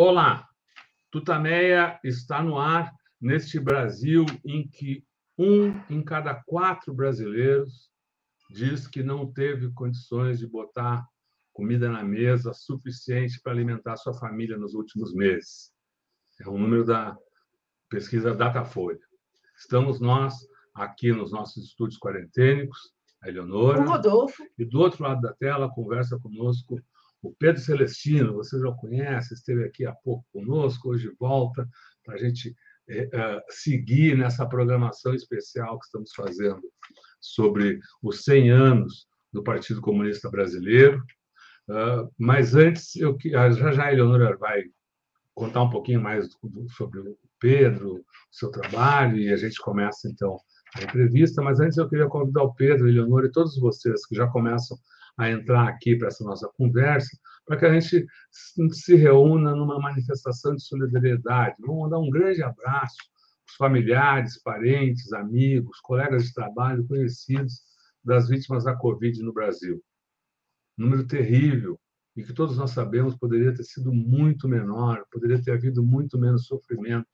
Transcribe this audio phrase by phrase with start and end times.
[0.00, 0.48] Olá,
[1.10, 5.04] Tutameia está no ar neste Brasil em que
[5.36, 7.90] um em cada quatro brasileiros
[8.48, 11.04] diz que não teve condições de botar
[11.52, 15.72] comida na mesa suficiente para alimentar sua família nos últimos meses.
[16.40, 17.18] É o um número da
[17.88, 19.04] pesquisa Datafolha.
[19.58, 20.36] Estamos nós
[20.76, 23.80] aqui nos nossos estúdios quarentênicos, a Eleonora.
[23.80, 24.44] O Rodolfo.
[24.56, 26.80] E do outro lado da tela conversa conosco
[27.22, 31.68] o Pedro Celestino, você já conhece, esteve aqui há pouco conosco, hoje volta
[32.04, 32.54] para a gente
[32.88, 36.62] é, é, seguir nessa programação especial que estamos fazendo
[37.20, 41.02] sobre os 100 anos do Partido Comunista Brasileiro.
[41.68, 44.62] Uh, mas antes, eu, já já a Eleonora vai
[45.34, 46.26] contar um pouquinho mais
[46.76, 50.38] sobre o Pedro, o seu trabalho, e a gente começa, então,
[50.74, 51.42] a entrevista.
[51.42, 54.78] Mas antes, eu queria convidar o Pedro, a Eleonora e todos vocês que já começam
[55.18, 58.06] a entrar aqui para essa nossa conversa, para que a gente
[58.72, 61.56] se reúna numa manifestação de solidariedade.
[61.60, 62.96] Vamos mandar um grande abraço
[63.48, 67.60] aos familiares, parentes, amigos, colegas de trabalho, conhecidos
[68.04, 69.82] das vítimas da Covid no Brasil.
[70.76, 71.78] número terrível,
[72.16, 76.46] e que todos nós sabemos poderia ter sido muito menor, poderia ter havido muito menos
[76.46, 77.08] sofrimento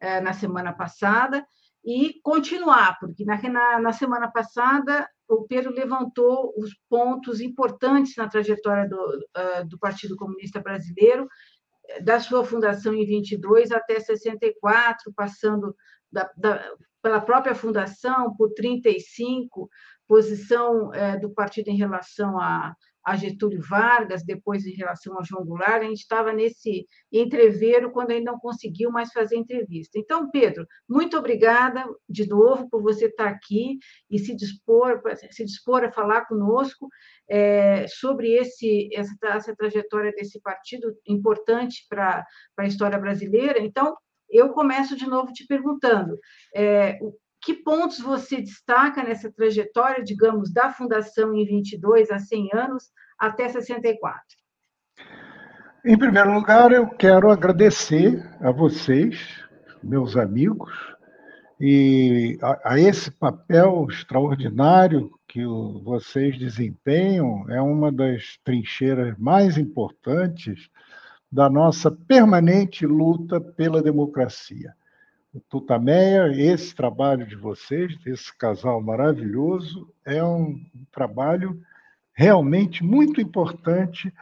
[0.00, 1.44] é, na semana passada
[1.84, 8.28] e continuar, porque na, na, na, semana passada o Pedro levantou os pontos importantes na
[8.28, 11.26] trajetória do, uh, do Partido Comunista Brasileiro,
[12.02, 15.74] da sua fundação em 22 até 64, passando
[16.10, 16.64] da, da,
[17.02, 19.68] pela própria fundação por 35,
[20.06, 22.74] posição é, do partido em relação a,
[23.04, 28.10] a, Getúlio Vargas, depois em relação a João Goulart, a gente estava nesse entreveiro quando
[28.10, 29.98] ainda não conseguiu mais fazer entrevista.
[29.98, 33.78] Então, Pedro, muito obrigada de novo por você estar aqui
[34.10, 36.88] e se dispor, se dispor a falar conosco
[37.28, 42.24] é, sobre esse, essa, essa trajetória desse partido importante para
[42.58, 43.58] a história brasileira.
[43.60, 43.96] Então,
[44.32, 46.18] eu começo de novo te perguntando
[46.56, 46.98] é,
[47.42, 52.84] que pontos você destaca nessa trajetória, digamos, da fundação em 22 a 100 anos
[53.18, 54.22] até 64?
[55.84, 59.44] Em primeiro lugar, eu quero agradecer a vocês,
[59.82, 60.72] meus amigos,
[61.60, 69.58] e a, a esse papel extraordinário que o, vocês desempenham, é uma das trincheiras mais
[69.58, 70.68] importantes
[71.32, 74.74] da nossa permanente luta pela democracia.
[75.48, 80.62] Tutameia, esse trabalho de vocês, desse casal maravilhoso, é um
[80.92, 81.58] trabalho
[82.12, 84.12] realmente muito importante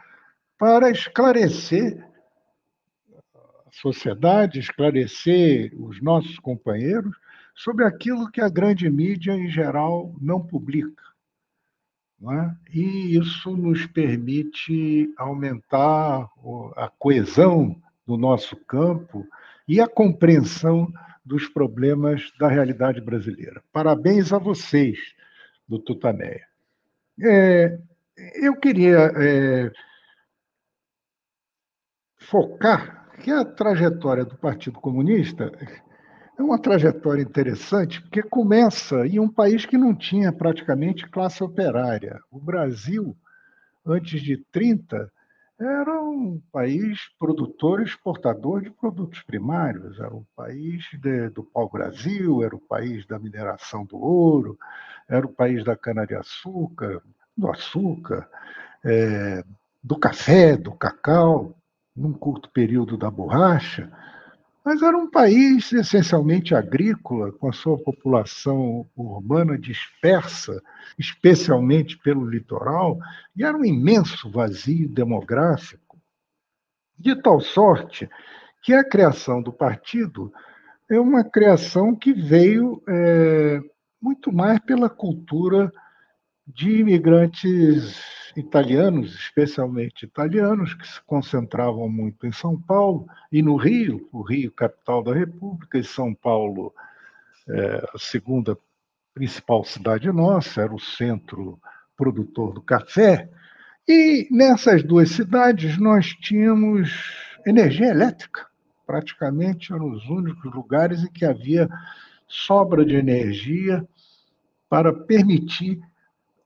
[0.57, 2.01] para esclarecer
[3.13, 7.13] a sociedade, esclarecer os nossos companheiros
[7.53, 11.03] sobre aquilo que a grande mídia, em geral, não publica.
[12.21, 12.55] Não é?
[12.71, 16.29] E isso nos permite aumentar
[16.75, 17.75] a coesão
[18.05, 19.27] do nosso campo
[19.67, 20.87] e a compreensão
[21.25, 23.63] dos problemas da realidade brasileira.
[23.73, 24.99] Parabéns a vocês
[25.67, 26.45] do Tutaneia.
[27.19, 27.79] É,
[28.35, 29.71] eu queria é,
[32.19, 35.51] focar que a trajetória do Partido Comunista
[36.41, 42.19] é uma trajetória interessante, porque começa em um país que não tinha praticamente classe operária.
[42.31, 43.15] O Brasil,
[43.85, 45.11] antes de 30,
[45.59, 52.43] era um país produtor e exportador de produtos primários, era um país de, do pau-brasil,
[52.43, 54.57] era o país da mineração do ouro,
[55.07, 57.03] era o país da cana-de-açúcar,
[57.37, 58.27] do açúcar,
[58.83, 59.43] é,
[59.83, 61.55] do café, do cacau,
[61.95, 63.91] num curto período da borracha.
[64.63, 70.61] Mas era um país essencialmente agrícola, com a sua população urbana dispersa,
[70.99, 72.99] especialmente pelo litoral,
[73.35, 75.99] e era um imenso vazio demográfico,
[76.97, 78.07] de tal sorte
[78.61, 80.31] que a criação do partido
[80.87, 83.59] é uma criação que veio é,
[83.99, 85.71] muito mais pela cultura
[86.45, 94.07] de imigrantes italianos, especialmente italianos, que se concentravam muito em São Paulo e no Rio,
[94.11, 96.73] o Rio, capital da República, e São Paulo,
[97.47, 98.57] é, a segunda
[99.13, 101.59] principal cidade nossa, era o centro
[101.97, 103.29] produtor do café.
[103.87, 106.89] E nessas duas cidades nós tínhamos
[107.45, 108.47] energia elétrica.
[108.85, 111.69] Praticamente eram os únicos lugares em que havia
[112.27, 113.85] sobra de energia
[114.69, 115.81] para permitir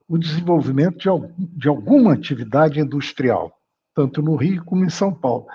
[0.07, 1.10] o desenvolvimento de,
[1.57, 3.60] de alguma atividade industrial,
[3.94, 5.48] tanto no Rio como em São Paulo.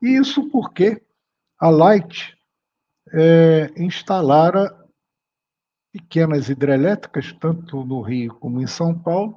[0.00, 1.02] E isso porque
[1.58, 2.36] a Light
[3.12, 4.74] é, instalara
[5.92, 9.36] pequenas hidrelétricas, tanto no Rio como em São Paulo,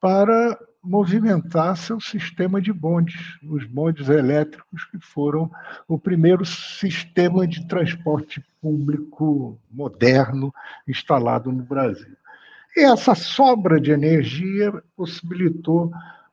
[0.00, 5.50] para movimentar seu sistema de bondes, os bondes elétricos, que foram
[5.88, 10.54] o primeiro sistema de transporte público moderno
[10.86, 12.16] instalado no Brasil.
[12.80, 15.90] Essa sobra de energia possibilitou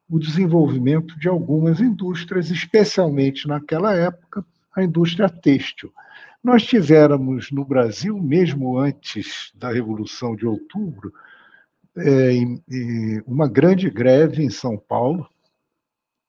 [0.07, 4.45] o desenvolvimento de algumas indústrias, especialmente naquela época,
[4.75, 5.91] a indústria têxtil.
[6.43, 11.11] Nós tivéramos no Brasil, mesmo antes da Revolução de Outubro,
[11.97, 12.31] é,
[13.25, 15.27] uma grande greve em São Paulo,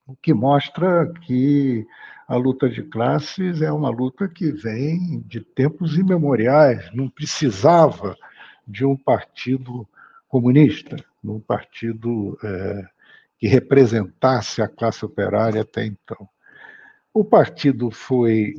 [0.07, 1.87] o que mostra que
[2.27, 8.17] a luta de classes é uma luta que vem de tempos imemoriais, não precisava
[8.67, 9.87] de um partido
[10.29, 12.87] comunista, num partido é,
[13.39, 16.29] que representasse a classe operária até então.
[17.13, 18.55] O partido foi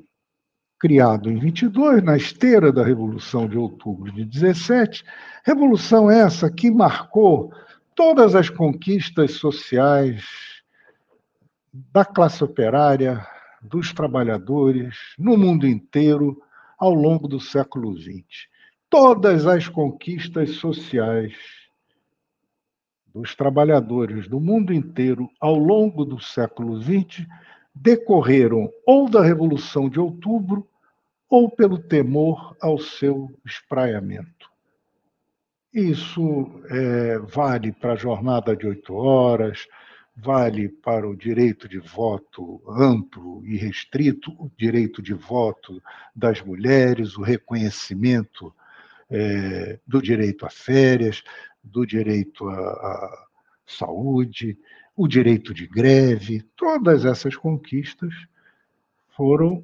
[0.80, 5.04] criado em 22, na esteira da Revolução de Outubro de 17,
[5.44, 7.52] revolução essa que marcou
[7.96, 10.24] todas as conquistas sociais
[11.74, 13.26] da classe operária,
[13.62, 16.42] dos trabalhadores, no mundo inteiro,
[16.78, 18.48] ao longo do século XX.
[18.90, 21.36] Todas as conquistas sociais
[23.14, 27.28] dos trabalhadores do mundo inteiro ao longo do século XX
[27.76, 30.66] decorreram ou da Revolução de Outubro
[31.30, 34.50] ou pelo temor ao seu espraiamento.
[35.74, 39.68] Isso é, vale para a jornada de oito horas,
[40.16, 45.82] vale para o direito de voto amplo e restrito, o direito de voto
[46.16, 48.54] das mulheres, o reconhecimento
[49.10, 51.24] é, do direito a férias,
[51.64, 53.28] do direito à,
[53.66, 54.58] saúde,
[54.96, 58.14] o direito de greve, todas essas conquistas
[59.16, 59.64] foram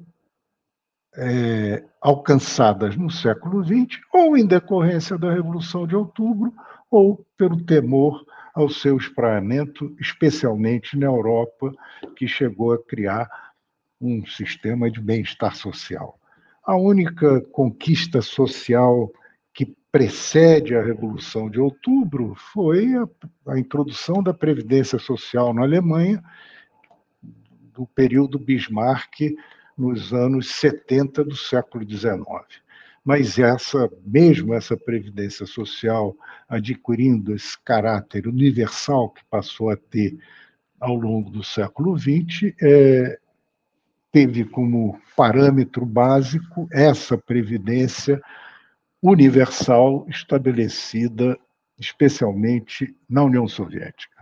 [1.16, 6.52] é, alcançadas no século XX, ou em decorrência da Revolução de Outubro,
[6.90, 8.24] ou pelo temor
[8.54, 11.72] ao seu espraiamento, especialmente na Europa,
[12.16, 13.28] que chegou a criar
[14.00, 16.18] um sistema de bem-estar social.
[16.64, 19.10] A única conquista social
[19.94, 23.08] precede a Revolução de Outubro foi a,
[23.52, 26.20] a introdução da Previdência Social na Alemanha,
[27.72, 29.36] do período Bismarck,
[29.78, 32.24] nos anos 70 do século XIX.
[33.04, 36.16] Mas essa, mesmo essa previdência social
[36.48, 40.18] adquirindo esse caráter universal que passou a ter
[40.80, 43.16] ao longo do século XX, é,
[44.10, 48.20] teve como parâmetro básico essa previdência
[49.04, 51.38] universal estabelecida
[51.78, 54.14] especialmente na União Soviética.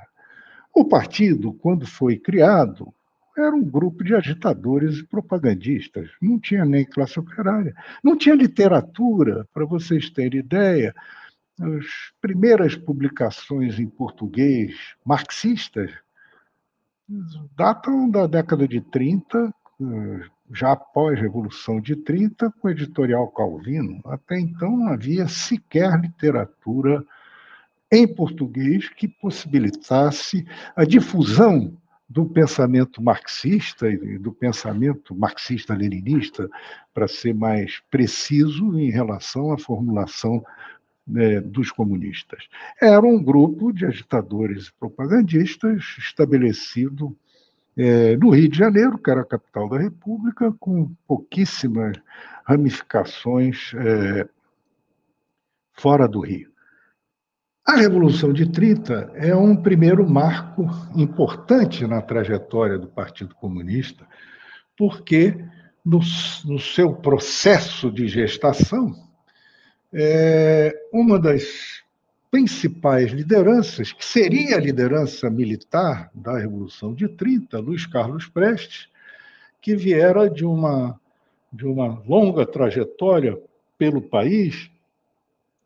[0.74, 2.92] O partido, quando foi criado,
[3.38, 6.10] era um grupo de agitadores e propagandistas.
[6.20, 7.72] Não tinha nem classe operária,
[8.02, 10.92] não tinha literatura, para vocês terem ideia.
[11.60, 11.86] As
[12.20, 14.74] primeiras publicações em português
[15.04, 15.92] marxistas
[17.56, 19.54] datam da década de 30,
[20.52, 24.00] já após a Revolução de 30, com o editorial Calvino.
[24.04, 27.04] Até então não havia sequer literatura
[27.90, 31.76] em português que possibilitasse a difusão
[32.08, 36.48] do pensamento marxista e do pensamento marxista-leninista,
[36.92, 40.44] para ser mais preciso em relação à formulação
[41.06, 42.48] né, dos comunistas.
[42.80, 47.16] Era um grupo de agitadores e propagandistas estabelecido
[47.76, 51.96] é, no Rio de Janeiro, que era a capital da República, com pouquíssimas
[52.44, 54.28] ramificações é,
[55.72, 56.50] fora do Rio.
[57.64, 64.06] A Revolução de 30 é um primeiro marco importante na trajetória do Partido Comunista,
[64.76, 65.44] porque
[65.84, 66.00] no,
[66.44, 68.94] no seu processo de gestação,
[69.92, 71.81] é, uma das
[72.32, 78.88] principais lideranças, que seria a liderança militar da Revolução de 30, Luiz Carlos Prestes,
[79.60, 80.98] que viera de uma,
[81.52, 83.38] de uma longa trajetória
[83.76, 84.70] pelo país,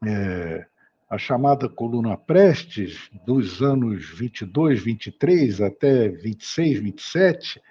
[0.05, 0.67] é,
[1.09, 7.63] a chamada coluna Prestes, dos anos 22, 23 até 26, 27,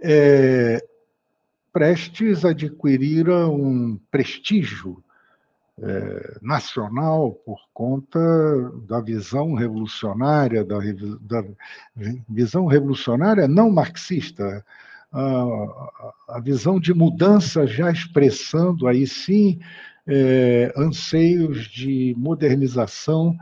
[0.00, 0.80] é,
[1.72, 5.02] Prestes adquirira um prestígio
[5.82, 8.20] é, nacional por conta
[8.88, 10.78] da visão revolucionária, da,
[11.20, 11.44] da
[12.28, 14.64] visão revolucionária não marxista,
[15.12, 19.58] a, a, visão de mudança já expressando aí sim
[20.06, 23.36] é, anseios de modernização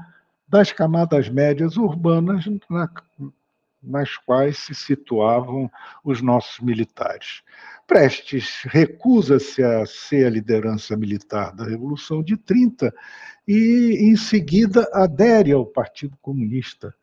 [0.48, 2.90] das camadas médias urbanas na,
[3.82, 5.70] nas quais se situavam
[6.04, 7.42] os nossos militares.
[7.86, 12.94] Prestes recusa-se a ser a liderança militar da Revolução de 30
[13.46, 16.94] e, em seguida, adere ao Partido Comunista.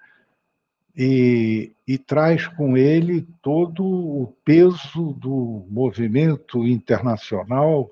[0.96, 7.92] E, e, traz com ele todo o peso do movimento internacional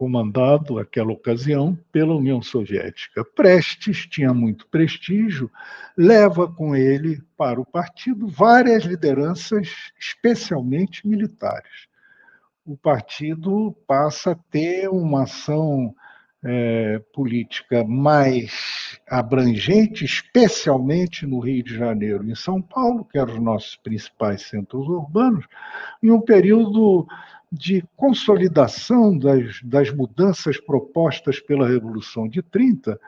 [0.00, 3.22] comandado, naquela ocasião, pela União Soviética.
[3.22, 5.50] Prestes tinha muito prestígio,
[5.94, 9.68] leva com ele para o partido várias lideranças,
[10.00, 11.86] especialmente militares.
[12.64, 15.94] O partido passa a ter uma ação
[16.42, 23.34] é, política mais abrangente, especialmente no Rio de Janeiro e em São Paulo, que eram
[23.34, 25.44] os nossos principais centros urbanos,
[26.02, 27.06] em um período
[27.50, 32.98] de consolidação das, das mudanças propostas pela Revolução de 30,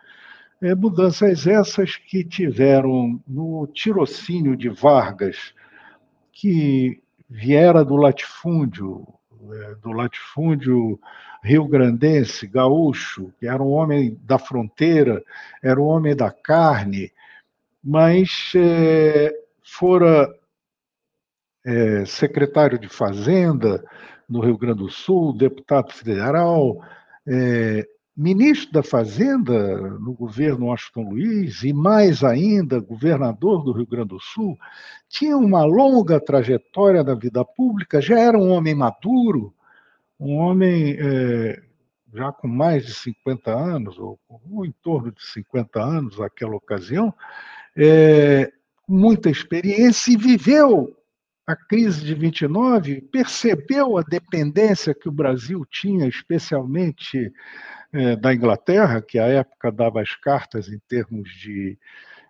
[0.60, 5.54] é, mudanças essas que tiveram no tirocínio de Vargas,
[6.32, 9.06] que viera do latifúndio,
[9.50, 10.98] é, do latifúndio
[11.42, 15.22] rio-grandense, gaúcho, que era um homem da fronteira,
[15.62, 17.12] era um homem da carne,
[17.82, 19.34] mas é,
[19.64, 20.32] fora
[21.64, 23.84] é, secretário de Fazenda,
[24.32, 26.82] no Rio Grande do Sul, deputado federal,
[27.26, 27.86] é,
[28.16, 34.20] ministro da Fazenda no governo Washington Luiz e, mais ainda, governador do Rio Grande do
[34.20, 34.56] Sul,
[35.06, 39.52] tinha uma longa trajetória na vida pública, já era um homem maduro,
[40.18, 41.62] um homem é,
[42.14, 44.18] já com mais de 50 anos, ou,
[44.50, 47.12] ou, em torno de 50 anos naquela ocasião,
[47.76, 48.50] é,
[48.88, 50.96] muita experiência e viveu
[51.52, 57.30] a crise de 29 percebeu a dependência que o Brasil tinha, especialmente
[57.92, 61.78] é, da Inglaterra, que à época dava as cartas em termos de,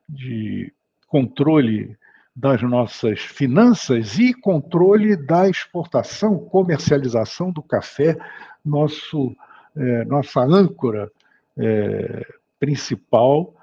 [0.08, 0.72] de
[1.06, 1.96] controle
[2.34, 8.16] das nossas finanças e controle da exportação, comercialização do café,
[8.64, 9.36] nosso,
[9.76, 11.10] é, nossa âncora
[11.56, 12.26] é,
[12.58, 13.54] principal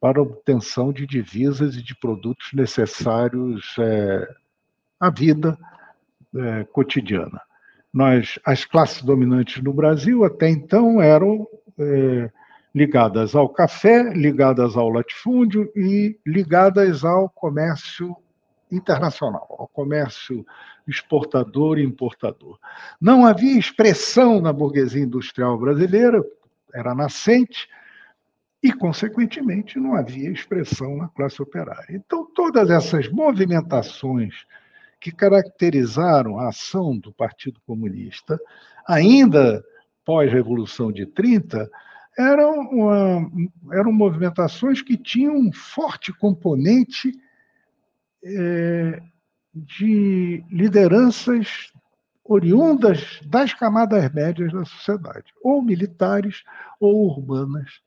[0.00, 3.76] para obtenção de divisas e de produtos necessários
[5.02, 5.58] a vida
[6.32, 7.40] é, cotidiana.
[7.92, 11.44] Nós, as classes dominantes no Brasil até então eram
[11.76, 12.30] é,
[12.72, 18.16] ligadas ao café, ligadas ao latifúndio e ligadas ao comércio
[18.70, 20.46] internacional, ao comércio
[20.86, 22.56] exportador e importador.
[23.00, 26.24] Não havia expressão na burguesia industrial brasileira,
[26.72, 27.68] era nascente,
[28.62, 31.88] e, consequentemente, não havia expressão na classe operária.
[31.90, 34.46] Então, todas essas movimentações
[35.02, 38.38] que caracterizaram a ação do Partido Comunista,
[38.86, 39.62] ainda
[40.04, 41.68] pós-Revolução de 30,
[42.16, 43.30] eram, uma,
[43.72, 47.12] eram movimentações que tinham um forte componente
[48.24, 49.02] é,
[49.52, 51.72] de lideranças
[52.24, 56.44] oriundas das camadas médias da sociedade, ou militares
[56.78, 57.80] ou urbanas,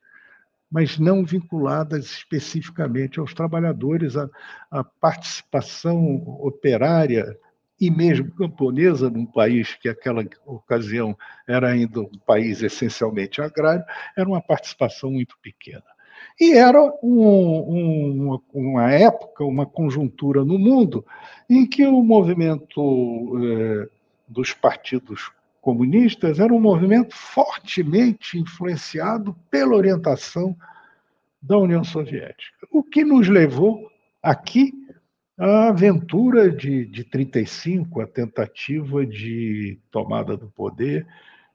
[0.70, 4.28] mas não vinculadas especificamente aos trabalhadores, a,
[4.70, 7.38] a participação operária
[7.80, 13.84] e mesmo camponesa num país que naquela ocasião era ainda um país essencialmente agrário,
[14.16, 15.84] era uma participação muito pequena.
[16.40, 21.04] E era um, um, uma época, uma conjuntura no mundo
[21.48, 23.88] em que o movimento eh,
[24.28, 25.30] dos partidos
[25.66, 30.56] comunistas era um movimento fortemente influenciado pela orientação
[31.42, 33.90] da União Soviética, o que nos levou
[34.22, 34.72] aqui
[35.36, 41.04] à aventura de, de 35, a tentativa de tomada do poder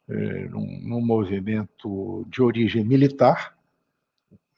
[0.10, 3.56] eh, num, num movimento de origem militar,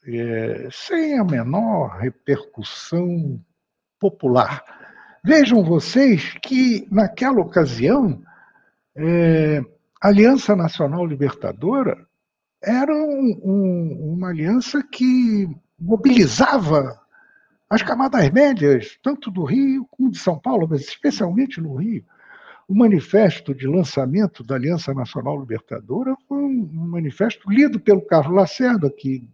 [0.04, 3.40] é, sem a menor repercussão
[4.00, 4.64] popular.
[5.24, 8.20] Vejam vocês que, naquela ocasião,
[8.96, 9.60] é,
[10.00, 12.06] a Aliança Nacional Libertadora
[12.62, 15.48] era um, um, uma aliança que
[15.78, 16.98] mobilizava
[17.68, 22.04] as camadas médias, tanto do Rio como de São Paulo, mas especialmente no Rio.
[22.66, 28.90] O manifesto de lançamento da Aliança Nacional Libertadora foi um manifesto lido pelo Carlos Lacerda,
[28.90, 29.26] que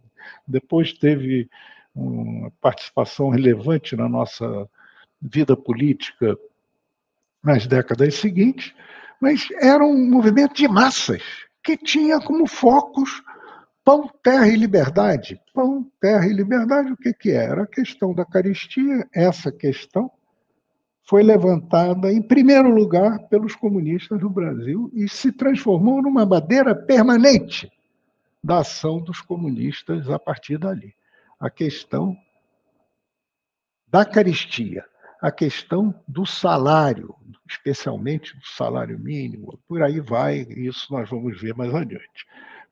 [0.45, 1.49] depois teve
[1.95, 4.67] uma participação relevante na nossa
[5.21, 6.37] vida política
[7.43, 8.73] nas décadas seguintes,
[9.21, 11.21] mas era um movimento de massas
[11.63, 13.21] que tinha como focos
[13.83, 15.39] pão, terra e liberdade.
[15.53, 17.63] Pão, terra e liberdade, o que, que era?
[17.63, 20.11] A questão da caristia, essa questão
[21.07, 27.71] foi levantada em primeiro lugar pelos comunistas do Brasil e se transformou numa bandeira permanente
[28.43, 30.95] da ação dos comunistas a partir dali.
[31.39, 32.15] A questão
[33.87, 34.85] da caristia,
[35.21, 37.15] a questão do salário,
[37.47, 42.25] especialmente do salário mínimo, por aí vai, isso nós vamos ver mais adiante.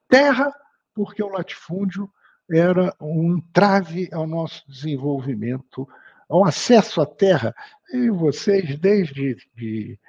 [0.07, 0.51] Terra,
[0.95, 2.09] porque o latifúndio
[2.51, 5.87] era um entrave ao nosso desenvolvimento,
[6.27, 7.53] ao acesso à terra.
[7.93, 9.99] E vocês, desde de,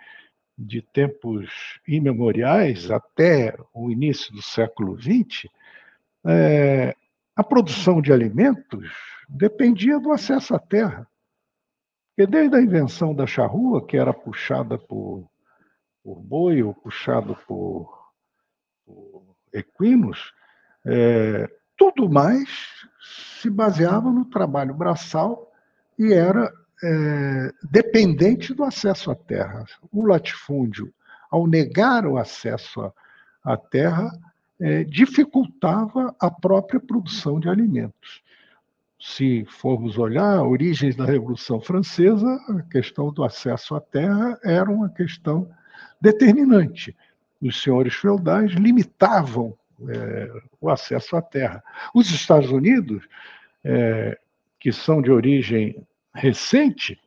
[0.56, 1.50] de tempos
[1.86, 5.46] imemoriais até o início do século XX,
[6.26, 6.96] é,
[7.36, 8.90] a produção de alimentos
[9.28, 11.06] dependia do acesso à terra.
[12.20, 15.26] Porque desde a invenção da charrua, que era puxada por,
[16.04, 18.12] por boi ou puxado por,
[18.84, 20.30] por equinos,
[20.84, 22.46] é, tudo mais
[23.40, 25.50] se baseava no trabalho braçal
[25.98, 26.52] e era
[26.84, 29.64] é, dependente do acesso à terra.
[29.90, 30.92] O latifúndio,
[31.30, 32.92] ao negar o acesso
[33.42, 34.12] à, terra,
[34.60, 38.22] é, dificultava a própria produção de alimentos.
[39.00, 44.90] Se formos olhar origens da Revolução Francesa, a questão do acesso à terra era uma
[44.90, 45.50] questão
[45.98, 46.94] determinante.
[47.40, 49.56] Os senhores feudais limitavam
[49.88, 51.64] é, o acesso à terra.
[51.94, 53.08] Os Estados Unidos,
[53.64, 54.18] é,
[54.58, 55.82] que são de origem
[56.14, 57.00] recente,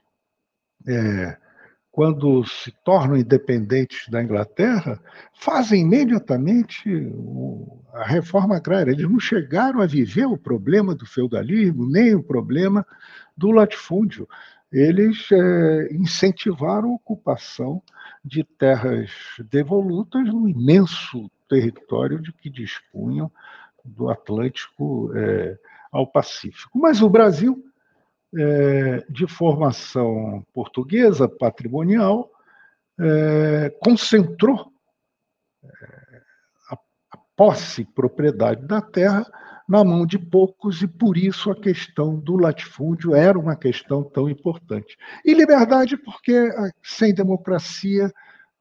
[0.87, 1.37] é,
[1.93, 4.99] quando se tornam independentes da Inglaterra,
[5.31, 6.89] fazem imediatamente
[7.93, 8.89] a reforma agrária.
[8.89, 12.83] Eles não chegaram a viver o problema do feudalismo, nem o problema
[13.37, 14.27] do latifúndio.
[14.71, 17.79] Eles é, incentivaram a ocupação
[18.25, 19.11] de terras
[19.51, 23.31] devolutas no imenso território de que dispunham
[23.85, 25.59] do Atlântico é,
[25.91, 26.79] ao Pacífico.
[26.79, 27.63] Mas o Brasil
[28.35, 32.29] é, de formação portuguesa, patrimonial,
[32.99, 34.71] é, concentrou
[35.63, 36.21] é,
[36.71, 36.75] a,
[37.11, 39.25] a posse, propriedade da terra
[39.67, 44.29] na mão de poucos e por isso a questão do latifúndio era uma questão tão
[44.29, 44.97] importante.
[45.23, 48.11] E liberdade porque ah, sem democracia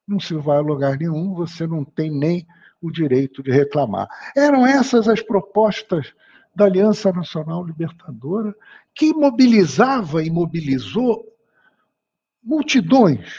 [0.07, 2.45] não se vai a lugar nenhum, você não tem nem
[2.81, 4.07] o direito de reclamar.
[4.35, 6.13] Eram essas as propostas
[6.55, 8.53] da Aliança Nacional Libertadora,
[8.95, 11.25] que mobilizava e mobilizou
[12.43, 13.29] multidões,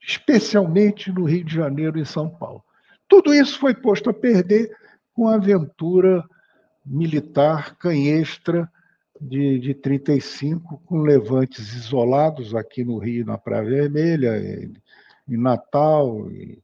[0.00, 2.62] especialmente no Rio de Janeiro e São Paulo.
[3.08, 4.70] Tudo isso foi posto a perder
[5.12, 6.24] com a aventura
[6.84, 8.70] militar canhestra
[9.20, 14.74] de, de 35, com levantes isolados aqui no Rio, na Praia Vermelha, em,
[15.28, 16.62] em Natal, em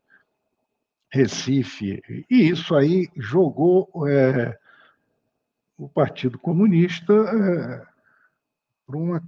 [1.11, 2.03] Recife.
[2.31, 4.57] E isso aí jogou é,
[5.81, 7.83] o Partido Comunista é,
[8.87, 9.23] por uma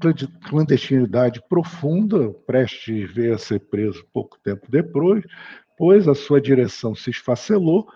[0.51, 2.31] clandestinidade profunda.
[2.47, 5.25] Prestes veio a ser preso pouco tempo depois,
[5.79, 7.89] pois a sua direção se esfacelou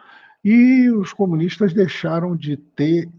[0.42, 3.10] e os comunistas deixaram de ter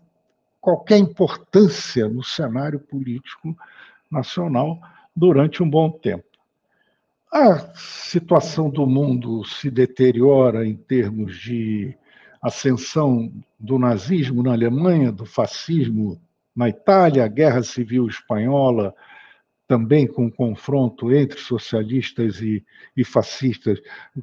[0.59, 3.55] qualquer importância no cenário político
[4.09, 4.79] nacional
[5.15, 6.25] durante um bom tempo.
[7.31, 11.95] A situação do mundo se deteriora em termos de
[12.41, 16.19] ascensão do nazismo na Alemanha, do fascismo
[16.55, 18.93] na Itália, a Guerra Civil Espanhola,
[19.67, 23.79] também com um confronto entre socialistas e, e fascistas,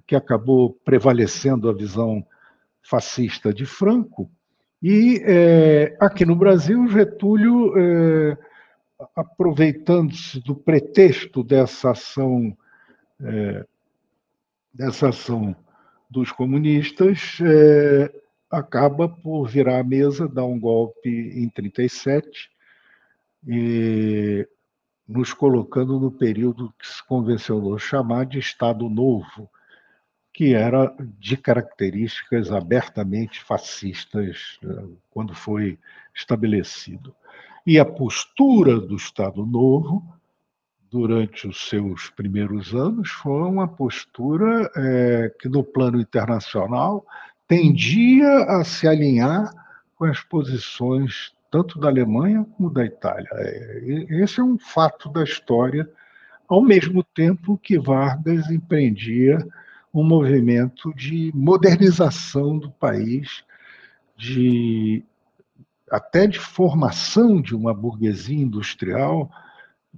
[0.07, 2.27] que acabou prevalecendo a visão
[2.83, 4.31] fascista de Franco,
[4.83, 8.39] E é, aqui no Brasil, Getúlio, é,
[9.17, 12.55] aproveitando-se do pretexto dessa ação,
[13.23, 13.65] é,
[14.73, 15.57] dessa ação
[16.15, 18.15] dos comunistas, é,
[18.49, 22.49] acaba por virar a mesa, dar um golpe em 37,
[23.47, 24.49] e
[25.07, 29.51] nos colocando no período que se convencionou chamar de Estado Novo,
[30.33, 35.79] que era de características abertamente fascistas eh, quando foi
[36.15, 37.15] estabelecido.
[37.67, 40.03] E a postura do Estado Novo,
[40.95, 47.05] durante os seus primeiros anos, foi uma postura é, que, no plano internacional,
[47.49, 49.51] tendia a se alinhar
[49.97, 53.29] com as posições tanto da Alemanha como da Itália.
[53.33, 55.91] É, esse é um fato da história,
[56.47, 59.45] ao mesmo tempo que Vargas empreendia
[59.93, 63.43] um movimento de modernização do país,
[64.17, 65.03] de
[65.91, 69.29] até de formação de uma burguesia industrial,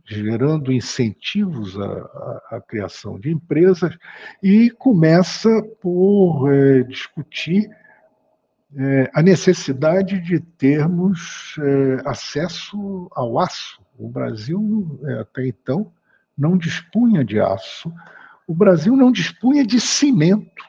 [0.04, 3.96] gerando incentivos à, à, à criação de empresas,
[4.42, 7.70] e começa por é, discutir
[8.76, 13.80] é, a necessidade de termos é, acesso ao aço.
[13.98, 15.90] O Brasil, até então,
[16.36, 17.90] não dispunha de aço,
[18.46, 20.62] o Brasil não dispunha de cimento,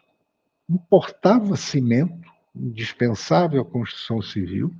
[0.69, 4.73] importava cimento, indispensável à construção civil.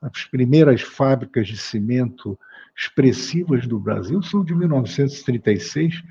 [0.00, 2.38] As primeiras fábricas de cimento
[2.78, 6.02] expressivas do Brasil são de 1936.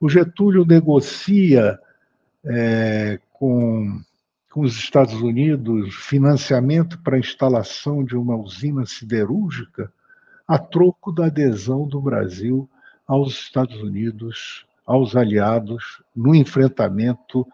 [0.00, 1.78] O Getúlio negocia
[2.44, 4.00] é, com
[4.56, 9.92] com os Estados Unidos financiamento para a instalação de uma usina siderúrgica
[10.48, 12.66] a troco da adesão do Brasil
[13.06, 17.46] aos Estados Unidos, aos aliados, no enfrentamento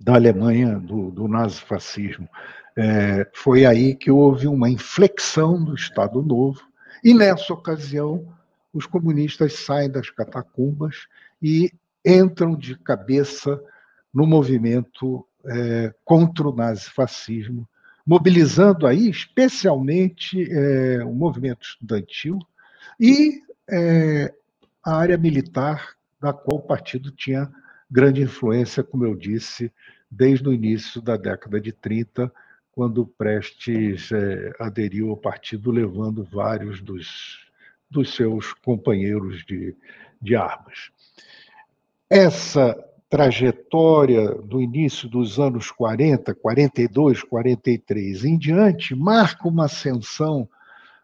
[0.00, 2.28] da Alemanha, do, do nazifascismo.
[2.76, 6.62] É, foi aí que houve uma inflexão do Estado Novo,
[7.04, 8.26] e nessa ocasião
[8.72, 11.06] os comunistas saem das catacumbas
[11.40, 11.70] e
[12.04, 13.62] entram de cabeça
[14.12, 17.68] no movimento é, contra o nazifascismo,
[18.06, 22.38] mobilizando aí especialmente é, o movimento estudantil
[22.98, 24.32] e é,
[24.82, 27.50] a área militar, da qual o partido tinha
[27.90, 29.70] grande influência, como eu disse,
[30.10, 32.32] desde o início da década de 30,
[32.74, 37.38] quando Prestes é, aderiu ao partido, levando vários dos,
[37.88, 39.76] dos seus companheiros de,
[40.20, 40.90] de armas.
[42.10, 42.76] Essa
[43.08, 50.48] trajetória do início dos anos 40, 42, 43 em diante, marca uma ascensão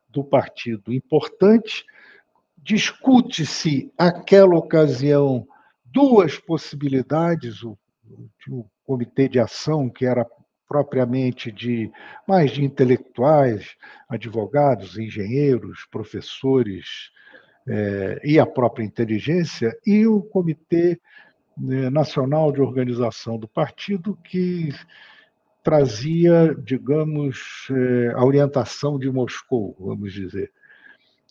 [0.09, 1.85] do partido importante.
[2.59, 5.47] Discute-se, aquela ocasião,
[5.85, 7.79] duas possibilidades: o,
[8.49, 10.27] o comitê de ação, que era
[10.71, 11.91] propriamente de
[12.29, 13.75] mais de intelectuais,
[14.09, 17.11] advogados, engenheiros, professores
[17.69, 21.01] eh, e a própria inteligência, e o comitê
[21.59, 24.69] né, nacional de organização do partido que
[25.61, 30.53] trazia, digamos, é, a orientação de Moscou, vamos dizer.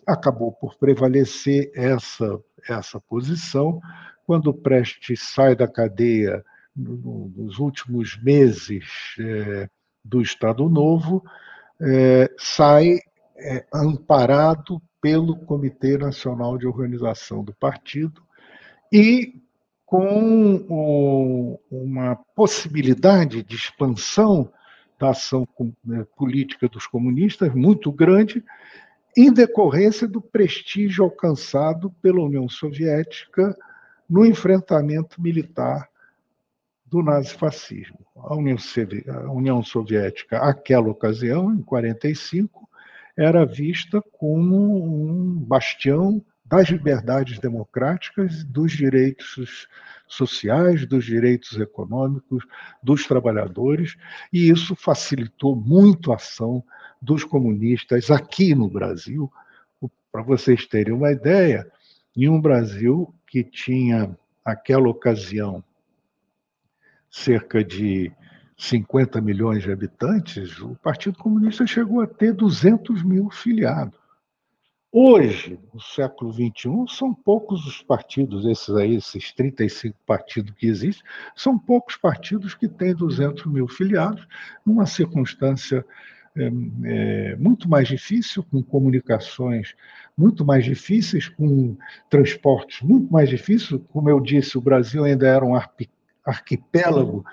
[0.05, 3.79] Acabou por prevalecer essa, essa posição.
[4.27, 6.43] Quando Prestes sai da cadeia
[6.79, 8.85] nos últimos meses
[9.19, 9.69] é,
[10.03, 11.23] do Estado Novo,
[11.81, 12.99] é, sai
[13.73, 18.21] amparado pelo Comitê Nacional de Organização do Partido
[18.91, 19.41] e
[19.85, 24.51] com uma possibilidade de expansão
[24.99, 25.47] da ação
[25.83, 28.43] né, política dos comunistas muito grande,
[29.17, 33.57] em decorrência do prestígio alcançado pela União Soviética
[34.07, 35.89] no enfrentamento militar
[36.89, 37.99] do nazifascismo.
[38.15, 38.57] A União,
[39.07, 42.67] a União Soviética, àquela ocasião, em 1945,
[43.15, 44.55] era vista como
[45.05, 49.67] um bastião das liberdades democráticas, dos direitos
[50.07, 52.43] sociais, dos direitos econômicos
[52.81, 53.95] dos trabalhadores,
[54.33, 56.63] e isso facilitou muito a ação
[56.99, 59.31] dos comunistas aqui no Brasil.
[60.11, 61.69] Para vocês terem uma ideia,
[62.17, 65.63] em um Brasil que tinha, naquela ocasião,
[67.09, 68.11] cerca de
[68.57, 73.97] 50 milhões de habitantes, o Partido Comunista chegou a ter 200 mil filiados.
[74.91, 81.05] Hoje, no século XXI, são poucos os partidos, esses aí, esses 35 partidos que existem,
[81.35, 84.27] são poucos partidos que têm 200 mil filiados,
[84.65, 85.85] numa circunstância
[86.35, 86.51] é,
[86.83, 89.75] é, muito mais difícil, com comunicações
[90.17, 91.77] muito mais difíceis, com
[92.09, 93.79] transportes muito mais difíceis.
[93.89, 95.55] Como eu disse, o Brasil ainda era um
[96.29, 97.25] arquipélago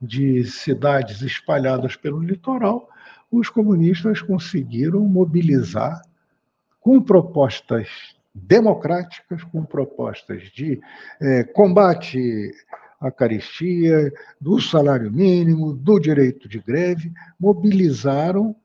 [0.00, 2.88] de cidades espalhadas pelo litoral,
[3.30, 6.00] os comunistas conseguiram mobilizar
[6.80, 7.88] com propostas
[8.34, 10.80] democráticas, com propostas de
[11.20, 12.52] é, combate
[13.00, 18.56] à caristia, do salário mínimo, do direito de greve, mobilizaram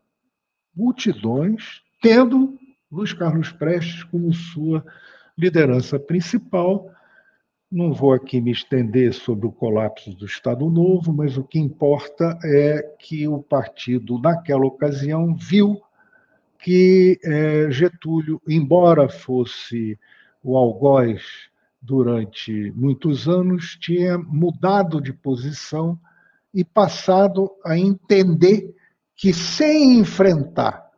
[0.75, 2.57] multidões, tendo
[2.91, 4.83] Luiz Carlos Prestes como sua
[5.37, 6.89] liderança principal.
[7.71, 12.39] Não vou aqui me estender sobre o colapso do Estado Novo, mas o que importa
[12.43, 15.79] é que o partido, naquela ocasião, viu
[16.57, 19.99] que é, Getúlio, embora fosse
[20.43, 21.21] o algoz
[21.79, 25.97] durante muitos anos, tinha mudado de posição
[26.51, 28.75] e passado a entender
[29.15, 30.89] que, sem enfrentar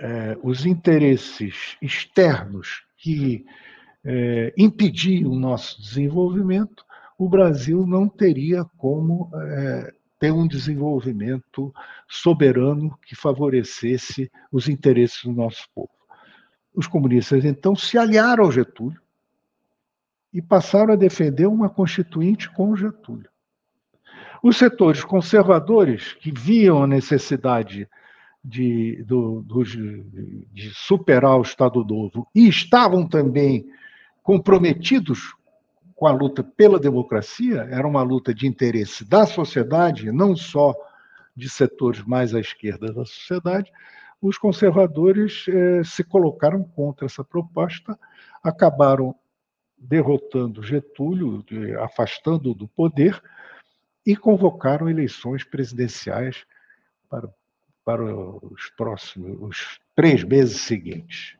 [0.00, 3.46] é, os interesses externos que
[4.04, 6.84] é, impediam o nosso desenvolvimento,
[7.18, 11.72] o Brasil não teria como é, ter um desenvolvimento
[12.08, 15.90] soberano que favorecesse os interesses do nosso povo.
[16.74, 19.00] Os comunistas, então, se aliaram ao Getúlio
[20.32, 23.28] e passaram a defender uma constituinte com o Getúlio.
[24.42, 27.88] Os setores conservadores, que viam a necessidade
[28.44, 33.66] de, do, do, de superar o Estado Novo e estavam também
[34.22, 35.34] comprometidos
[35.94, 40.74] com a luta pela democracia, era uma luta de interesse da sociedade, não só
[41.34, 43.70] de setores mais à esquerda da sociedade,
[44.20, 47.98] os conservadores eh, se colocaram contra essa proposta,
[48.42, 49.14] acabaram
[49.76, 51.44] derrotando Getúlio,
[51.82, 53.20] afastando do poder,
[54.06, 56.44] e convocaram eleições presidenciais
[57.08, 57.28] para,
[57.84, 61.36] para os próximos, os três meses seguintes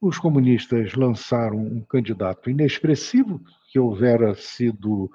[0.00, 5.10] os comunistas lançaram um candidato inexpressivo, que houvera sido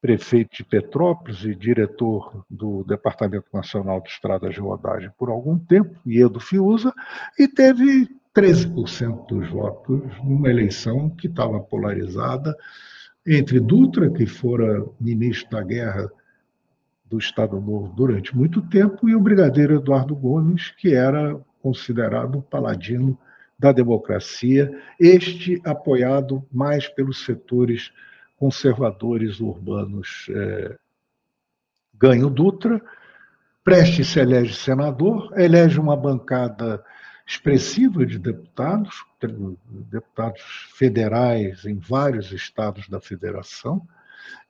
[0.00, 5.96] prefeito de Petrópolis e diretor do Departamento Nacional de Estradas de Rodagem por algum tempo,
[6.04, 6.92] Iedo Fiuza,
[7.38, 12.56] e teve 13% dos votos numa eleição que estava polarizada
[13.24, 16.10] entre Dutra, que fora ministro da Guerra
[17.04, 23.16] do Estado Novo durante muito tempo, e o brigadeiro Eduardo Gomes, que era considerado paladino
[23.62, 27.92] da democracia, este apoiado mais pelos setores
[28.36, 30.26] conservadores urbanos.
[30.30, 30.76] É,
[31.94, 32.82] ganha o Dutra,
[33.62, 36.84] Prestes se elege senador, elege uma bancada
[37.24, 39.04] expressiva de deputados,
[39.88, 40.42] deputados
[40.74, 43.86] federais em vários estados da federação,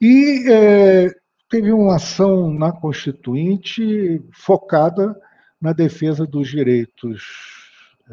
[0.01, 1.15] e é,
[1.51, 5.15] teve uma ação na Constituinte focada
[5.61, 7.62] na defesa dos direitos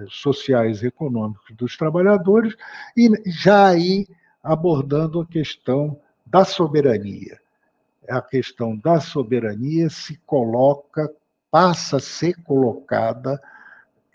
[0.09, 2.55] sociais e econômicos dos trabalhadores,
[2.95, 4.07] e já aí
[4.43, 7.39] abordando a questão da soberania.
[8.07, 11.11] A questão da soberania se coloca,
[11.51, 13.41] passa a ser colocada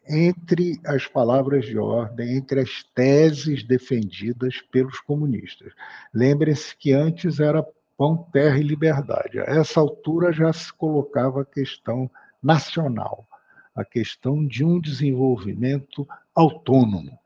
[0.09, 5.73] entre as palavras de ordem, entre as teses defendidas pelos comunistas.
[6.12, 7.66] Lembrem-se que antes era
[7.97, 9.40] pão, terra e liberdade.
[9.40, 12.11] A essa altura já se colocava a questão
[12.42, 13.27] nacional
[13.75, 17.19] a questão de um desenvolvimento autônomo.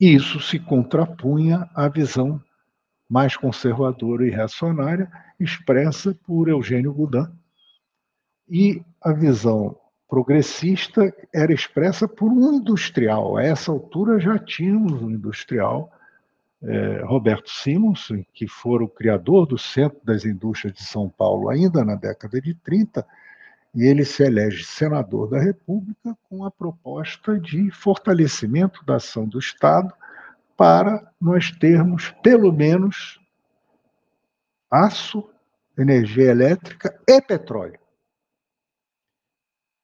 [0.00, 2.40] Isso se contrapunha à visão
[3.08, 7.26] mais conservadora e reacionária expressa por Eugênio Goudin.
[8.48, 9.76] E a visão
[10.08, 13.36] progressista era expressa por um industrial.
[13.36, 15.92] A essa altura já tínhamos um industrial,
[16.62, 21.84] é, Roberto Simons, que foi o criador do Centro das Indústrias de São Paulo ainda
[21.84, 23.06] na década de 30,
[23.74, 29.38] e ele se elege senador da República com a proposta de fortalecimento da ação do
[29.38, 29.92] Estado
[30.56, 33.20] para nós termos, pelo menos,
[34.70, 35.28] aço,
[35.76, 37.78] energia elétrica e petróleo.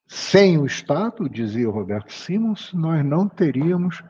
[0.09, 4.03] Sem o Estado, dizia Roberto Simons, nós não teríamos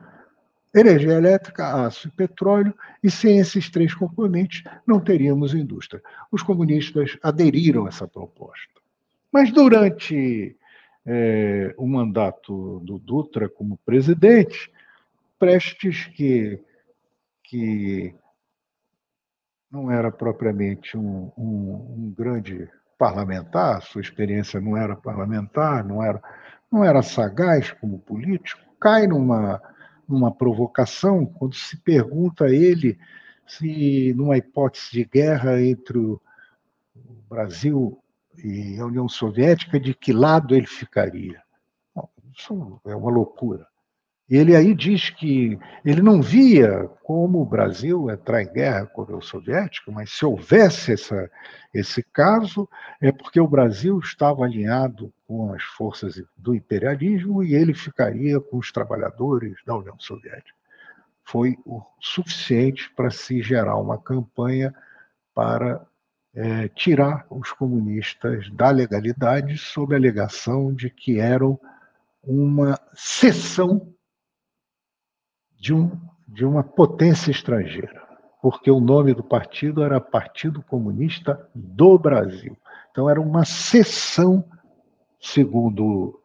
[0.74, 6.02] energia elétrica, aço e petróleo, e sem esses três componentes não teríamos indústria.
[6.32, 8.83] Os comunistas aderiram a essa proposta.
[9.34, 10.56] Mas durante
[11.04, 14.70] é, o mandato do Dutra como presidente,
[15.36, 16.62] Prestes, que,
[17.42, 18.14] que
[19.68, 26.22] não era propriamente um, um, um grande parlamentar, sua experiência não era parlamentar, não era,
[26.70, 29.60] não era sagaz como político, cai numa,
[30.08, 32.96] numa provocação quando se pergunta a ele
[33.48, 36.20] se, numa hipótese de guerra entre o
[37.28, 38.00] Brasil
[38.42, 41.42] e a União Soviética, de que lado ele ficaria.
[42.32, 43.66] isso é uma loucura.
[44.28, 49.04] Ele aí diz que ele não via como o Brasil entrar em guerra com a
[49.04, 51.30] União Soviética, mas se houvesse essa,
[51.74, 52.66] esse caso,
[53.02, 58.56] é porque o Brasil estava alinhado com as forças do imperialismo e ele ficaria com
[58.56, 60.56] os trabalhadores da União Soviética.
[61.22, 64.74] Foi o suficiente para se gerar uma campanha
[65.34, 65.86] para
[66.34, 71.58] é, tirar os comunistas da legalidade sob a alegação de que eram
[72.22, 73.94] uma seção
[75.56, 75.90] de, um,
[76.26, 78.02] de uma potência estrangeira,
[78.42, 82.56] porque o nome do partido era Partido Comunista do Brasil.
[82.90, 84.44] Então, era uma seção,
[85.20, 86.20] segundo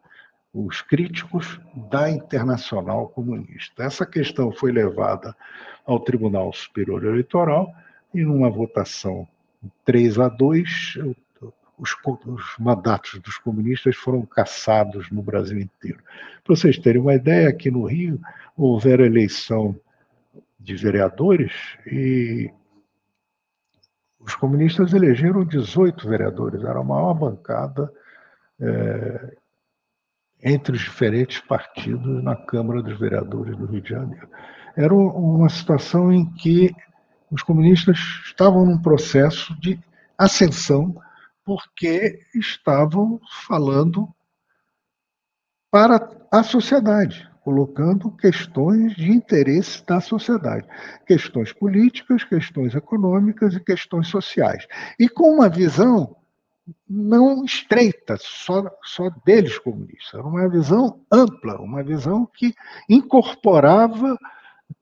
[0.52, 3.84] os críticos, da Internacional Comunista.
[3.84, 5.34] Essa questão foi levada
[5.86, 7.72] ao Tribunal Superior Eleitoral
[8.12, 9.26] e, numa votação
[9.84, 10.98] 3 a 2,
[11.78, 16.02] os, os, mandatos dos comunistas foram cassados no Brasil inteiro.
[16.44, 18.20] Para vocês terem uma ideia, aqui no Rio
[18.56, 19.78] houveram eleição
[20.58, 21.52] de vereadores
[21.86, 22.50] e
[24.20, 27.90] os comunistas elegeram 18 vereadores, era a maior bancada
[28.60, 29.36] é,
[30.42, 34.28] entre os diferentes partidos na Câmara dos Vereadores do Rio de Janeiro.
[34.76, 36.70] Era uma situação em que
[37.30, 39.78] os comunistas estavam num processo de
[40.18, 40.94] ascensão
[41.44, 44.08] porque estavam falando
[45.70, 50.66] para a sociedade, colocando questões de interesse da sociedade,
[51.06, 54.66] questões políticas, questões econômicas e questões sociais.
[54.98, 56.16] E com uma visão
[56.88, 62.54] não estreita, só, só deles comunistas, era uma visão ampla, uma visão que
[62.88, 64.16] incorporava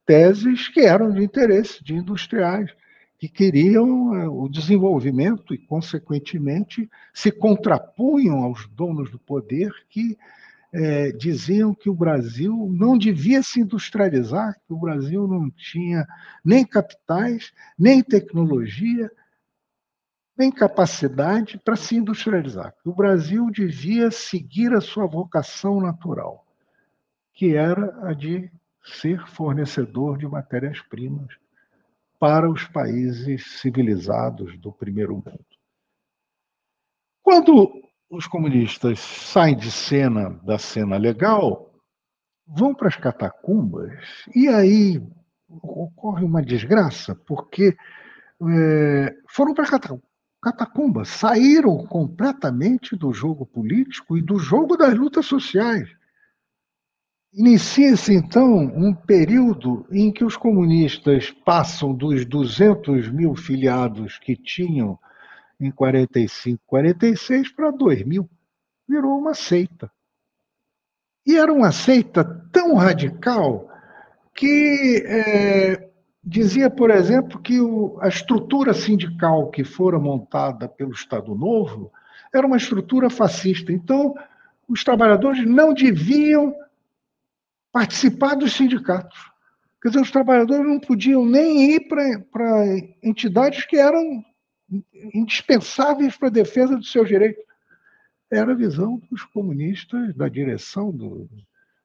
[0.09, 2.75] teses que eram de interesse de industriais,
[3.19, 10.17] que queriam eh, o desenvolvimento e, consequentemente, se contrapunham aos donos do poder que
[10.73, 16.07] é, diziam que o Brasil não devia se industrializar, que o Brasil não tinha
[16.43, 19.11] nem capitais, nem tecnologia,
[20.37, 26.47] nem capacidade para se industrializar, que o Brasil devia seguir a sua vocação natural,
[27.35, 28.51] que era a de
[28.85, 31.37] ser fornecedor de matérias-primas
[32.19, 35.45] para os países civilizados do primeiro mundo.
[37.23, 37.71] Quando
[38.11, 41.71] os comunistas saem de cena, da cena legal,
[42.47, 43.93] vão para as catacumbas,
[44.35, 45.01] e aí
[45.49, 47.77] ocorre uma desgraça, porque
[48.41, 50.01] é, foram para as
[50.41, 55.89] catacumbas, saíram completamente do jogo político e do jogo das lutas sociais.
[57.33, 64.99] Inicia-se, então, um período em que os comunistas passam dos 200 mil filiados que tinham
[65.61, 68.29] em 45, 46 para 2 mil.
[68.89, 69.91] Virou uma seita.
[71.27, 73.69] E era uma seita tão radical
[74.35, 75.91] que é,
[76.25, 81.93] dizia, por exemplo, que o, a estrutura sindical que fora montada pelo Estado Novo
[82.33, 83.71] era uma estrutura fascista.
[83.71, 84.15] Então,
[84.67, 86.55] os trabalhadores não deviam
[87.79, 89.31] participar dos sindicatos.
[89.81, 92.65] Quer dizer, os trabalhadores não podiam nem ir para
[93.01, 94.25] entidades que eram
[95.15, 97.41] indispensáveis para a defesa dos seus direitos.
[98.29, 101.29] Era a visão dos comunistas, da direção do,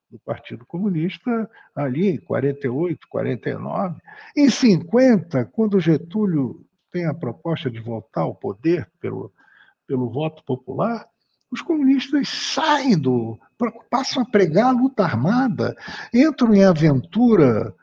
[0.09, 4.01] do Partido Comunista, ali em 48, 49.
[4.35, 9.31] Em 50, quando Getúlio tem a proposta de voltar ao poder pelo,
[9.85, 11.07] pelo voto popular,
[11.53, 13.37] os comunistas saem do.
[13.89, 15.75] passam a pregar a luta armada,
[16.11, 17.73] entram em aventura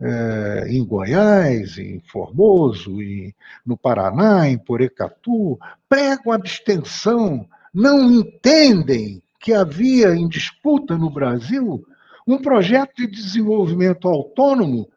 [0.00, 3.34] é, em Goiás, em Formoso, em,
[3.64, 5.58] no Paraná, em Porecatu,
[5.88, 11.84] pregam abstenção, não entendem que havia em disputa no Brasil
[12.26, 14.88] um projeto de desenvolvimento autônomo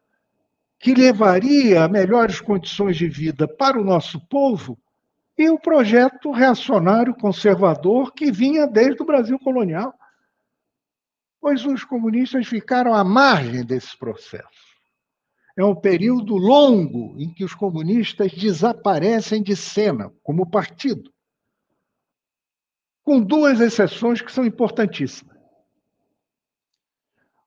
[0.80, 4.78] que levaria a melhores condições de vida para o nosso povo
[5.40, 9.98] e o projeto reacionário conservador que vinha desde o Brasil colonial.
[11.40, 14.70] Pois os comunistas ficaram à margem desse processo.
[15.56, 21.10] É um período longo em que os comunistas desaparecem de cena como partido,
[23.02, 25.38] com duas exceções que são importantíssimas.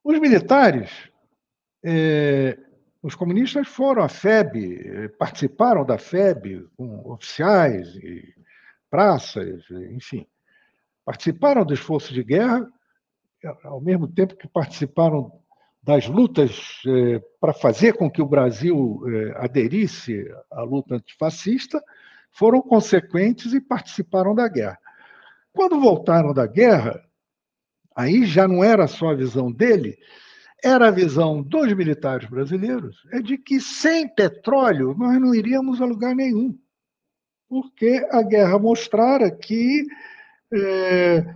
[0.03, 0.89] Os militares
[1.85, 2.57] é,
[3.03, 8.33] os comunistas foram à FEB, participaram da FEB com oficiais e
[8.89, 10.25] praças, enfim.
[11.03, 12.65] Participaram do esforço de guerra,
[13.65, 15.31] ao mesmo tempo que participaram
[15.83, 21.83] das lutas eh, para fazer com que o Brasil eh, aderisse à luta antifascista,
[22.31, 24.79] foram consequentes e participaram da guerra.
[25.51, 27.03] Quando voltaram da guerra,
[27.93, 29.97] aí já não era só a visão dele,
[30.63, 35.85] era a visão dos militares brasileiros, é de que sem petróleo nós não iríamos a
[35.85, 36.57] lugar nenhum.
[37.49, 39.85] Porque a guerra mostrara que
[40.53, 41.35] é,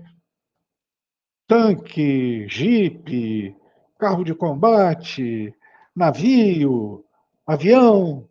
[1.45, 3.53] tanque, jipe,
[3.99, 5.53] carro de combate,
[5.93, 7.03] navio,
[7.45, 8.30] avião,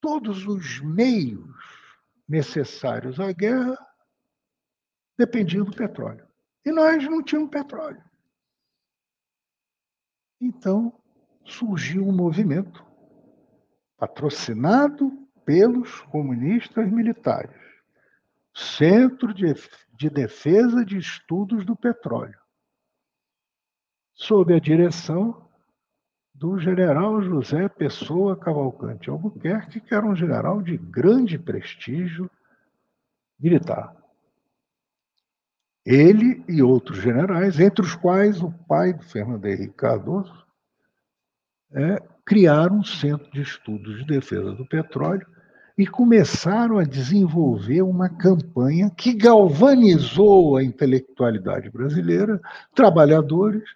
[0.00, 1.50] todos os meios
[2.28, 3.76] necessários à guerra
[5.18, 6.26] dependiam do petróleo.
[6.64, 8.02] E nós não tínhamos petróleo.
[10.44, 10.92] Então
[11.42, 12.84] surgiu um movimento
[13.96, 15.10] patrocinado
[15.42, 17.64] pelos comunistas militares
[18.54, 19.54] Centro de,
[19.96, 22.38] de Defesa de Estudos do Petróleo,
[24.12, 25.48] sob a direção
[26.34, 32.30] do general José Pessoa Cavalcante Albuquerque, que era um general de grande prestígio
[33.40, 33.96] militar.
[35.84, 40.44] Ele e outros generais, entre os quais o pai do Fernando Henrique Cardoso,
[41.72, 45.26] é, criaram um centro de estudos de defesa do petróleo
[45.76, 52.40] e começaram a desenvolver uma campanha que galvanizou a intelectualidade brasileira,
[52.74, 53.68] trabalhadores,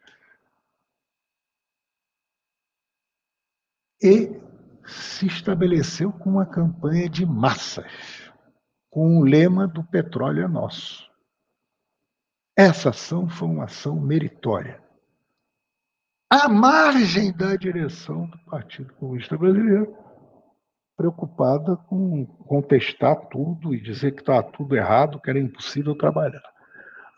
[4.01, 4.41] e
[4.87, 8.31] se estabeleceu com uma campanha de massas,
[8.89, 11.08] com o lema do petróleo é nosso.
[12.61, 14.83] Essa ação foi uma ação meritória.
[16.29, 19.97] À margem da direção do Partido Comunista Brasileiro,
[20.97, 26.43] preocupada com contestar tudo e dizer que estava tudo errado, que era impossível trabalhar.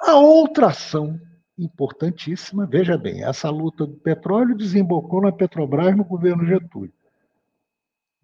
[0.03, 1.19] A outra ação
[1.57, 6.93] importantíssima, veja bem, essa luta do petróleo desembocou na Petrobras no governo Getúlio.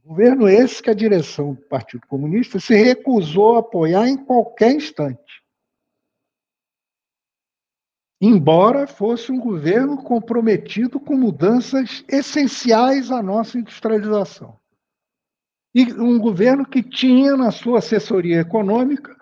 [0.05, 5.46] Governo esse que a direção do Partido Comunista se recusou a apoiar em qualquer instante
[8.21, 14.59] embora fosse um governo comprometido com mudanças essenciais à nossa industrialização.
[15.75, 19.15] E um governo que tinha na sua assessoria econômica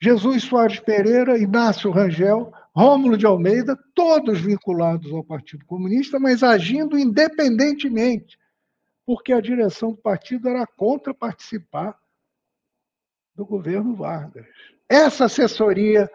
[0.00, 6.98] Jesus Soares Pereira, Inácio Rangel, Rômulo de Almeida, todos vinculados ao Partido Comunista, mas agindo
[6.98, 8.38] independentemente,
[9.06, 11.98] porque a direção do partido era contra participar
[13.34, 14.46] do governo Vargas.
[14.88, 16.10] Essa assessoria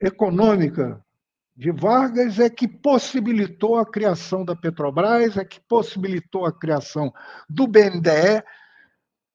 [0.00, 1.04] econômica
[1.56, 7.12] de Vargas é que possibilitou a criação da Petrobras, é que possibilitou a criação
[7.48, 8.44] do BNDE,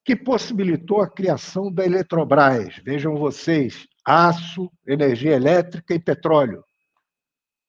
[0.05, 2.75] que possibilitou a criação da Eletrobras.
[2.85, 6.63] Vejam vocês, aço, energia elétrica e petróleo.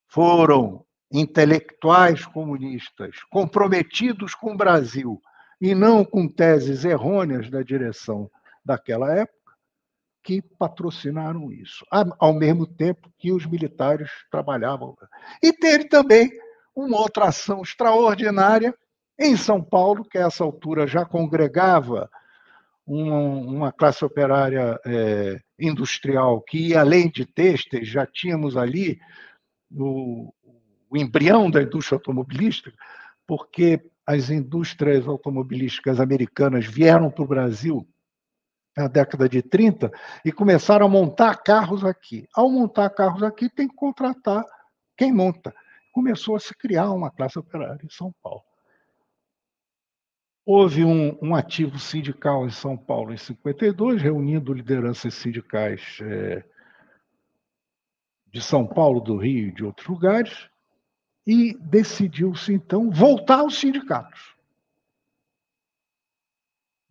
[0.08, 5.20] Foram intelectuais comunistas comprometidos com o Brasil
[5.60, 8.30] e não com teses errôneas da direção
[8.64, 9.41] daquela época
[10.22, 14.96] que patrocinaram isso, ao mesmo tempo que os militares trabalhavam.
[15.42, 16.30] E teve também
[16.74, 18.74] uma outra ação extraordinária
[19.18, 22.08] em São Paulo, que a essa altura já congregava
[22.86, 29.00] uma, uma classe operária é, industrial que além de têxteis, já tínhamos ali
[29.70, 30.32] o,
[30.88, 32.72] o embrião da indústria automobilística,
[33.26, 37.86] porque as indústrias automobilísticas americanas vieram para o Brasil
[38.76, 39.90] na década de 30
[40.24, 42.26] e começaram a montar carros aqui.
[42.34, 44.44] Ao montar carros aqui, tem que contratar
[44.96, 45.54] quem monta.
[45.92, 48.42] Começou a se criar uma classe operária em São Paulo.
[50.44, 56.44] Houve um, um ativo sindical em São Paulo em 52, reunindo lideranças sindicais é,
[58.26, 60.48] de São Paulo, do Rio e de outros lugares,
[61.24, 64.34] e decidiu-se então voltar aos sindicatos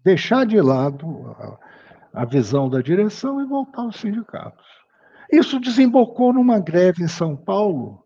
[0.03, 1.59] deixar de lado
[2.13, 4.65] a, visão da direção e voltar aos sindicatos.
[5.31, 8.05] Isso desembocou numa greve em São Paulo,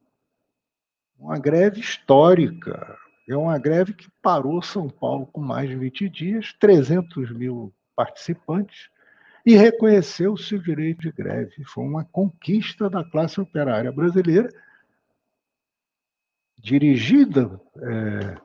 [1.17, 2.97] uma greve histórica.
[3.27, 8.89] É uma greve que parou São Paulo com mais de 20 dias, 300 mil participantes,
[9.43, 11.63] e reconheceu o seu direito de greve.
[11.65, 14.49] Foi uma conquista da classe operária brasileira,
[16.57, 18.37] dirigida é,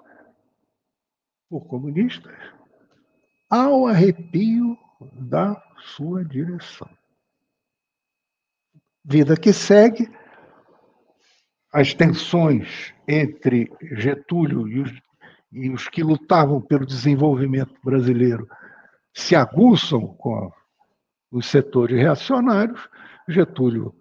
[1.49, 2.35] por comunistas,
[3.51, 4.79] ao arrepio
[5.13, 5.61] da
[5.97, 6.89] sua direção.
[9.05, 10.09] Vida que segue,
[11.73, 14.93] as tensões entre Getúlio e os,
[15.53, 18.49] e os que lutavam pelo desenvolvimento brasileiro
[19.13, 20.53] se aguçam com
[21.31, 22.89] os setores reacionários.
[23.29, 23.95] Getúlio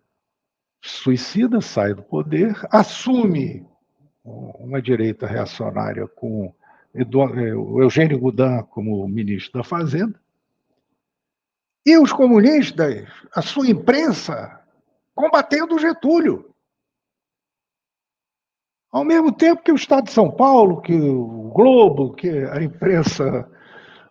[0.81, 3.67] suicida, sai do poder, assume
[4.23, 6.53] uma direita reacionária com
[6.93, 10.19] o Eugênio Goudin como ministro da Fazenda,
[11.85, 14.59] e os comunistas, a sua imprensa,
[15.15, 16.53] combatendo Getúlio.
[18.91, 23.49] Ao mesmo tempo que o Estado de São Paulo, que o Globo, que a imprensa,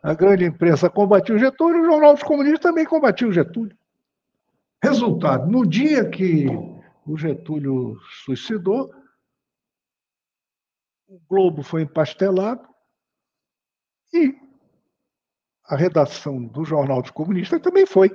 [0.02, 3.76] a grande imprensa combatia o Getúlio, o Jornal dos Comunistas também combatia o Getúlio.
[4.82, 6.46] Resultado, no dia que
[7.04, 8.92] o Getúlio suicidou,
[11.08, 12.67] o Globo foi empastelado
[14.12, 14.38] e
[15.64, 18.10] a redação do Jornal dos Comunistas também foi.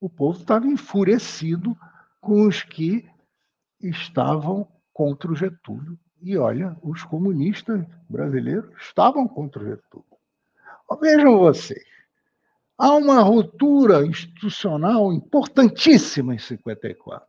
[0.00, 1.76] O povo estava enfurecido
[2.20, 3.08] com os que
[3.80, 5.98] estavam contra o Getúlio.
[6.20, 10.06] E olha, os comunistas brasileiros estavam contra o Getúlio.
[11.00, 11.84] Vejam vocês,
[12.76, 17.26] há uma ruptura institucional importantíssima em 54,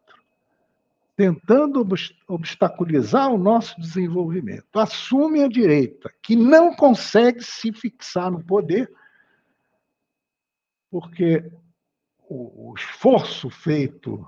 [1.16, 1.86] tentando
[2.28, 4.66] obstaculizar o nosso desenvolvimento.
[4.74, 8.92] Assume a direita, que não consegue se fixar no poder,
[10.90, 11.52] porque
[12.30, 14.28] o esforço feito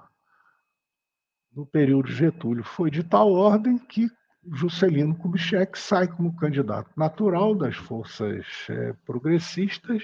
[1.55, 4.07] no período Getúlio foi de tal ordem que
[4.53, 10.03] Juscelino Kubitschek sai como candidato natural das forças é, progressistas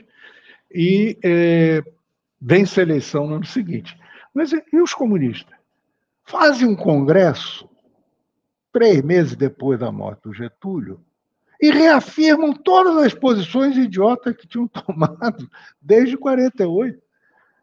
[0.73, 1.83] e é,
[2.39, 3.95] vence a eleição no ano seguinte.
[4.33, 5.60] Mas e, e os comunistas?
[6.31, 7.69] Fazem um congresso
[8.71, 11.03] três meses depois da morte do Getúlio
[11.61, 15.51] e reafirmam todas as posições idiotas que tinham tomado
[15.81, 16.97] desde 48,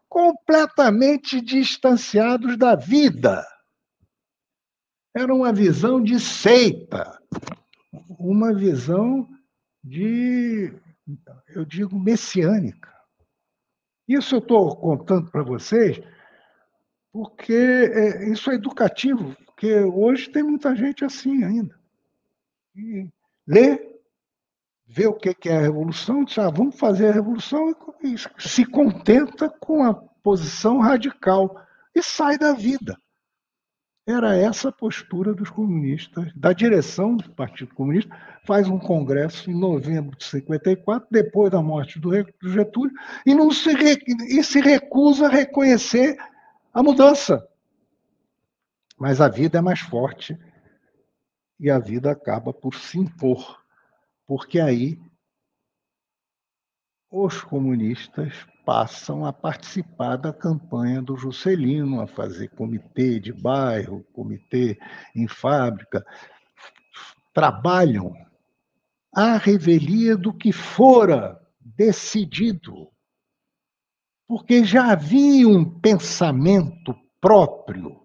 [0.07, 3.43] completamente distanciados da vida.
[5.15, 7.19] Era uma visão de seita,
[8.19, 9.27] uma visão
[9.83, 10.71] de,
[11.55, 12.93] eu digo, messiânica.
[14.07, 15.99] Isso eu estou contando para vocês
[17.11, 21.77] porque é, isso é educativo, porque hoje tem muita gente assim ainda.
[22.75, 23.09] E
[23.47, 23.99] lê,
[24.87, 29.49] vê o que é a revolução, diz, ah, vamos fazer a revolução, e se contenta
[29.49, 31.55] com a posição radical
[31.95, 32.97] e sai da vida.
[34.07, 39.53] Era essa a postura dos comunistas, da direção do Partido Comunista, faz um congresso em
[39.53, 42.11] novembro de 54, depois da morte do
[42.49, 42.91] Getúlio,
[43.23, 46.17] e, não se, e se recusa a reconhecer
[46.73, 47.47] a mudança.
[48.97, 50.37] Mas a vida é mais forte
[51.59, 53.61] e a vida acaba por se impor,
[54.25, 54.99] porque aí
[57.11, 58.33] os comunistas
[58.65, 64.77] passam a participar da campanha do Juscelino, a fazer comitê de bairro, comitê
[65.15, 66.05] em fábrica,
[67.33, 68.13] trabalham
[69.11, 72.89] à revelia do que fora decidido,
[74.29, 77.99] porque já havia um pensamento próprio.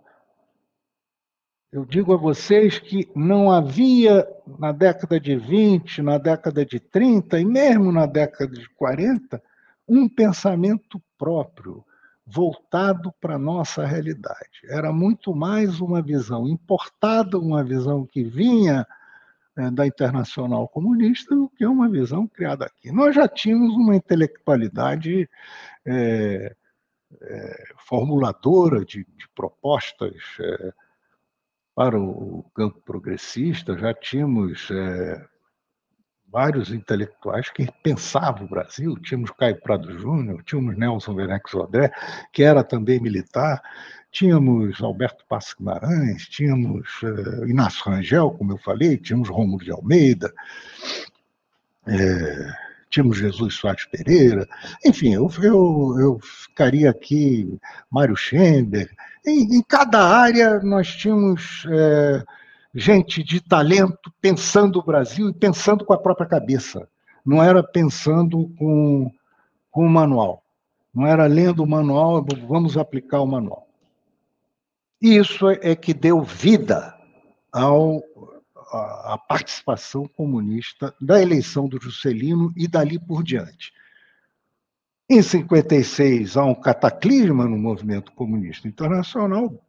[1.71, 4.27] Eu digo a vocês que não havia
[4.59, 9.43] na década de 20, na década de 30 e mesmo na década de 40
[9.87, 11.85] um pensamento próprio,
[12.27, 14.63] voltado para a nossa realidade.
[14.67, 18.87] Era muito mais uma visão importada, uma visão que vinha
[19.59, 22.91] é, da internacional comunista, do que uma visão criada aqui.
[22.91, 25.29] Nós já tínhamos uma intelectualidade
[25.87, 26.55] é,
[27.23, 30.73] é, formuladora de, de propostas é,
[31.75, 35.27] para o campo progressista, já tínhamos é,
[36.35, 38.97] vários intelectuais que pensavam o Brasil.
[39.01, 41.93] Tínhamos Caio Prado Júnior, tínhamos Nelson Werneck Sodré,
[42.33, 43.63] que era também militar,
[44.11, 50.33] tínhamos Alberto Passos Guimarães, tínhamos uh, Inácio Rangel, como eu falei, tínhamos Rômulo de Almeida,
[51.87, 52.64] é,
[52.95, 54.49] tínhamos Jesus Soares Pereira,
[54.85, 57.59] enfim, eu, eu, eu ficaria aqui,
[57.91, 58.91] Mário Schember,
[59.27, 61.67] em, em cada área nós tínhamos...
[61.69, 62.25] É,
[62.75, 66.89] gente de talento pensando o Brasil e pensando com a própria cabeça.
[67.25, 69.11] Não era pensando com,
[69.71, 70.43] com o manual.
[70.93, 73.67] Não era lendo o manual, vamos aplicar o manual.
[75.01, 76.95] Isso é que deu vida
[77.53, 78.03] ao,
[78.75, 83.73] à participação comunista da eleição do Juscelino e dali por diante.
[85.09, 89.63] Em 56, há um cataclisma no movimento comunista internacional,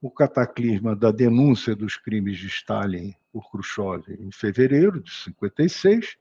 [0.00, 6.16] o cataclisma da denúncia dos crimes de Stalin por Khrushchev em fevereiro de 56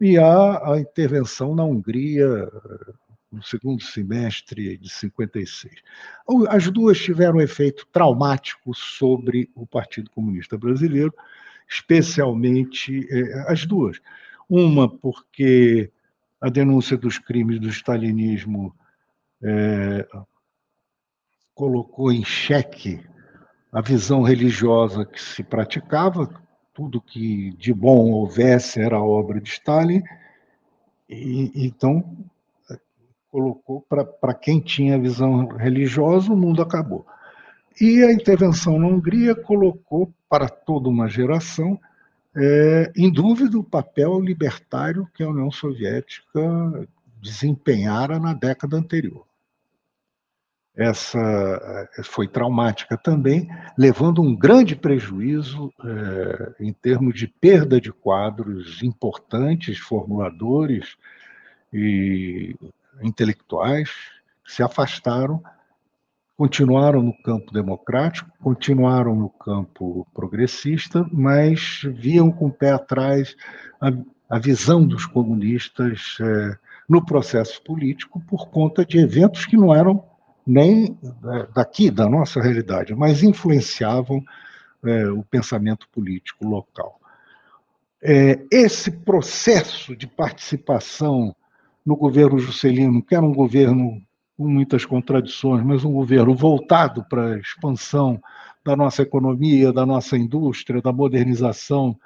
[0.00, 2.50] e a, a intervenção na Hungria
[3.34, 5.82] no segundo semestre de 56.
[6.48, 11.12] As duas tiveram um efeito traumático sobre o Partido Comunista Brasileiro,
[11.68, 14.00] especialmente eh, as duas.
[14.48, 15.90] Uma porque
[16.40, 18.74] a denúncia dos crimes do stalinismo
[19.42, 20.06] eh,
[21.54, 23.00] colocou em xeque
[23.72, 26.30] a visão religiosa que se praticava,
[26.72, 30.02] tudo que de bom houvesse era obra de Stalin,
[31.08, 32.16] e então
[33.34, 33.84] colocou
[34.20, 37.04] para quem tinha visão religiosa, o mundo acabou.
[37.80, 41.76] e a intervenção na Hungria colocou para toda uma geração
[42.36, 46.88] é, em dúvida o papel libertário que a União Soviética
[47.20, 49.26] desempenhara na década anterior.
[50.76, 57.92] Essa eh, foi traumática também, levando um grande prejuízo é, em termos de perda de
[57.92, 60.96] quadros importantes, formuladores
[61.72, 62.56] e
[63.02, 63.90] intelectuais
[64.46, 65.42] se afastaram
[66.36, 73.36] continuaram no campo democrático, continuaram no campo progressista, mas viam com o pé atrás
[73.80, 73.92] a,
[74.28, 76.56] a visão dos comunistas é,
[76.88, 80.04] no processo político por conta de eventos que não eram
[80.46, 84.22] nem é, daqui, da nossa realidade, mas influenciavam
[84.84, 87.00] é, o pensamento político local.
[88.02, 91.34] É, esse processo de participação
[91.84, 94.00] no governo Juscelino, que era um governo
[94.36, 98.20] com muitas contradições, mas um governo voltado para a expansão
[98.64, 101.96] da nossa economia, da nossa indústria, da modernização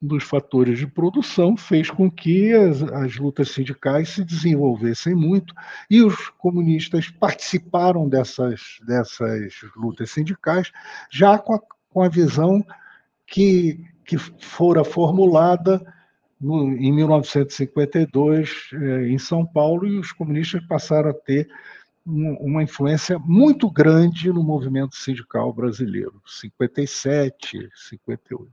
[0.00, 5.52] dos fatores de produção, fez com que as, as lutas sindicais se desenvolvessem muito
[5.90, 10.70] e os comunistas participaram dessas, dessas lutas sindicais
[11.10, 11.60] já com a,
[11.90, 12.64] com a visão
[13.26, 15.84] que, que fora formulada
[16.40, 21.48] no, em 1952 eh, em São Paulo e os comunistas passaram a ter
[22.06, 28.48] um, uma influência muito grande no movimento sindical brasileiro, 57, 58.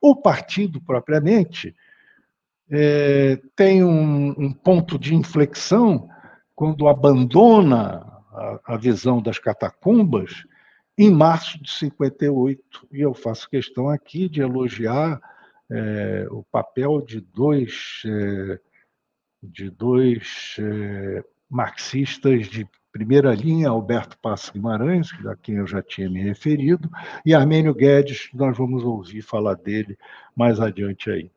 [0.00, 1.74] O partido propriamente
[2.70, 6.08] é, tem um, um, ponto de inflexão
[6.54, 10.44] quando abandona a, a visão das catacumbas
[10.98, 15.20] em março de 58 e eu faço questão aqui de elogiar
[15.70, 18.58] é, o papel de dois, é,
[19.42, 26.08] de dois é, marxistas de primeira linha, Alberto Passo Guimarães, a quem eu já tinha
[26.08, 26.90] me referido,
[27.26, 29.98] e Armênio Guedes, nós vamos ouvir falar dele
[30.34, 31.30] mais adiante aí.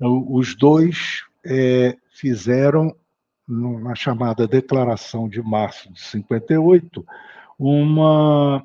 [0.00, 2.94] Os dois é, fizeram,
[3.48, 7.04] na chamada Declaração de Março de 58,
[7.58, 8.64] uma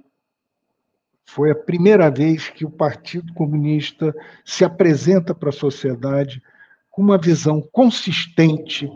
[1.27, 4.15] foi a primeira vez que o Partido Comunista
[4.45, 6.41] se apresenta para a sociedade
[6.89, 8.89] com uma visão consistente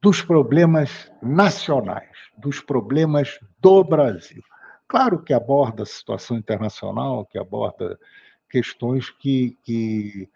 [0.00, 4.42] dos problemas nacionais, dos problemas do Brasil.
[4.86, 7.98] Claro que aborda a situação internacional, que aborda
[8.48, 10.28] questões que, que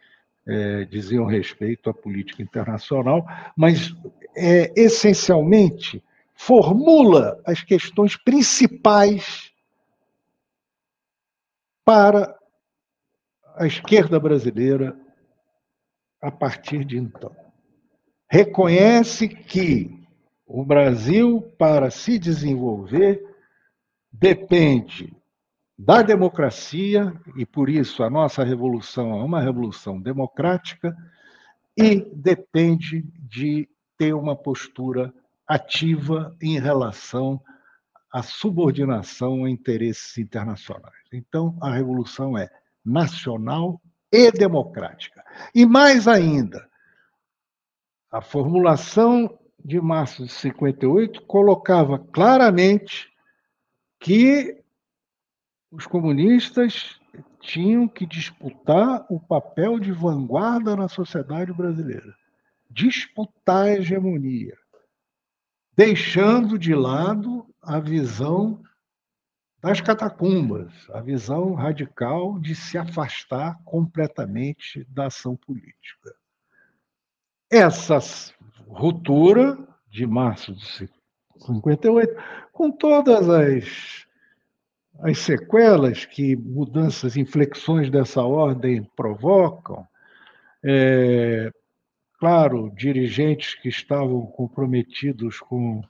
[0.46, 3.24] é, diziam respeito à política internacional,
[3.56, 3.94] mas
[4.36, 6.02] é, essencialmente
[6.34, 9.49] formula as questões principais
[11.84, 12.36] para
[13.56, 14.98] a esquerda brasileira
[16.20, 17.34] a partir de então.
[18.28, 20.00] Reconhece que
[20.46, 23.22] o Brasil, para se desenvolver,
[24.12, 25.16] depende
[25.78, 30.94] da democracia, e por isso a nossa revolução é uma revolução democrática,
[31.76, 35.12] e depende de ter uma postura
[35.46, 37.40] ativa em relação
[38.12, 40.94] à subordinação a interesses internacionais.
[41.12, 42.50] Então, a revolução é
[42.84, 43.80] nacional
[44.12, 45.24] e democrática.
[45.54, 46.68] E mais ainda,
[48.10, 53.08] a formulação de março de 58 colocava claramente
[54.00, 54.62] que
[55.70, 56.98] os comunistas
[57.40, 62.14] tinham que disputar o papel de vanguarda na sociedade brasileira,
[62.68, 64.56] disputar a hegemonia,
[65.76, 68.62] deixando de lado a visão
[69.62, 76.14] das catacumbas, a visão radical de se afastar completamente da ação política.
[77.50, 77.98] Essa
[78.66, 79.58] ruptura
[79.90, 80.88] de março de
[81.44, 82.14] 58,
[82.52, 84.06] com todas as,
[85.00, 89.86] as sequelas que mudanças, inflexões dessa ordem provocam,
[90.62, 91.50] é,
[92.18, 95.82] claro, dirigentes que estavam comprometidos com,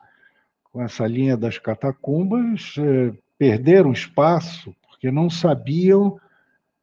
[0.73, 6.21] com essa linha das catacumbas é, perderam espaço porque não sabiam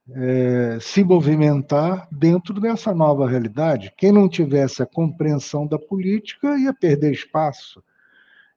[0.10, 3.94] é, se movimentar dentro dessa nova realidade.
[3.98, 7.84] Quem não tivesse a compreensão da política ia perder espaço.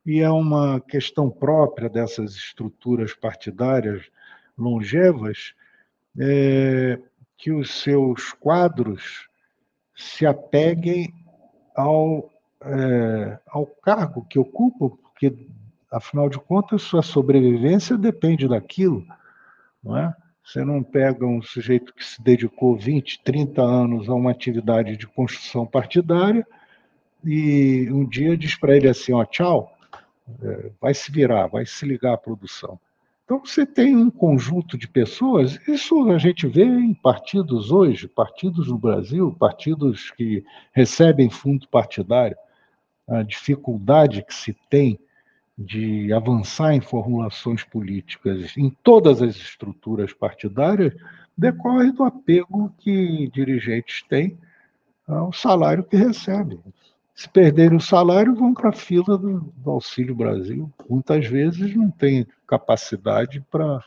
[0.07, 4.03] E é uma questão própria dessas estruturas partidárias
[4.57, 5.53] longevas
[6.18, 6.99] é,
[7.37, 9.28] que os seus quadros
[9.95, 11.12] se apeguem
[11.76, 12.31] ao,
[12.62, 15.36] é, ao cargo que ocupam, porque
[15.90, 19.04] Afinal de contas, sua sobrevivência depende daquilo,
[19.82, 20.14] não é?
[20.44, 25.06] Você não pega um sujeito que se dedicou 20, 30 anos a uma atividade de
[25.06, 26.46] construção partidária
[27.24, 29.76] e um dia diz para ele assim, ó, tchau,
[30.40, 32.78] é, vai se virar, vai se ligar à produção.
[33.24, 38.68] Então, você tem um conjunto de pessoas, isso a gente vê em partidos hoje, partidos
[38.68, 42.36] no Brasil, partidos que recebem fundo partidário,
[43.08, 44.98] a dificuldade que se tem
[45.61, 50.94] de avançar em formulações políticas em todas as estruturas partidárias
[51.36, 54.38] decorre do apego que dirigentes têm
[55.06, 56.58] ao salário que recebem.
[57.14, 60.72] Se perderem o salário, vão para a fila do, do, Auxílio Brasil.
[60.88, 63.84] Muitas vezes não tem capacidade para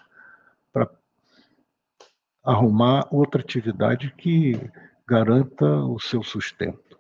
[2.44, 4.60] arrumar outra atividade que
[5.08, 7.00] garanta o seu sustento.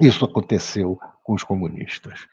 [0.00, 2.26] Isso aconteceu com os comunistas.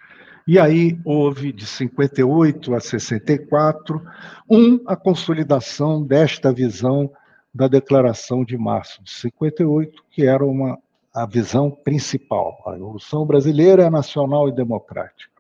[0.49, 4.03] E aí houve, de 58 a 64,
[4.49, 7.11] um, a consolidação desta visão
[7.53, 10.79] da Declaração de Março de 58, que era uma
[11.13, 12.63] a visão principal.
[12.65, 15.31] A Revolução Brasileira é nacional e democrática.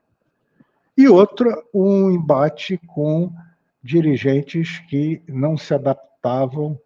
[0.95, 3.33] E outra, um embate com
[3.81, 6.79] dirigentes que não se adaptavam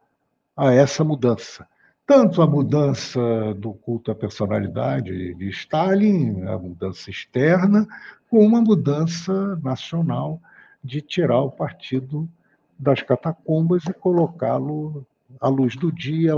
[0.55, 1.67] a essa mudança.
[2.05, 7.87] Tanto a mudança do culto à personalidade de Stalin, a mudança externa,
[8.29, 10.41] como a mudança nacional
[10.83, 12.29] de tirar o partido
[12.77, 15.05] das catacumbas e colocá-lo
[15.39, 16.33] à luz do dia,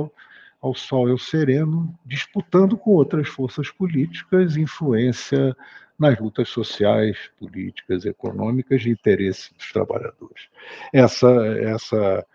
[0.62, 5.56] ao sol e ao sereno, disputando com outras forças políticas influência
[5.98, 10.48] nas lutas sociais, políticas, econômicas de interesse dos trabalhadores.
[10.94, 12.26] Essa, essa,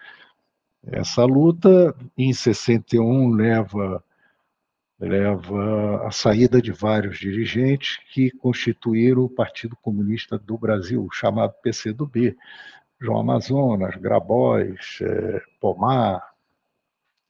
[0.87, 4.03] essa luta, em 61, leva,
[4.99, 12.37] leva à saída de vários dirigentes que constituíram o Partido Comunista do Brasil, chamado PCdoB.
[13.01, 16.23] João Amazonas, Grabois, eh, Pomar,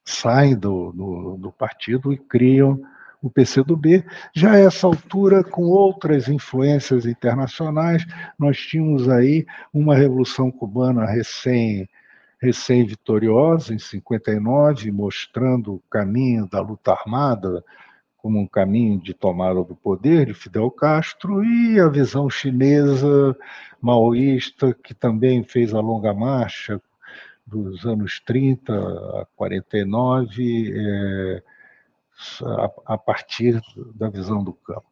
[0.05, 2.81] saem do, do, do partido e criam
[3.23, 4.05] o PCdoB.
[4.35, 8.05] Já a essa altura, com outras influências internacionais,
[8.39, 11.89] nós tínhamos aí uma Revolução Cubana recém
[12.41, 17.63] recém-vitoriosa, em 59, mostrando o caminho da luta armada
[18.17, 23.37] como um caminho de tomada do poder de Fidel Castro, e a visão chinesa
[23.81, 26.81] maoísta, que também fez a longa marcha
[27.47, 31.43] dos anos 30 a 49, é,
[32.45, 33.61] a, a partir
[33.95, 34.85] da visão do campo.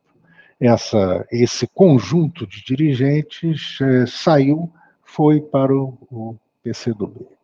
[0.58, 4.72] Essa, esse conjunto de dirigentes é, saiu,
[5.04, 7.37] foi para o, o PCdoB.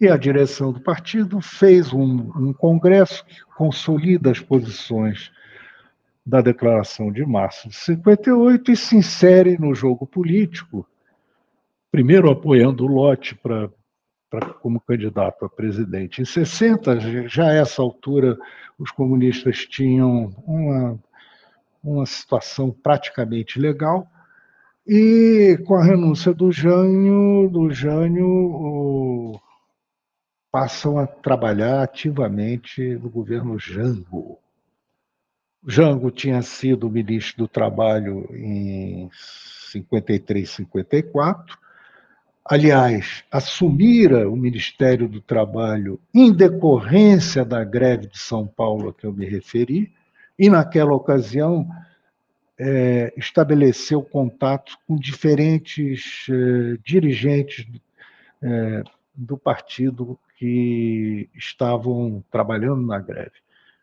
[0.00, 5.30] E a direção do partido fez um, um congresso que consolida as posições
[6.24, 10.86] da Declaração de Março de 58 e se insere no jogo político,
[11.92, 13.68] primeiro apoiando o lote para
[14.62, 16.22] como candidato a presidente.
[16.22, 18.38] Em 60, já a essa altura,
[18.78, 20.98] os comunistas tinham uma,
[21.82, 24.06] uma situação praticamente legal,
[24.86, 29.40] e com a renúncia do Jânio, do Jânio o,
[30.50, 34.38] passam a trabalhar ativamente no governo Jango.
[35.66, 41.56] Jango tinha sido ministro do Trabalho em 53, 54,
[42.44, 49.04] aliás, assumira o Ministério do Trabalho em decorrência da greve de São Paulo a que
[49.04, 49.92] eu me referi,
[50.38, 51.68] e naquela ocasião
[52.58, 57.66] é, estabeleceu contato com diferentes é, dirigentes
[58.42, 58.82] é,
[59.20, 63.32] do partido que estavam trabalhando na greve.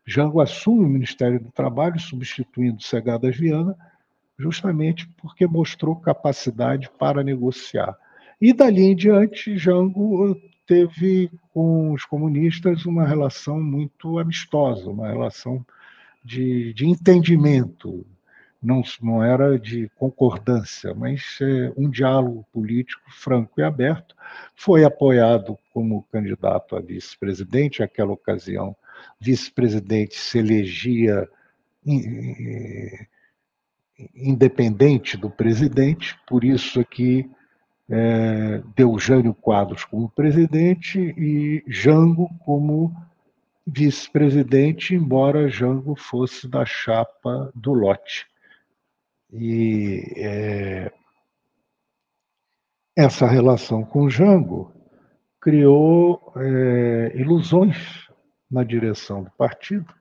[0.06, 3.78] Jango assume o Ministério do Trabalho, substituindo Segadas Viana,
[4.40, 7.96] justamente porque mostrou capacidade para negociar.
[8.42, 10.36] E dali em diante, Jango
[10.66, 15.64] teve com os comunistas uma relação muito amistosa, uma relação
[16.24, 18.06] de, de entendimento.
[18.62, 24.16] Não, não era de concordância, mas é, um diálogo político franco e aberto.
[24.56, 28.76] Foi apoiado como candidato a vice-presidente, naquela ocasião,
[29.20, 31.30] vice-presidente se elegia
[34.16, 37.30] independente do presidente, por isso aqui
[37.90, 42.94] é, deu Jânio Quadros como presidente e Jango como
[43.66, 48.28] vice-presidente, embora Jango fosse da chapa do lote.
[49.32, 50.92] E é,
[52.96, 54.72] essa relação com Jango
[55.40, 58.08] criou é, ilusões
[58.50, 59.94] na direção do partido,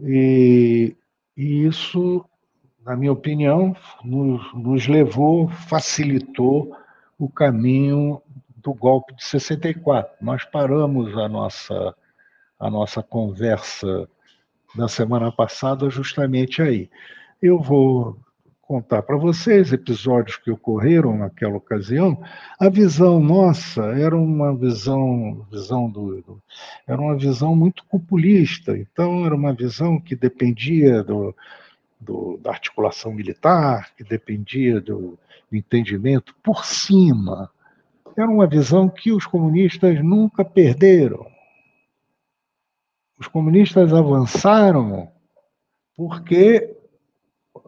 [0.00, 0.96] e,
[1.36, 2.24] e isso,
[2.84, 6.76] na minha opinião, nos, nos levou, facilitou
[7.18, 8.20] o caminho
[8.56, 10.12] do golpe de 64.
[10.20, 11.94] Nós paramos a nossa,
[12.58, 14.08] a nossa conversa
[14.74, 16.90] da semana passada justamente aí.
[17.44, 18.16] Eu vou
[18.62, 22.18] contar para vocês episódios que ocorreram naquela ocasião.
[22.58, 26.42] A visão nossa era uma visão, visão do, do
[26.86, 28.74] era uma visão muito populista.
[28.78, 31.36] Então era uma visão que dependia do,
[32.00, 35.18] do da articulação militar, que dependia do,
[35.50, 37.50] do entendimento por cima.
[38.16, 41.26] Era uma visão que os comunistas nunca perderam.
[43.18, 45.12] Os comunistas avançaram
[45.94, 46.74] porque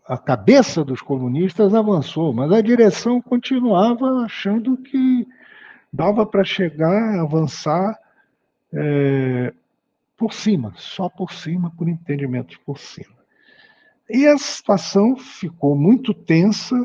[0.07, 5.27] a cabeça dos comunistas avançou, mas a direção continuava achando que
[5.93, 7.99] dava para chegar, avançar
[8.73, 9.53] é,
[10.17, 13.17] por cima, só por cima, por entendimentos por cima.
[14.09, 16.77] E a situação ficou muito tensa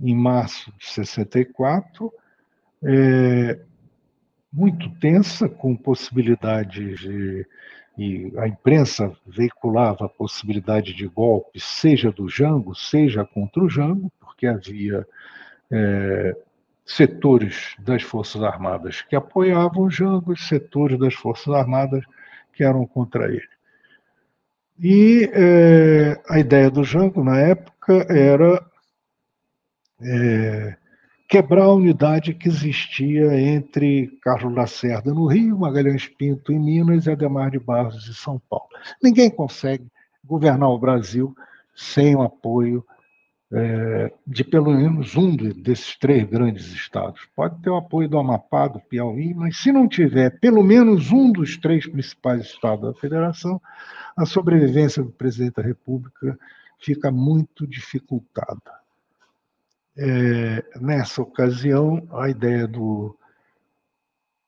[0.00, 2.12] em março de 64,
[2.82, 3.60] é,
[4.52, 7.46] muito tensa, com possibilidades de
[7.96, 14.10] e a imprensa veiculava a possibilidade de golpe, seja do Jango, seja contra o Jango,
[14.18, 15.06] porque havia
[15.70, 16.36] é,
[16.84, 22.04] setores das Forças Armadas que apoiavam o Jango e setores das Forças Armadas
[22.52, 23.48] que eram contra ele.
[24.78, 28.64] E é, a ideia do Jango, na época, era
[30.00, 30.76] é,
[31.32, 37.10] quebrar a unidade que existia entre Carlos Lacerda no Rio, Magalhães Pinto em Minas e
[37.10, 38.68] Ademar de Barros em São Paulo.
[39.02, 39.86] Ninguém consegue
[40.22, 41.34] governar o Brasil
[41.74, 42.84] sem o apoio
[43.50, 47.26] é, de pelo menos um desses três grandes estados.
[47.34, 51.32] Pode ter o apoio do Amapá, do Piauí, mas se não tiver pelo menos um
[51.32, 53.58] dos três principais estados da federação,
[54.14, 56.38] a sobrevivência do presidente da República
[56.78, 58.81] fica muito dificultada.
[59.96, 63.16] É, nessa ocasião, a ideia do,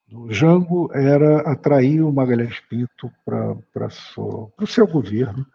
[0.08, 3.88] do Jango era atrair o Magalhães Pinto para
[4.58, 5.46] o seu governo,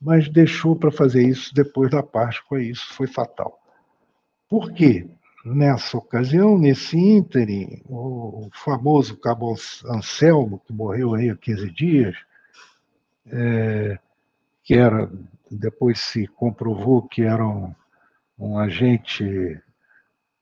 [0.00, 3.60] mas deixou para fazer isso depois da Páscoa, e isso foi fatal.
[4.48, 5.08] Por quê?
[5.44, 9.54] Nessa ocasião, nesse ínterim, o famoso cabo
[9.86, 12.16] Anselmo, que morreu aí há 15 dias,
[13.26, 13.98] é,
[14.62, 15.10] que era,
[15.50, 17.74] depois se comprovou que era um
[18.42, 19.60] um agente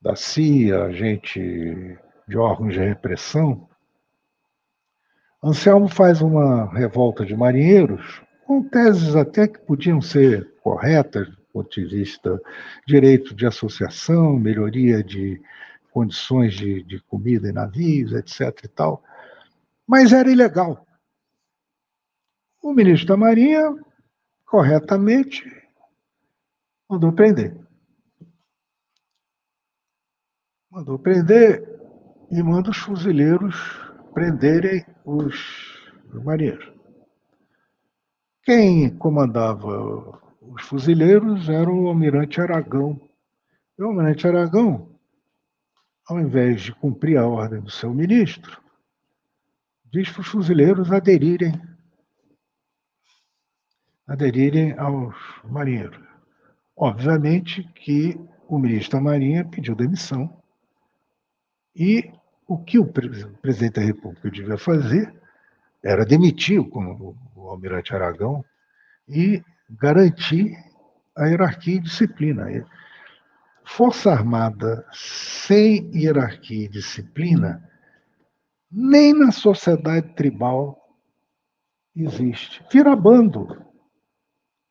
[0.00, 3.68] da CIA, agente de órgãos de repressão,
[5.42, 11.70] Anselmo faz uma revolta de marinheiros, com teses até que podiam ser corretas do ponto
[11.70, 12.40] de vista
[12.86, 15.40] direito de associação, melhoria de
[15.90, 18.64] condições de, de comida em navios, etc.
[18.64, 19.02] e tal,
[19.86, 20.86] mas era ilegal.
[22.62, 23.76] O ministro da Marinha,
[24.44, 25.44] corretamente,
[26.88, 27.69] mandou prender.
[30.70, 31.80] Mandou prender
[32.30, 33.56] e manda os fuzileiros
[34.14, 35.34] prenderem os
[36.24, 36.72] marinheiros.
[38.44, 43.00] Quem comandava os fuzileiros era o almirante Aragão.
[43.76, 44.96] E o almirante Aragão,
[46.06, 48.62] ao invés de cumprir a ordem do seu ministro,
[49.86, 51.52] diz para os fuzileiros aderirem
[54.06, 56.00] aderirem aos marinheiros.
[56.76, 58.16] Obviamente que
[58.46, 60.39] o ministro da Marinha pediu demissão
[61.74, 62.10] e
[62.46, 65.14] o que o presidente da República devia fazer
[65.82, 68.44] era demitir o, o almirante Aragão
[69.08, 70.56] e garantir
[71.16, 72.66] a hierarquia e disciplina.
[73.64, 77.62] Força Armada sem hierarquia e disciplina,
[78.70, 80.76] nem na sociedade tribal
[81.94, 82.64] existe.
[82.72, 83.48] Vira bando.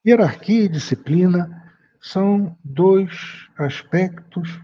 [0.06, 4.60] Hierarquia e disciplina são dois aspectos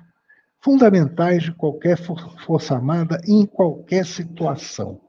[0.66, 5.00] fundamentais de qualquer força armada em qualquer situação.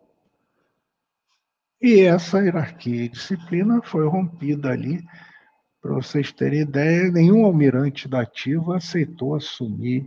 [1.80, 5.02] E essa hierarquia e disciplina foi rompida ali.
[5.80, 10.06] Para vocês terem ideia, nenhum almirante da ativa aceitou assumir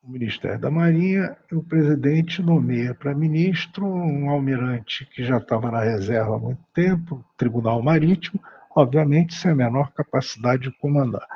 [0.00, 1.36] o Ministério da Marinha.
[1.52, 7.24] O presidente nomeia para ministro um almirante que já estava na reserva há muito tempo,
[7.36, 8.40] Tribunal Marítimo,
[8.74, 11.26] obviamente sem a menor capacidade de comandar.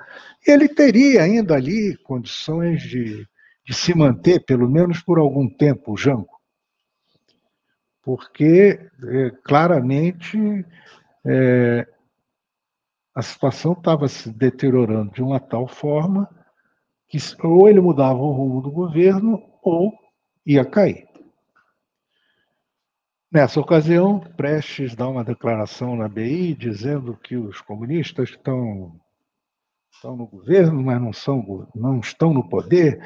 [0.47, 3.27] Ele teria ainda ali condições de,
[3.65, 6.39] de se manter, pelo menos por algum tempo, o Jango,
[8.03, 10.39] porque é, claramente
[11.25, 11.87] é,
[13.15, 16.29] a situação estava se deteriorando de uma tal forma
[17.09, 19.93] que ou ele mudava o rumo do governo ou
[20.45, 21.08] ia cair.
[23.31, 28.99] Nessa ocasião, Prestes dá uma declaração na BI dizendo que os comunistas estão,
[29.93, 32.99] estão no governo, mas não, são, não estão no poder,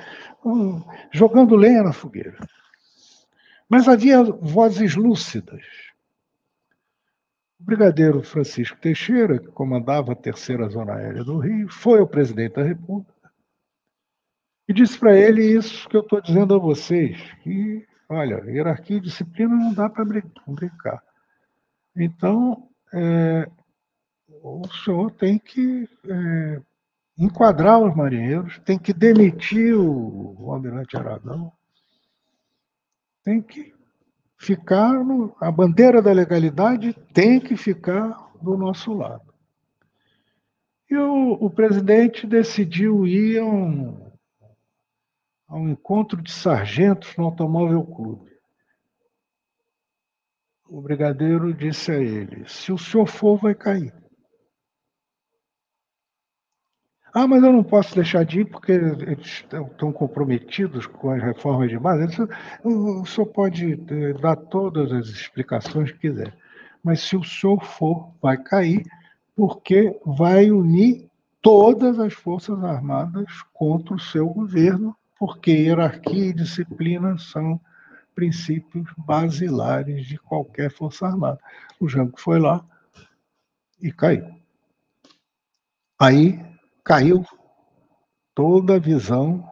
[1.10, 2.38] jogando lenha na fogueira.
[3.68, 5.64] Mas havia vozes lúcidas.
[7.58, 12.54] O brigadeiro Francisco Teixeira, que comandava a terceira zona aérea do Rio, foi ao presidente
[12.54, 13.12] da República
[14.68, 19.00] e disse para ele isso que eu estou dizendo a vocês, que, olha, hierarquia e
[19.00, 21.02] disciplina não dá para brincar.
[21.96, 23.48] Então, é,
[24.42, 26.60] o senhor tem que é,
[27.18, 31.52] enquadrar os marinheiros, tem que demitir o, o almirante Aragão,
[33.24, 33.72] tem que
[34.36, 39.32] ficar no, a bandeira da legalidade tem que ficar do nosso lado.
[40.90, 44.11] E o, o presidente decidiu ir a um,
[45.52, 48.32] a um encontro de sargentos no Automóvel Clube.
[50.66, 53.92] O brigadeiro disse a ele: se o senhor for, vai cair.
[57.14, 61.68] Ah, mas eu não posso deixar de ir porque eles estão comprometidos com as reformas
[61.68, 62.16] de base.
[62.64, 66.34] O senhor pode eh, dar todas as explicações que quiser.
[66.82, 68.82] Mas se o senhor for, vai cair,
[69.36, 71.10] porque vai unir
[71.42, 77.60] todas as Forças Armadas contra o seu governo, porque hierarquia e disciplina são
[78.12, 81.38] princípios basilares de qualquer Força Armada.
[81.78, 82.66] O Jango foi lá
[83.80, 84.26] e caiu.
[85.96, 86.44] Aí
[86.82, 87.24] caiu
[88.34, 89.48] toda a visão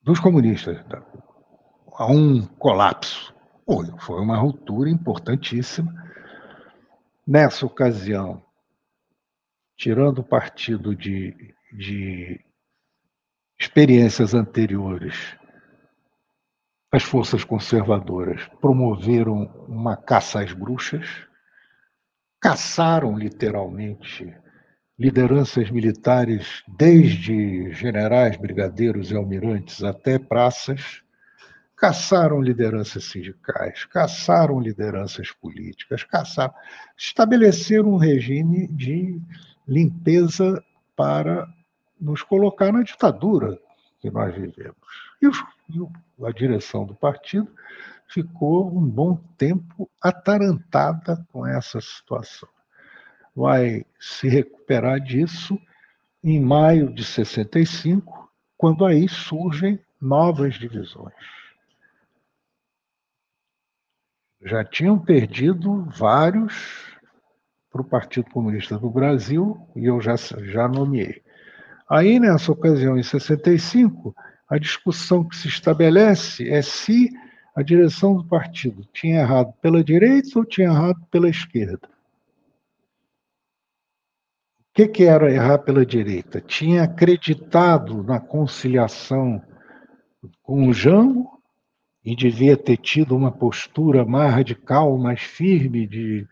[0.00, 0.82] dos comunistas.
[1.92, 3.34] Há um colapso.
[3.98, 5.92] Foi uma ruptura importantíssima.
[7.26, 8.42] Nessa ocasião,
[9.76, 12.47] tirando partido de, de
[13.58, 15.36] experiências anteriores,
[16.92, 21.06] as forças conservadoras promoveram uma caça às bruxas,
[22.40, 24.32] caçaram literalmente
[24.98, 31.02] lideranças militares, desde generais, brigadeiros e almirantes até praças,
[31.76, 36.52] caçaram lideranças sindicais, caçaram lideranças políticas, caçaram,
[36.96, 39.20] estabeleceram um regime de
[39.66, 40.62] limpeza
[40.96, 41.46] para
[42.00, 43.58] nos colocar na ditadura
[44.00, 44.76] que nós vivemos.
[45.20, 45.26] E,
[46.24, 47.50] a direção do partido
[48.06, 52.48] ficou um bom tempo atarantada com essa situação
[53.38, 55.56] vai se recuperar disso
[56.24, 61.14] em maio de 65, quando aí surgem novas divisões.
[64.42, 66.98] Já tinham perdido vários
[67.70, 71.22] para o Partido Comunista do Brasil, e eu já, já nomeei.
[71.88, 74.14] Aí, nessa ocasião, em 65,
[74.48, 77.10] a discussão que se estabelece é se
[77.56, 81.88] a direção do partido tinha errado pela direita ou tinha errado pela esquerda
[84.78, 86.40] que, que era errar pela direita?
[86.40, 89.42] Tinha acreditado na conciliação
[90.40, 91.42] com o Jango
[92.04, 96.28] e devia ter tido uma postura mais radical, mais firme de,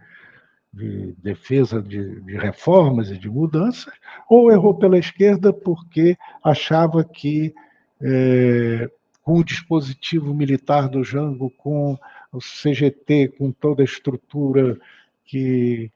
[0.73, 3.93] de defesa de, de, reformas e de mudanças,
[4.29, 7.55] ou errou pela esquerda porque achava que
[8.03, 8.91] é,
[9.23, 11.99] com o dispositivo militar do Jango, com
[12.33, 14.79] o CGT, com toda a estrutura
[15.25, 15.91] que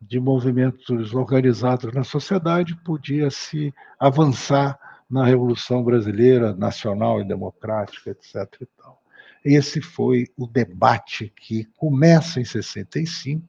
[0.00, 4.78] de movimentos organizados na sociedade, podia se avançar
[5.08, 8.66] na Revolução Brasileira nacional e democrática, etc.
[9.44, 13.46] Esse foi o debate que começa em 65,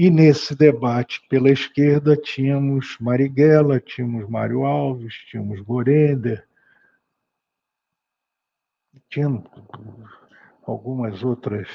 [0.00, 6.42] e nesse debate pela esquerda tínhamos Marighella, tínhamos Mário Alves, tínhamos Gorender,
[9.10, 9.44] tínhamos
[10.66, 11.68] algumas outras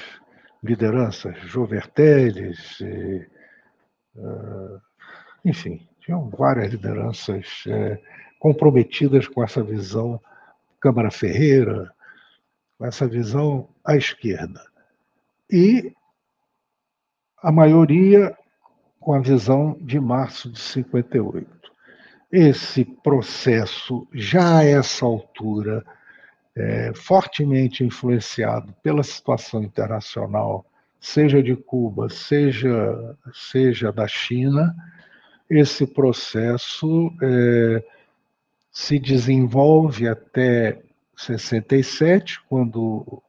[0.63, 2.79] lideranças, Jovertelles,
[4.17, 4.81] ah,
[5.45, 8.01] enfim, tinham várias lideranças é,
[8.39, 10.19] comprometidas com essa visão
[10.79, 11.93] Câmara Ferreira,
[12.75, 14.65] com essa visão à esquerda.
[15.47, 15.93] E
[17.45, 18.35] a maioria
[18.99, 21.47] com a visão de março de 58.
[22.31, 25.85] Esse processo, já a essa altura,
[26.55, 30.65] é, fortemente influenciado pela situação internacional
[30.99, 34.75] seja de Cuba, seja, seja da China,
[35.47, 37.83] esse processo é,
[38.71, 40.81] se desenvolve até
[41.15, 43.21] 67, quando,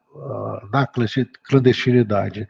[0.71, 2.47] na clandestinidade,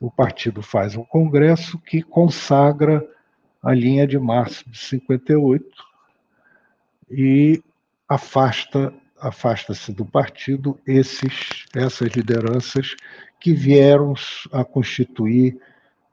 [0.00, 3.06] o partido faz um congresso que consagra
[3.62, 5.66] a linha de março de 58
[7.10, 7.62] e
[8.08, 12.94] afasta afasta-se do partido esses essas lideranças
[13.40, 14.12] que vieram
[14.52, 15.58] a constituir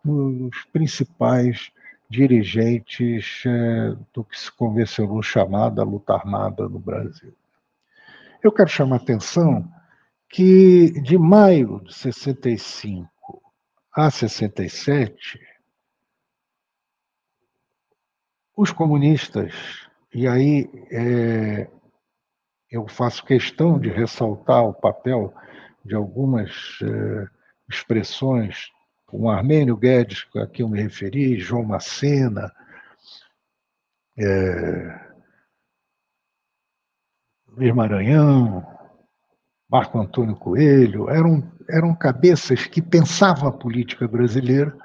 [0.05, 1.69] os principais
[2.09, 7.33] dirigentes é, do que se convencionou chamada luta armada no Brasil.
[8.41, 9.67] Eu quero chamar a atenção
[10.29, 13.12] que de maio de 65
[13.95, 15.39] a 67,
[18.55, 19.53] os comunistas,
[20.13, 21.69] e aí é,
[22.71, 25.33] eu faço questão de ressaltar o papel
[25.85, 27.27] de algumas é,
[27.69, 28.71] expressões,
[29.05, 32.51] como Armênio Guedes, a que eu me referi, João Macena,
[34.17, 35.13] é,
[37.47, 38.65] Luiz Maranhão,
[39.73, 44.77] Marco Antônio Coelho, eram, eram cabeças que pensavam a política brasileira,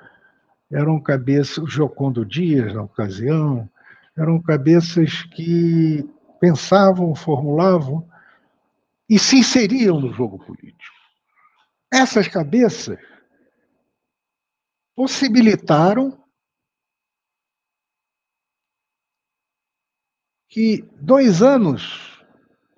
[0.72, 3.68] eram cabeças, Jocondo Dias, na ocasião,
[4.16, 6.08] eram cabeças que
[6.40, 8.08] pensavam, formulavam
[9.10, 10.96] e se inseriam no jogo político.
[11.92, 12.98] Essas cabeças
[14.96, 16.18] possibilitaram
[20.48, 22.07] que dois anos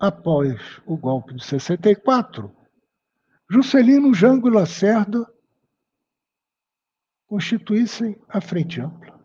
[0.01, 2.51] após o golpe de 64,
[3.47, 5.31] Juscelino Jango e Lacerda
[7.27, 9.21] constituíssem a Frente Ampla.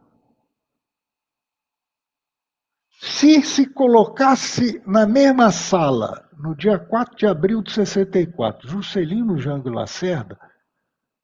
[3.00, 9.70] Se se colocasse na mesma sala, no dia 4 de abril de 64, Juscelino Jango
[9.70, 10.38] e Lacerda,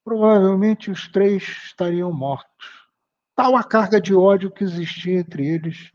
[0.02, 2.88] provavelmente os três estariam mortos.
[3.36, 5.92] Tal a carga de ódio que existia entre eles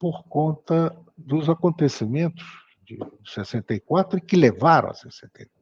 [0.00, 5.58] por conta dos acontecimentos de 64 e que levaram a 64.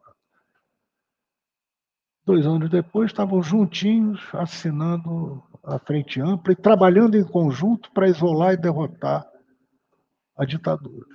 [2.24, 8.54] Dois anos depois, estavam juntinhos assinando a Frente Ampla e trabalhando em conjunto para isolar
[8.54, 9.26] e derrotar
[10.36, 11.06] a ditadura.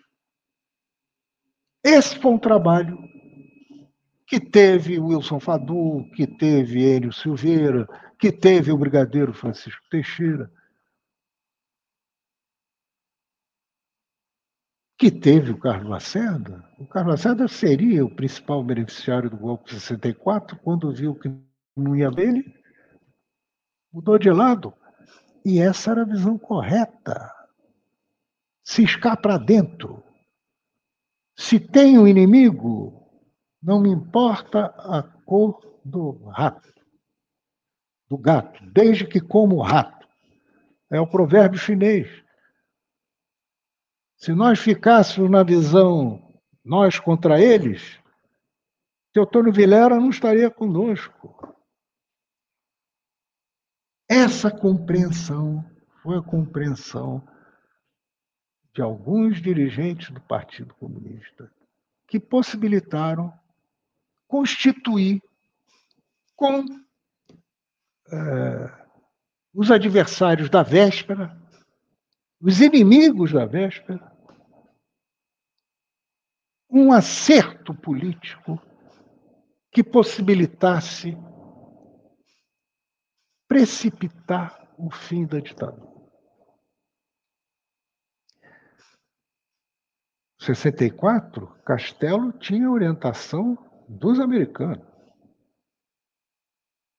[1.83, 2.97] Esse foi um trabalho
[4.27, 7.87] que teve Wilson Fadu, que teve Enio Silveira,
[8.17, 10.49] que teve o brigadeiro Francisco Teixeira,
[15.01, 19.79] que teve o Carlos Lacerda, o Carlos Lacerda seria o principal beneficiário do golpe de
[19.79, 21.27] 64, quando viu que
[21.75, 22.45] não ia dele,
[23.91, 24.71] mudou de lado.
[25.43, 27.33] E essa era a visão correta.
[28.63, 30.03] Se escar para dentro.
[31.35, 33.09] Se tem um inimigo,
[33.59, 36.71] não me importa a cor do rato,
[38.07, 40.07] do gato, desde que como rato.
[40.91, 42.20] É o provérbio chinês.
[44.21, 46.31] Se nós ficássemos na visão
[46.63, 47.99] nós contra eles,
[49.11, 51.57] Teotônio Vilera não estaria conosco.
[54.07, 55.65] Essa compreensão
[56.03, 57.27] foi a compreensão
[58.75, 61.51] de alguns dirigentes do Partido Comunista
[62.07, 63.33] que possibilitaram
[64.27, 65.19] constituir
[66.35, 66.63] com
[68.11, 68.87] é,
[69.51, 71.35] os adversários da véspera,
[72.39, 74.10] os inimigos da véspera,
[76.71, 78.57] um acerto político
[79.69, 81.17] que possibilitasse
[83.47, 85.91] precipitar o fim da ditadura.
[90.39, 93.57] 64, Castelo tinha orientação
[93.87, 94.87] dos americanos.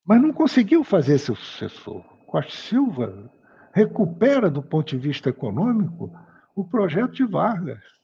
[0.05, 2.03] Mas não conseguiu fazer seu sucessor.
[2.27, 3.33] Costa Silva
[3.73, 6.12] recupera, do ponto de vista econômico,
[6.55, 8.01] o projeto de Vargas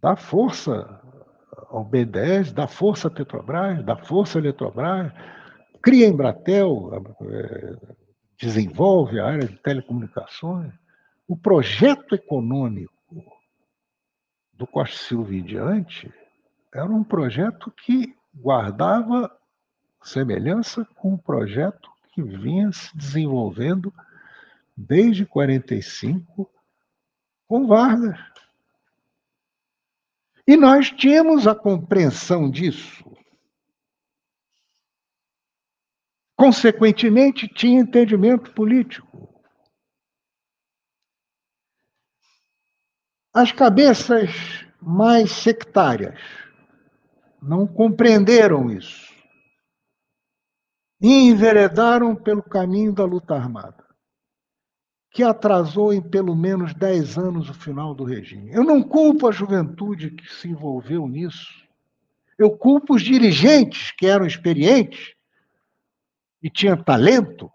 [0.00, 1.00] dá força
[1.68, 5.12] ao B10, dá força à Petrobras, dá força à Eletrobras,
[5.82, 6.90] cria a Embratel,
[7.22, 7.76] é,
[8.38, 10.72] desenvolve a área de telecomunicações.
[11.26, 12.92] O projeto econômico
[14.54, 16.12] do Costa Silva em diante
[16.72, 19.30] era um projeto que guardava
[20.02, 23.92] semelhança com o projeto que vinha se desenvolvendo
[24.76, 26.50] desde 45
[27.46, 28.18] com Vargas.
[30.48, 33.04] E nós tínhamos a compreensão disso.
[36.34, 39.28] Consequentemente, tinha entendimento político.
[43.34, 44.30] As cabeças
[44.80, 46.18] mais sectárias
[47.42, 49.14] não compreenderam isso
[50.98, 53.87] e enveredaram pelo caminho da luta armada
[55.10, 58.52] que atrasou em pelo menos 10 anos o final do regime.
[58.52, 61.66] Eu não culpo a juventude que se envolveu nisso.
[62.38, 65.14] Eu culpo os dirigentes que eram experientes
[66.42, 67.50] e tinham talento,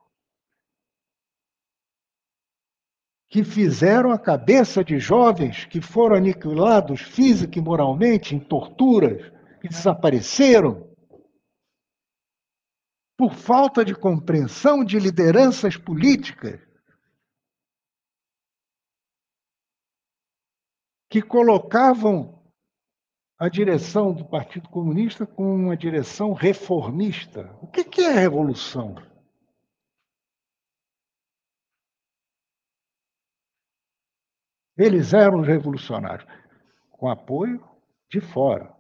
[3.30, 9.32] que fizeram a cabeça de jovens que foram aniquilados física e moralmente em torturas,
[9.62, 10.88] que desapareceram
[13.18, 16.60] por falta de compreensão de lideranças políticas
[21.14, 22.44] que colocavam
[23.38, 27.56] a direção do Partido Comunista como uma direção reformista.
[27.62, 28.96] O que é revolução?
[34.76, 36.28] Eles eram os revolucionários,
[36.90, 37.64] com apoio
[38.10, 38.76] de fora,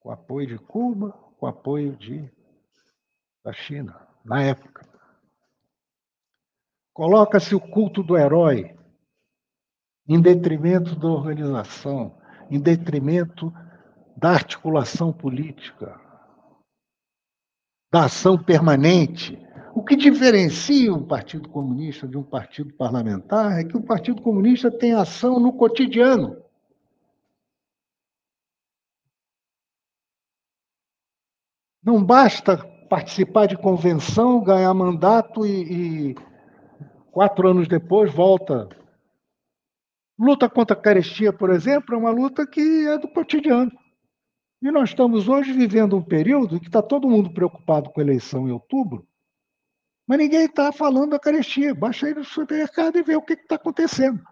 [0.00, 2.28] com apoio de Cuba, com apoio de,
[3.44, 4.84] da China, na época.
[6.92, 8.76] Coloca-se o culto do herói
[10.08, 12.16] em detrimento da organização,
[12.50, 13.52] em detrimento
[14.16, 16.00] da articulação política,
[17.92, 19.38] da ação permanente.
[19.74, 24.70] O que diferencia um partido comunista de um partido parlamentar é que o Partido Comunista
[24.70, 26.42] tem ação no cotidiano.
[31.82, 32.56] Não basta
[32.88, 36.14] participar de convenção, ganhar mandato e, e
[37.12, 38.68] quatro anos depois volta.
[40.18, 43.70] Luta contra a carestia, por exemplo, é uma luta que é do cotidiano.
[44.62, 48.48] E nós estamos hoje vivendo um período que está todo mundo preocupado com a eleição
[48.48, 49.06] em outubro,
[50.06, 51.74] mas ninguém está falando da carestia.
[51.74, 54.22] Basta ir no supermercado e ver o que está acontecendo.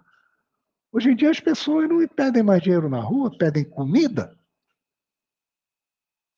[0.92, 4.38] Hoje em dia as pessoas não pedem mais dinheiro na rua, pedem comida.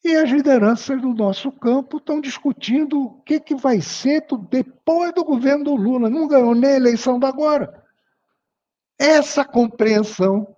[0.03, 5.25] E as lideranças do nosso campo estão discutindo o que, que vai ser depois do
[5.25, 6.09] governo do Lula.
[6.09, 7.86] Não ganhou nem a eleição da agora.
[8.99, 10.57] Essa compreensão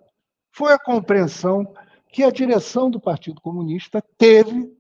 [0.53, 1.75] foi a compreensão
[2.13, 4.77] que a direção do Partido Comunista teve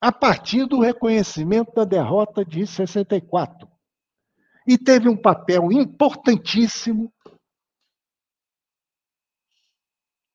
[0.00, 3.66] a partir do reconhecimento da derrota de 64.
[4.66, 7.12] E teve um papel importantíssimo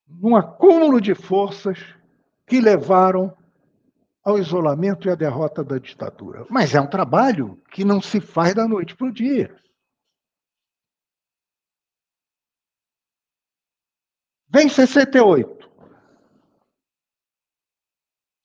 [0.08, 1.80] num acúmulo de forças
[2.48, 3.36] que levaram
[4.24, 6.46] ao isolamento e à derrota da ditadura.
[6.50, 9.56] Mas é um trabalho que não se faz da noite para o dia.
[14.50, 15.70] Vem 68.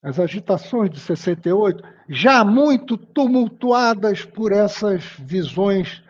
[0.03, 6.05] As agitações de 68, já muito tumultuadas por essas visões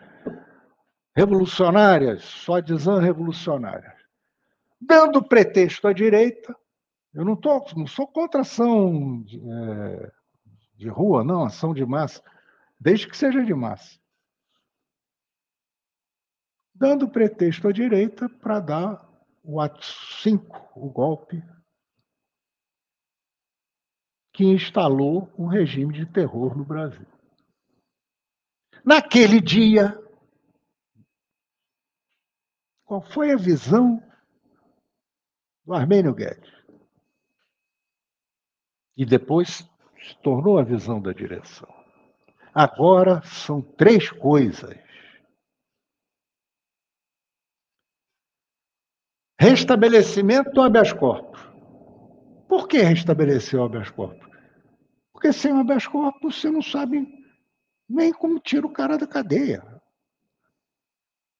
[1.15, 3.93] revolucionárias, só dizendo revolucionárias,
[4.81, 6.53] dando pretexto à direita
[7.15, 10.11] eu não, tô, não sou contra ação de, é,
[10.75, 12.21] de rua, não, ação de massa,
[12.77, 13.97] desde que seja de massa.
[16.73, 19.04] Dando pretexto à direita para dar
[19.45, 19.83] o ato
[20.21, 21.41] 5, o golpe,
[24.33, 27.07] que instalou um regime de terror no Brasil.
[28.83, 29.97] Naquele dia,
[32.83, 34.03] qual foi a visão
[35.65, 36.53] do Armênio Guedes?
[38.97, 39.67] E depois
[39.99, 41.73] se tornou a visão da direção.
[42.53, 44.84] Agora são três coisas.
[49.39, 51.41] Restabelecimento do habeas corpus.
[52.47, 54.29] Por que restabelecer o habeas corpus?
[55.11, 57.05] Porque sem o habeas corpus você não sabe
[57.87, 59.63] nem como tira o cara da cadeia.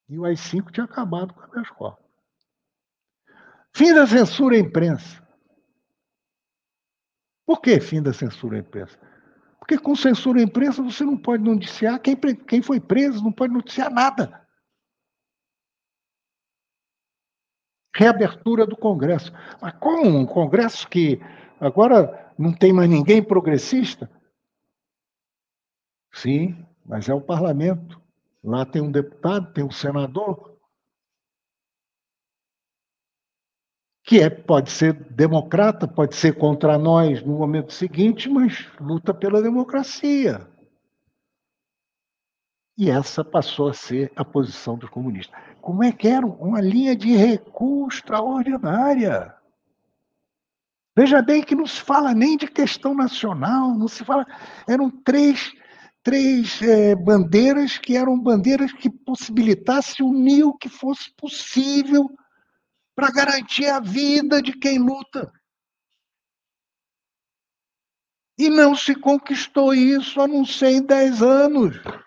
[0.09, 2.05] E o AI-5 tinha acabado com o habeas corpus.
[3.73, 5.25] Fim da censura à imprensa.
[7.45, 8.97] Por que fim da censura à imprensa?
[9.59, 13.53] Porque com censura à imprensa você não pode noticiar quem, quem foi preso, não pode
[13.53, 14.44] noticiar nada.
[17.95, 19.31] Reabertura do Congresso.
[19.61, 21.19] Mas como um Congresso que
[21.59, 24.11] agora não tem mais ninguém progressista?
[26.11, 28.01] Sim, mas é o parlamento.
[28.43, 30.55] Lá tem um deputado, tem um senador,
[34.03, 39.41] que é, pode ser democrata, pode ser contra nós no momento seguinte, mas luta pela
[39.41, 40.47] democracia.
[42.77, 45.39] E essa passou a ser a posição dos comunistas.
[45.65, 46.23] Como é que era?
[46.23, 49.35] Uma linha de recuo extraordinária.
[50.95, 54.27] Veja bem que não se fala nem de questão nacional, não se fala.
[54.69, 55.51] Eram três,
[56.03, 62.15] três é, bandeiras que eram bandeiras que possibilitassem unir o que fosse possível
[62.95, 65.33] para garantir a vida de quem luta.
[68.37, 72.04] E não se conquistou isso a não ser em 10 anos.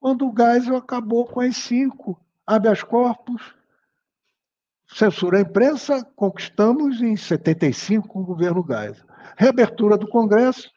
[0.00, 3.54] Quando o Geisel acabou com as cinco habeas corpus,
[4.86, 9.06] censura a imprensa, conquistamos em 75 com o governo Geisel.
[9.36, 10.70] Reabertura do Congresso,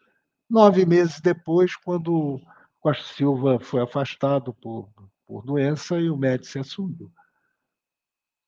[0.49, 2.41] nove meses depois, quando
[2.79, 4.89] Costa Silva foi afastado por,
[5.25, 7.11] por doença e o Médici assumiu.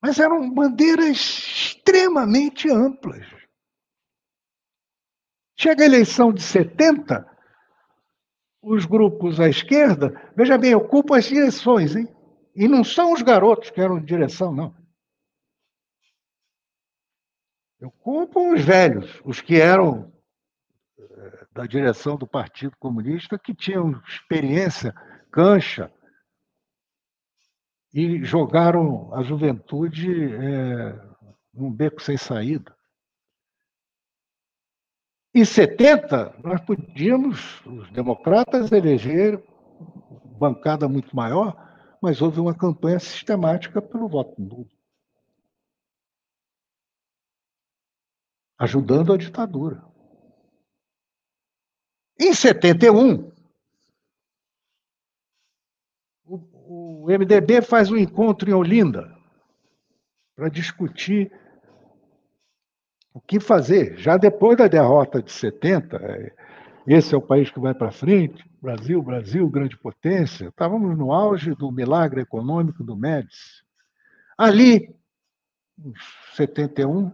[0.02, 3.26] Mas eram bandeiras extremamente amplas.
[5.56, 7.26] Chega a eleição de 70,
[8.64, 12.07] os grupos à esquerda, veja bem, ocupam as direções, hein?
[12.56, 14.73] E não são os garotos que eram direção, não.
[17.99, 20.11] Culpo os velhos, os que eram
[20.98, 24.94] eh, da direção do Partido Comunista, que tinham experiência,
[25.31, 25.91] cancha,
[27.94, 30.99] e jogaram a juventude é,
[31.53, 32.76] num beco sem saída.
[35.35, 39.43] Em 70, nós podíamos, os democratas, eleger
[40.38, 41.57] bancada muito maior,
[41.99, 44.69] mas houve uma campanha sistemática pelo voto nulo.
[48.60, 49.84] Ajudando a ditadura.
[52.19, 53.31] Em 71,
[56.26, 59.18] o, o MDB faz um encontro em Olinda
[60.35, 61.31] para discutir
[63.14, 63.98] o que fazer.
[63.98, 66.34] Já depois da derrota de 70, é,
[66.88, 70.48] esse é o país que vai para frente, Brasil, Brasil, grande potência.
[70.48, 73.64] Estávamos no auge do milagre econômico do Médici.
[74.38, 74.95] Ali,
[75.77, 75.94] em
[76.34, 77.11] 71,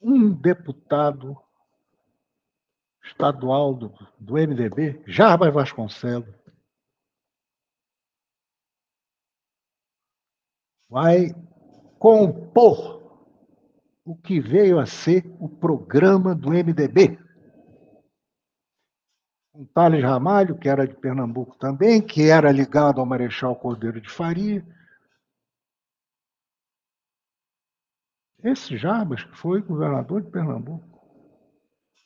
[0.00, 1.36] um deputado
[3.02, 6.34] estadual do, do MDB, Jarbas Vasconcelos,
[10.88, 11.34] vai
[11.98, 13.03] compor
[14.04, 17.18] o que veio a ser o programa do MDB.
[19.54, 24.10] Um Thales Ramalho, que era de Pernambuco também, que era ligado ao Marechal Cordeiro de
[24.10, 24.66] Faria.
[28.42, 31.00] Esse Jarbas, que foi governador de Pernambuco,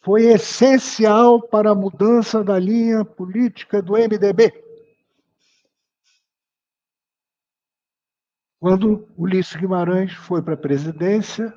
[0.02, 4.52] foi essencial para a mudança da linha política do MDB.
[8.60, 11.52] Quando Ulisses Guimarães foi para a presidência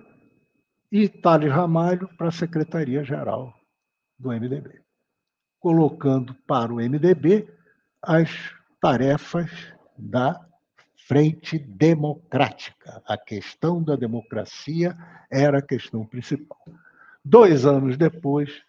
[0.91, 3.53] e Thales Ramalho para a secretaria-geral
[4.19, 4.81] do MDB,
[5.59, 7.47] colocando para o MDB
[8.01, 8.29] as
[8.81, 9.49] tarefas
[9.97, 10.39] da
[11.07, 13.01] frente democrática.
[13.05, 14.97] A questão da democracia
[15.31, 16.59] era a questão principal.
[17.23, 18.61] Dois anos depois,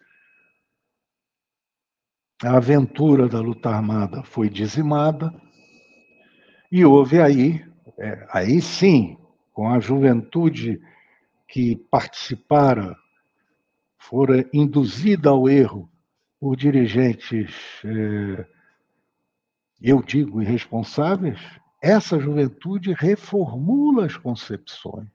[2.43, 5.33] a aventura da luta armada foi dizimada
[6.71, 7.65] e houve aí,
[7.97, 9.17] é, aí sim,
[9.51, 10.81] com a juventude
[11.53, 12.97] que participara,
[13.99, 15.87] fora induzida ao erro
[16.39, 17.53] por dirigentes,
[17.85, 18.47] é,
[19.79, 21.39] eu digo, irresponsáveis,
[21.79, 25.07] essa juventude reformula as concepções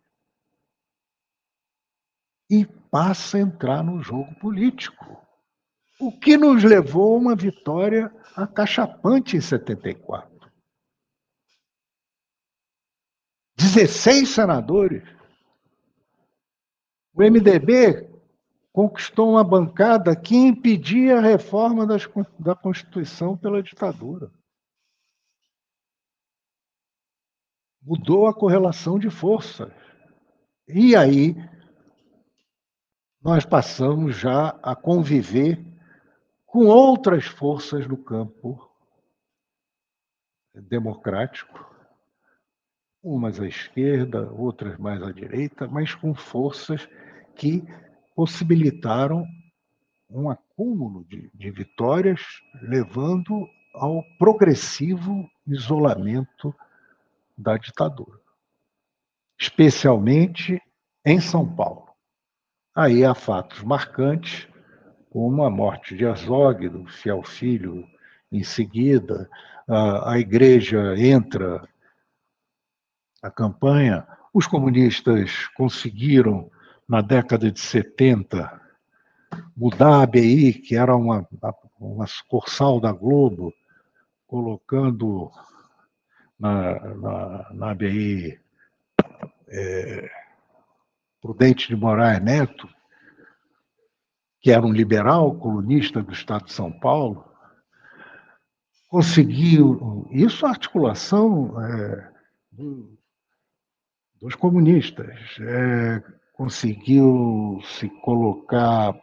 [2.48, 5.20] e passa a entrar no jogo político.
[5.98, 10.52] O que nos levou a uma vitória acachapante em 74.
[13.56, 15.18] 16 senadores.
[17.19, 18.09] O MDB
[18.73, 22.09] conquistou uma bancada que impedia a reforma das,
[22.39, 24.31] da Constituição pela ditadura.
[27.82, 29.73] Mudou a correlação de forças.
[30.69, 31.35] E aí
[33.20, 35.61] nós passamos já a conviver
[36.47, 38.65] com outras forças no campo
[40.55, 41.69] democrático,
[43.03, 46.89] umas à esquerda, outras mais à direita, mas com forças
[47.39, 47.65] que
[48.15, 49.24] possibilitaram
[50.10, 52.20] um acúmulo de, de vitórias,
[52.60, 56.55] levando ao progressivo isolamento
[57.36, 58.19] da ditadura,
[59.40, 60.60] especialmente
[61.05, 61.89] em São Paulo.
[62.74, 64.48] Aí há fatos marcantes,
[65.10, 67.86] como a morte de Azog, do fiel filho,
[68.31, 69.28] em seguida,
[69.66, 71.66] a, a igreja entra
[73.23, 76.51] a campanha, os comunistas conseguiram,
[76.89, 78.60] na década de 70,
[79.56, 81.28] mudar a ABI, que era uma,
[81.78, 83.52] uma sucursal da Globo,
[84.27, 85.31] colocando
[86.39, 88.40] na, na, na ABI
[89.48, 90.10] é,
[91.20, 92.69] Prudente de Moraes Neto,
[94.40, 97.24] que era um liberal, colunista do Estado de São Paulo,
[98.89, 102.12] conseguiu, isso articulação é,
[104.20, 106.02] dos comunistas, é,
[106.39, 108.94] conseguiu se colocar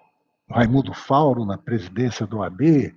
[0.50, 2.96] Raimundo Fauro na presidência do AB,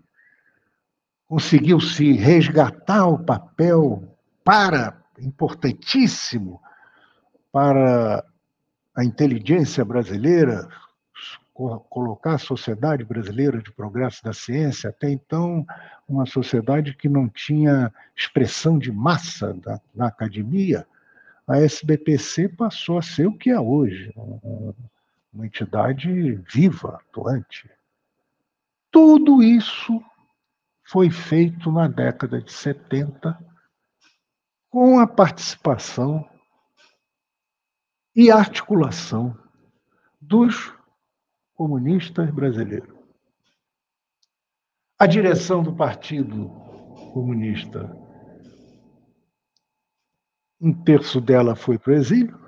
[1.27, 6.63] conseguiu se resgatar o papel para importantíssimo
[7.51, 8.25] para
[8.95, 10.69] a inteligência brasileira,
[11.91, 15.67] colocar a sociedade brasileira de progresso da ciência, até então
[16.09, 20.87] uma sociedade que não tinha expressão de massa da, na academia,
[21.49, 24.13] a SBPC passou a ser o que é hoje,
[25.33, 27.71] uma entidade viva, atuante.
[28.91, 30.03] Tudo isso
[30.85, 33.39] foi feito na década de 70
[34.69, 36.29] com a participação
[38.15, 39.35] e articulação
[40.21, 40.75] dos
[41.55, 42.95] comunistas brasileiros.
[44.99, 46.51] A direção do Partido
[47.13, 47.98] Comunista,
[50.61, 52.39] um terço dela foi para o exílio,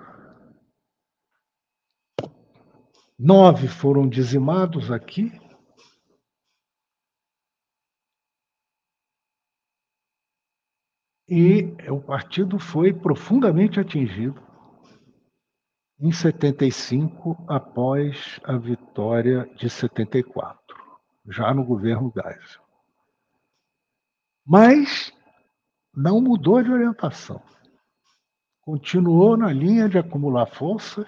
[3.19, 5.31] nove foram dizimados aqui,
[11.29, 14.43] e o partido foi profundamente atingido
[16.01, 20.59] em 75, após a vitória de 74,
[21.29, 22.63] já no governo Geisel.
[24.45, 25.13] Mas
[25.95, 27.43] não mudou de orientação.
[28.71, 31.05] Continuou na linha de acumular força,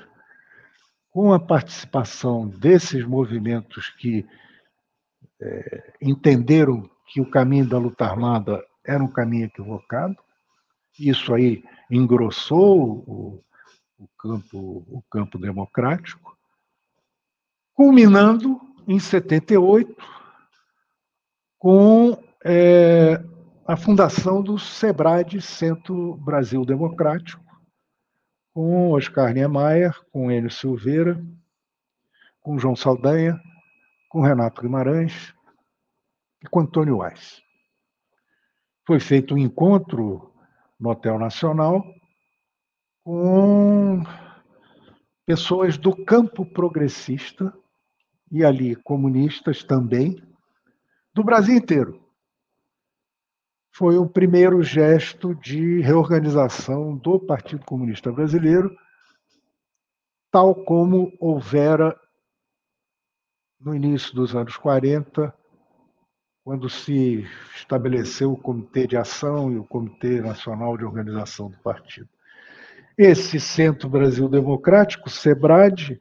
[1.13, 4.27] com a participação desses movimentos que
[5.41, 10.17] é, entenderam que o caminho da luta armada era um caminho equivocado.
[10.99, 13.45] Isso aí engrossou o,
[13.97, 16.37] o campo, o campo democrático,
[17.75, 20.05] culminando em 78
[21.61, 23.23] com é,
[23.65, 27.52] a fundação do SEBRAD, Centro Brasil Democrático,
[28.53, 31.23] com Oscar Niemeyer, com Enio Silveira,
[32.41, 33.41] com João Saldanha,
[34.09, 35.35] com Renato Guimarães
[36.43, 37.43] e com Antônio Weiss.
[38.87, 40.33] Foi feito um encontro
[40.79, 41.85] no Hotel Nacional
[43.05, 44.03] com
[45.25, 47.53] pessoas do campo progressista
[48.31, 50.23] e ali comunistas também,
[51.15, 52.02] do Brasil inteiro.
[53.75, 58.71] Foi o primeiro gesto de reorganização do Partido Comunista Brasileiro,
[60.31, 61.99] tal como houvera
[63.59, 65.35] no início dos anos 40
[66.45, 72.09] quando se estabeleceu o Comitê de Ação e o Comitê Nacional de Organização do Partido.
[72.99, 75.99] Esse Centro Brasil Democrático, SEBRAD,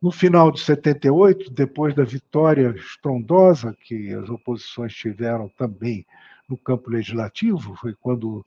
[0.00, 6.06] no final de 78, depois da vitória estrondosa que as oposições tiveram também
[6.50, 8.44] no campo legislativo, foi quando,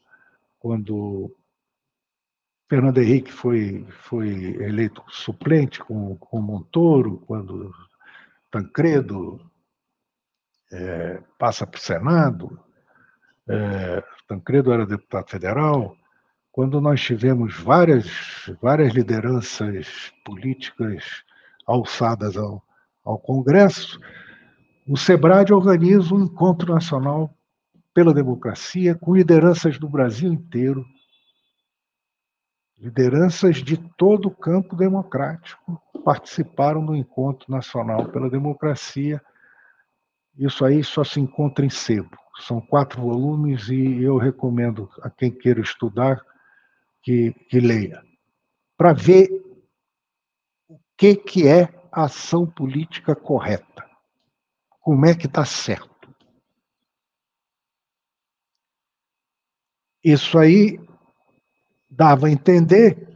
[0.59, 1.33] quando
[2.69, 4.27] Fernando Henrique foi, foi
[4.61, 7.73] eleito suplente com, com Montoro, quando
[8.51, 9.39] Tancredo
[10.71, 12.59] é, passa para o Senado,
[13.47, 15.95] é, Tancredo era deputado federal,
[16.51, 18.07] quando nós tivemos várias,
[18.61, 21.23] várias lideranças políticas
[21.65, 22.61] alçadas ao,
[23.03, 23.99] ao Congresso,
[24.87, 27.33] o SEBRAD organiza um encontro nacional
[27.93, 30.85] pela democracia com lideranças do Brasil inteiro,
[32.77, 39.21] lideranças de todo o campo democrático participaram do encontro nacional pela democracia
[40.37, 42.17] isso aí só se encontra em sebo.
[42.39, 46.23] São quatro volumes e eu recomendo a quem queira estudar
[47.03, 48.03] que, que leia.
[48.75, 49.29] Para ver
[50.67, 53.85] o que, que é a ação política correta.
[54.81, 55.92] Como é que está certo.
[60.03, 60.79] Isso aí
[61.89, 63.07] dava a entender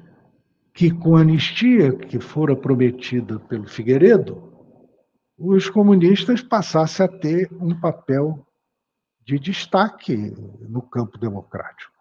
[0.73, 4.47] que com a anistia que fora prometida pelo Figueiredo,
[5.37, 8.47] os comunistas passassem a ter um papel
[9.21, 11.93] de destaque no campo democrático.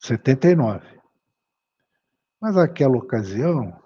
[0.00, 0.98] 79.
[2.40, 3.78] Mas naquela ocasião,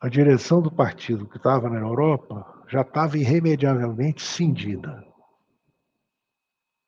[0.00, 5.06] a direção do partido que estava na Europa já estava irremediavelmente cindida.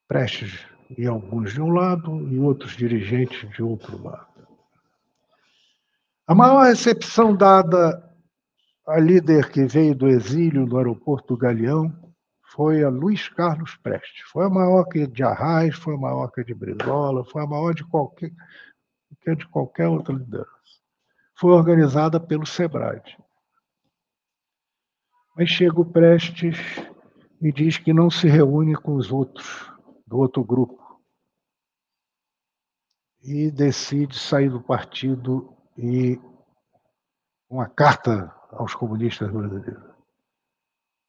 [0.08, 4.26] Prestes e alguns de um lado e outros dirigentes de outro lado.
[6.26, 8.10] A maior recepção dada
[8.86, 11.92] a líder que veio do exílio no aeroporto do Galeão
[12.52, 14.22] foi a Luiz Carlos Prestes.
[14.30, 17.74] Foi a maior que de Arraes, foi a maior que de Brizola, foi a maior
[17.74, 18.30] de qualquer,
[19.22, 20.50] que de qualquer outra liderança.
[21.34, 23.16] Foi organizada pelo SEBRAD.
[25.36, 26.58] Mas chega o Prestes
[27.40, 29.72] e diz que não se reúne com os outros,
[30.06, 30.81] do outro grupo.
[33.22, 36.20] E decide sair do partido e
[37.48, 39.92] uma carta aos comunistas brasileiros.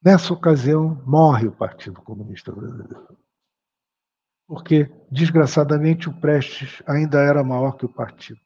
[0.02, 3.16] Nessa ocasião, morre o Partido Comunista Brasileiro.
[4.46, 8.38] Porque, desgraçadamente, o Prestes ainda era maior que o partido.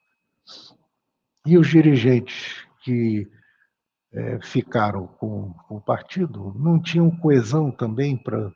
[1.44, 3.28] E os dirigentes que
[4.12, 8.52] é, ficaram com, com, o partido não tinham coesão também para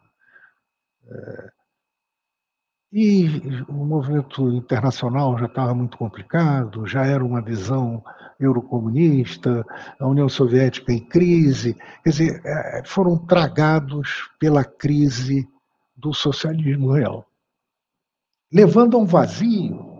[1.05, 1.52] é,
[2.93, 3.27] e
[3.69, 8.05] o movimento internacional já estava muito complicado, já era uma visão
[8.39, 9.64] eurocomunista,
[9.98, 11.74] a União Soviética em crise,
[12.05, 15.48] quer dizer, é, foram tragados pela crise
[15.97, 17.27] do socialismo real,
[18.52, 19.90] levando a um vazio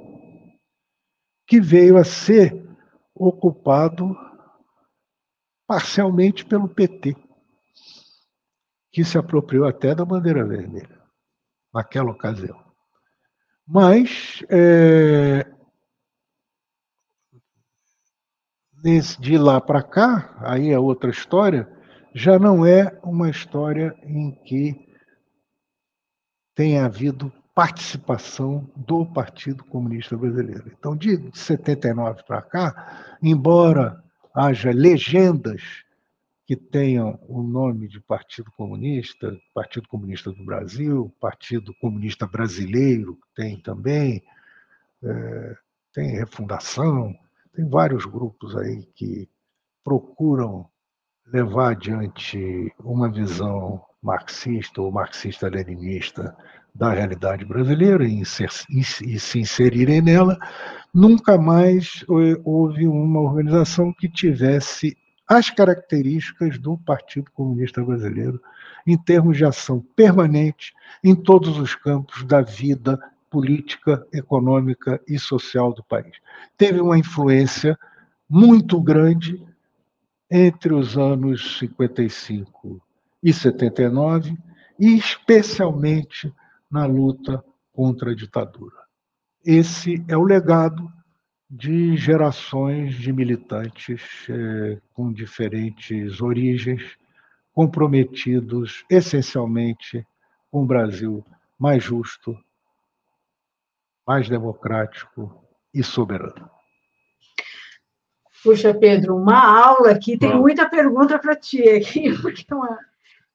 [1.47, 2.63] que veio a ser
[3.15, 4.15] ocupado
[5.67, 7.17] parcialmente pelo PT,
[8.91, 11.01] que se apropriou até da bandeira vermelha,
[11.73, 12.72] naquela ocasião.
[13.75, 15.47] Mas, é,
[19.19, 21.67] de lá para cá, aí é outra história,
[22.15, 24.95] já não é uma história em que
[26.55, 30.71] tem havido participação do Partido Comunista Brasileiro.
[30.79, 34.05] Então, de 79 para cá, embora
[34.35, 35.63] haja legendas
[36.47, 43.61] que tenham o nome de Partido Comunista, Partido Comunista do Brasil, Partido Comunista Brasileiro, tem
[43.61, 44.23] também,
[45.03, 45.57] é,
[45.95, 47.15] tem Refundação,
[47.55, 49.29] tem vários grupos aí que
[49.85, 50.69] procuram
[51.27, 56.37] levar adiante uma visão marxista ou marxista-leninista
[56.75, 60.39] da realidade brasileira e, e, se inserirem nela,
[60.93, 62.05] nunca mais
[62.45, 64.97] houve uma organização que tivesse
[65.33, 68.39] as características do Partido Comunista Brasileiro
[68.87, 73.01] em termos de ação permanente em todos os campos da vida
[73.31, 76.19] política, econômica e social do país.
[76.59, 77.79] Teve uma influência
[78.29, 79.43] muito grande
[80.31, 82.79] entre os anos 55
[83.23, 84.37] e 79,
[84.79, 86.31] e especialmente
[86.71, 87.43] na luta
[87.73, 88.77] contra a ditadura.
[89.43, 90.93] Esse é o legado
[91.55, 96.97] de gerações de militantes eh, com diferentes origens,
[97.53, 100.07] comprometidos essencialmente
[100.51, 101.23] com um Brasil
[101.59, 102.35] mais justo,
[104.07, 106.51] mais democrático e soberano.
[108.43, 112.79] Puxa, Pedro, uma aula aqui, tem muita pergunta para ti aqui, porque é uma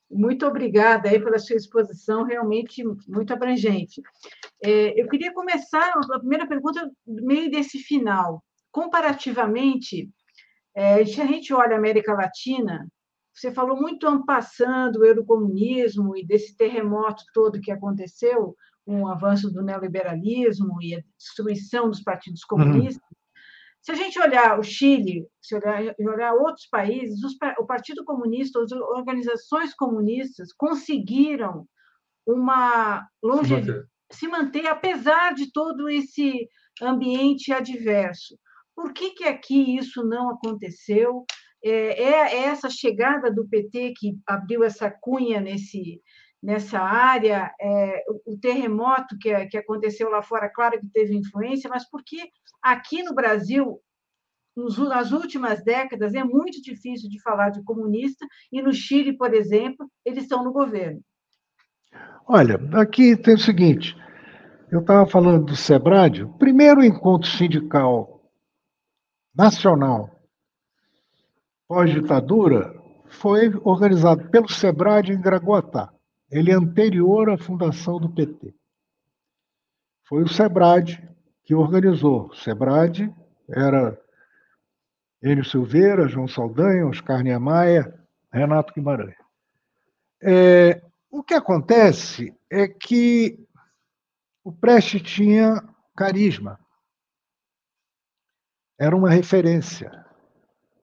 [0.10, 4.02] muito obrigada aí pela sua exposição, realmente muito abrangente.
[4.64, 8.44] É, eu queria começar a primeira pergunta meio desse final.
[8.72, 10.10] Comparativamente,
[10.76, 12.88] é, se a gente olha a América Latina,
[13.34, 19.52] você falou muito ampassando o eurocomunismo e desse terremoto todo que aconteceu, com o avanço
[19.52, 22.58] do neoliberalismo e a destruição dos partidos uhum.
[22.58, 23.04] comunistas.
[23.04, 23.18] Uhum.
[23.82, 28.62] Se a gente olhar o Chile, se olhar, olhar outros países, os, o Partido Comunista,
[28.62, 31.68] as organizações comunistas conseguiram
[32.26, 36.48] uma longevidade, se manter apesar de todo esse
[36.82, 38.38] ambiente adverso.
[38.76, 41.26] Por que, que aqui isso não aconteceu?
[41.64, 46.02] É, é, é essa chegada do PT que abriu essa cunha nesse,
[46.42, 51.90] nessa área, é, o terremoto que, que aconteceu lá fora, claro que teve influência, mas
[51.90, 52.30] porque
[52.62, 53.82] aqui no Brasil,
[54.56, 59.34] nos, nas últimas décadas, é muito difícil de falar de comunista, e no Chile, por
[59.34, 61.02] exemplo, eles estão no governo.
[62.28, 63.96] Olha, aqui tem o seguinte:
[64.72, 68.22] eu estava falando do SEBRAD, o primeiro encontro sindical
[69.34, 70.18] nacional
[71.68, 72.74] pós-ditadura
[73.10, 75.94] foi organizado pelo SEBRAD em Gragoatá.
[76.30, 78.54] Ele é anterior à fundação do PT.
[80.04, 81.02] Foi o SEBRAD
[81.46, 82.28] que organizou.
[82.28, 83.14] O SEBRAD
[83.50, 83.98] era
[85.22, 87.94] Enio Silveira, João Saldanha, Oscar Niemeyer,
[88.32, 89.16] Renato Guimarães.
[90.22, 93.40] É, o que acontece é que
[94.44, 95.64] o Preste tinha
[95.96, 96.60] carisma.
[98.80, 100.06] Era uma referência.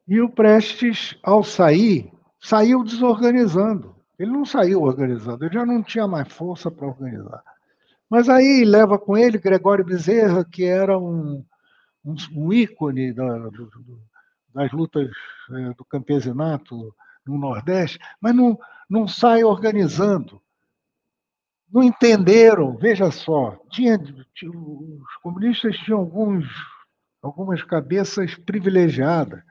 [0.06, 3.94] E o Prestes, ao sair, saiu desorganizando.
[4.18, 7.42] Ele não saiu organizando, ele já não tinha mais força para organizar.
[8.08, 11.44] Mas aí leva com ele Gregório Bezerra, que era um,
[12.04, 13.70] um, um ícone da, do,
[14.54, 15.10] das lutas
[15.50, 16.94] é, do campesinato
[17.26, 20.40] no Nordeste, mas não, não sai organizando.
[21.70, 23.98] Não entenderam, veja só, tinha,
[24.32, 26.46] tinha, os comunistas tinham alguns,
[27.20, 29.42] algumas cabeças privilegiadas,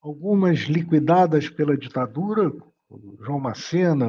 [0.00, 2.52] algumas liquidadas pela ditadura,
[3.20, 4.06] João Macena,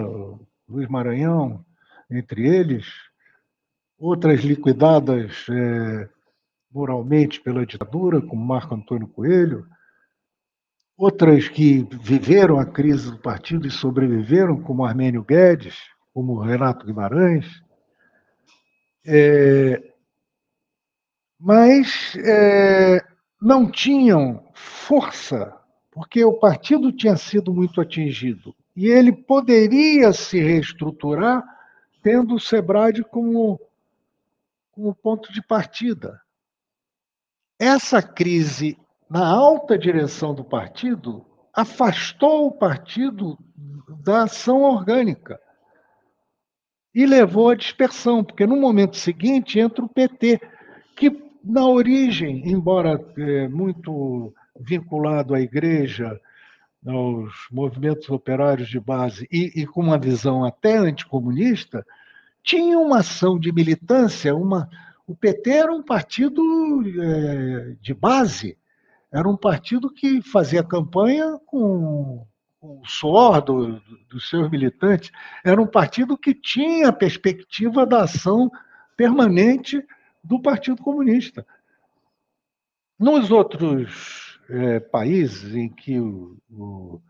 [0.68, 1.65] Luiz Maranhão,
[2.11, 2.86] entre eles,
[3.98, 6.10] outras liquidadas é,
[6.72, 9.65] moralmente pela ditadura, como Marco Antônio Coelho,
[10.98, 15.78] outras que viveram a crise do partido e sobreviveram, como Armênio Guedes,
[16.14, 17.46] como Renato Guimarães.
[19.06, 19.82] É,
[21.40, 23.06] mas é,
[23.42, 25.56] não tinham força,
[25.92, 31.44] porque o partido tinha sido muito atingido e ele poderia se reestruturar
[32.02, 33.60] tendo o SEBRAD como,
[34.72, 36.22] como ponto de partida.
[37.58, 38.78] Essa crise
[39.10, 43.38] na alta direção do partido afastou o partido
[44.03, 45.40] da ação orgânica
[46.94, 50.40] e levou à dispersão, porque no momento seguinte entra o PT,
[50.95, 56.19] que na origem, embora é, muito vinculado à igreja,
[56.86, 61.86] aos movimentos operários de base e, e com uma visão até anticomunista,
[62.44, 64.69] tinha uma ação de militância, uma,
[65.07, 66.41] o PT era um partido
[67.02, 68.57] é, de base,
[69.11, 72.26] era um partido que fazia campanha com,
[72.60, 73.80] com o suor do,
[74.10, 75.11] dos seus militantes,
[75.44, 78.52] era um partido que tinha a perspectiva da ação
[78.98, 79.84] permanente
[80.23, 81.45] do Partido Comunista.
[82.99, 87.02] Nos outros é, países em que o, o,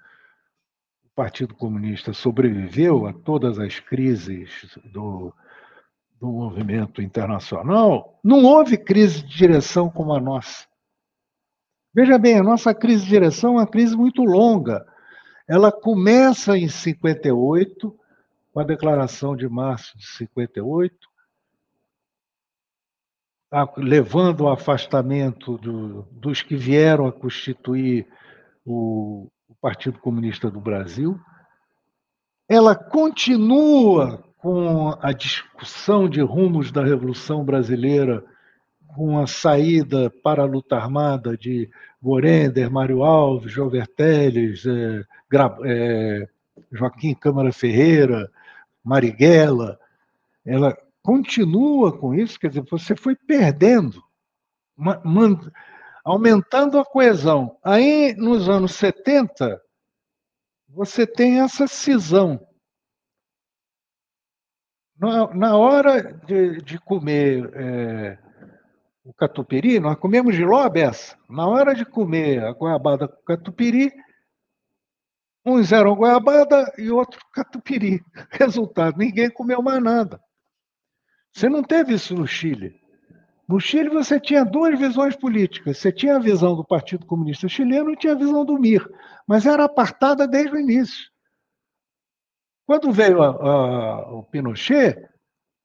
[1.15, 5.33] Partido Comunista sobreviveu a todas as crises do,
[6.19, 10.67] do movimento internacional, não houve crise de direção como a nossa.
[11.95, 14.85] Veja bem, a nossa crise de direção é uma crise muito longa.
[15.47, 17.97] Ela começa em 58,
[18.51, 20.93] com a declaração de março de 58,
[23.77, 28.05] levando ao afastamento do, dos que vieram a constituir
[28.65, 31.17] o, o Partido Comunista do Brasil.
[32.49, 38.21] Ela continua com a discussão de rumos da Revolução Brasileira,
[38.95, 41.69] com a saída para a luta armada de
[42.01, 45.03] Gorender, Mário Alves, João Vertelles, é,
[45.65, 46.29] é,
[46.71, 48.31] Joaquim Câmara Ferreira,
[48.81, 49.77] Marighella,
[50.45, 54.01] ela continua com isso, quer dizer, você foi perdendo,
[56.03, 57.57] aumentando a coesão.
[57.63, 59.61] Aí, nos anos 70,
[60.69, 62.39] você tem essa cisão
[64.97, 68.24] na, na hora de, de comer é,
[69.05, 71.15] o catupiry, nós comemos giló beça.
[71.29, 73.93] Na hora de comer a goiabada com catupiry,
[75.45, 78.03] uns eram goiabada e outro catupiry.
[78.31, 80.19] Resultado, ninguém comeu mais nada.
[81.31, 82.81] Você não teve isso no Chile.
[83.47, 85.77] No Chile você tinha duas visões políticas.
[85.77, 88.89] Você tinha a visão do Partido Comunista Chileno e tinha a visão do MIR,
[89.27, 91.11] mas era apartada desde o início.
[92.65, 94.97] Quando veio a, a, o Pinochet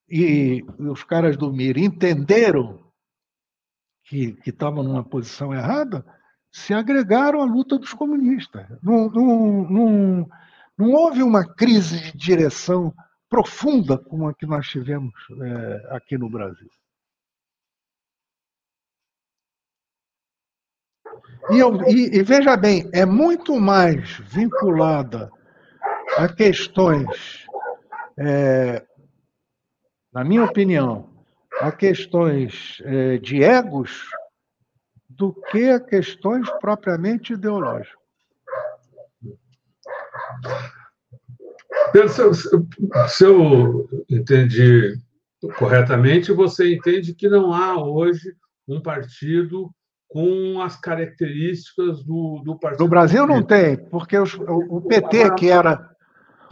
[0.06, 2.89] e os caras do MIR entenderam
[4.10, 6.04] que estavam numa posição errada,
[6.50, 8.66] se agregaram à luta dos comunistas.
[8.82, 10.30] Não, não, não,
[10.76, 12.92] não houve uma crise de direção
[13.28, 16.68] profunda como a que nós tivemos é, aqui no Brasil.
[21.50, 25.30] E, eu, e, e, veja bem, é muito mais vinculada
[26.18, 27.46] a questões,
[28.18, 28.84] é,
[30.12, 31.09] na minha opinião,
[31.60, 34.08] a questões é, de egos
[35.08, 38.00] do que a questões propriamente ideológicas.
[43.08, 44.98] Se eu entendi
[45.58, 48.34] corretamente, você entende que não há hoje
[48.66, 49.70] um partido
[50.08, 52.84] com as características do, do partido.
[52.84, 55.90] No Brasil não tem, porque os, o, o PT, que era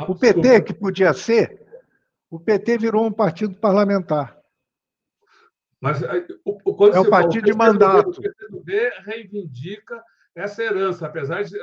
[0.06, 1.60] o PT, que podia ser,
[2.30, 4.37] o PT virou um partido parlamentar.
[5.80, 8.10] Mas é o partido de mandato.
[8.10, 10.02] O PCdoB reivindica
[10.34, 11.56] essa herança, apesar de.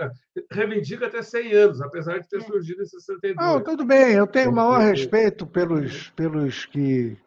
[0.52, 3.36] reivindica até 100 anos, apesar de ter surgido em 62.
[3.36, 7.18] Não, tudo bem, eu tenho o maior respeito pelos, pelos que,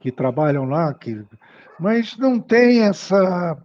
[0.00, 1.24] que trabalham lá, que,
[1.78, 3.62] mas não tem essa.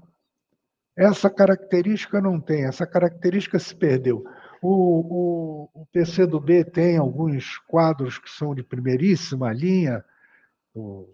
[0.95, 4.23] Essa característica não tem, essa característica se perdeu.
[4.61, 10.05] O, o, o PCdoB tem alguns quadros que são de primeiríssima linha,
[10.71, 11.09] o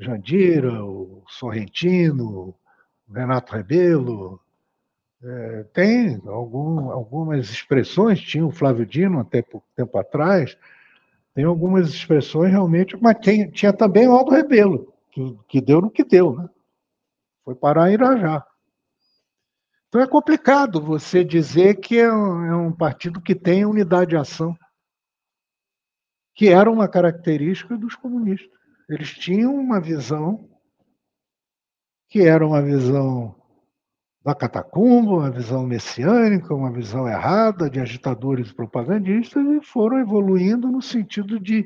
[0.00, 2.54] Jandira, o Sorrentino,
[3.06, 4.40] o Renato Rebelo,
[5.22, 10.56] é, tem algum, algumas expressões, tinha o Flávio Dino até pouco tempo atrás,
[11.34, 15.90] tem algumas expressões realmente, mas tem, tinha também o Aldo Rebelo, que, que deu no
[15.90, 16.48] que deu, né?
[17.44, 18.46] Foi parar em Irajá.
[19.88, 24.16] Então é complicado você dizer que é um, é um partido que tem unidade de
[24.16, 24.56] ação,
[26.34, 28.59] que era uma característica dos comunistas.
[28.90, 30.50] Eles tinham uma visão
[32.08, 33.36] que era uma visão
[34.20, 40.82] da catacumba, uma visão messiânica, uma visão errada de agitadores propagandistas e foram evoluindo no
[40.82, 41.64] sentido de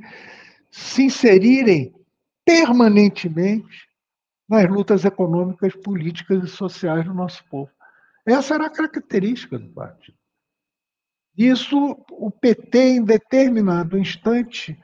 [0.71, 1.95] se inserirem
[2.45, 3.89] permanentemente
[4.47, 7.71] nas lutas econômicas, políticas e sociais do nosso povo.
[8.27, 10.19] Essa era a característica do partido.
[11.39, 14.79] Isso o PT, em determinado instante,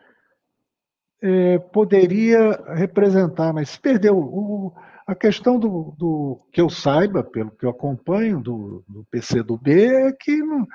[1.23, 4.19] é, poderia representar, mas se perdeu.
[4.19, 4.73] O,
[5.07, 10.13] a questão do, do, que eu saiba, pelo que eu acompanho do, do PCdoB, é
[10.13, 10.67] que não,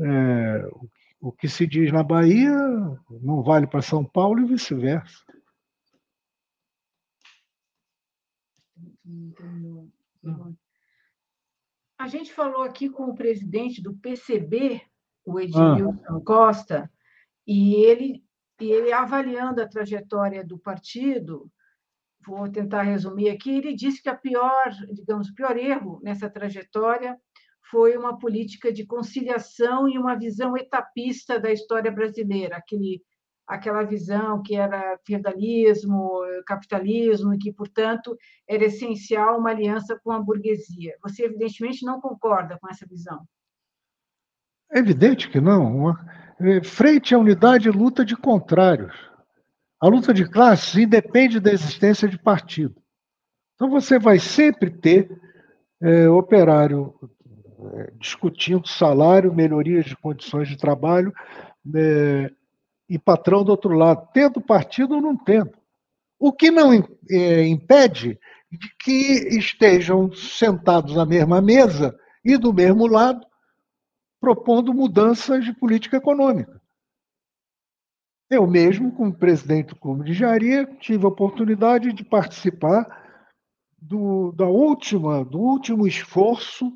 [0.00, 0.88] é, o,
[1.28, 2.52] o que se diz na Bahia
[3.22, 5.24] não vale para São Paulo e vice-versa.
[11.98, 14.80] A gente falou aqui com o presidente do PCB,
[15.24, 16.20] o Edmilson ah.
[16.24, 16.90] Costa,
[17.46, 18.24] e ele,
[18.60, 21.50] e ele avaliando a trajetória do partido,
[22.26, 27.16] vou tentar resumir aqui, ele disse que a pior, digamos, o pior erro nessa trajetória
[27.70, 33.02] foi uma política de conciliação e uma visão etapista da história brasileira, aquele,
[33.46, 38.16] aquela visão que era feudalismo, capitalismo, e que, portanto,
[38.48, 40.96] era essencial uma aliança com a burguesia.
[41.02, 43.26] Você, evidentemente, não concorda com essa visão.
[44.72, 45.94] É evidente que não.
[46.40, 48.94] É, frente à unidade, luta de contrários.
[49.80, 52.74] A luta de classes independe da existência de partido.
[53.54, 55.10] Então, você vai sempre ter
[55.80, 56.94] é, operário
[57.74, 61.12] é, discutindo salário, melhorias de condições de trabalho,
[61.74, 62.30] é,
[62.88, 65.52] e patrão do outro lado, tendo partido ou não tendo.
[66.18, 68.18] O que não é, impede
[68.50, 73.24] de que estejam sentados à mesma mesa e do mesmo lado,
[74.20, 76.60] propondo mudanças de política econômica.
[78.30, 82.86] Eu mesmo, como presidente do Clube de Engenharia, tive a oportunidade de participar
[83.80, 86.70] do, da última, do último esforço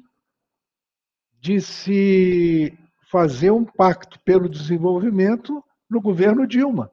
[1.38, 2.78] de se
[3.10, 6.90] fazer um pacto pelo desenvolvimento no governo Dilma,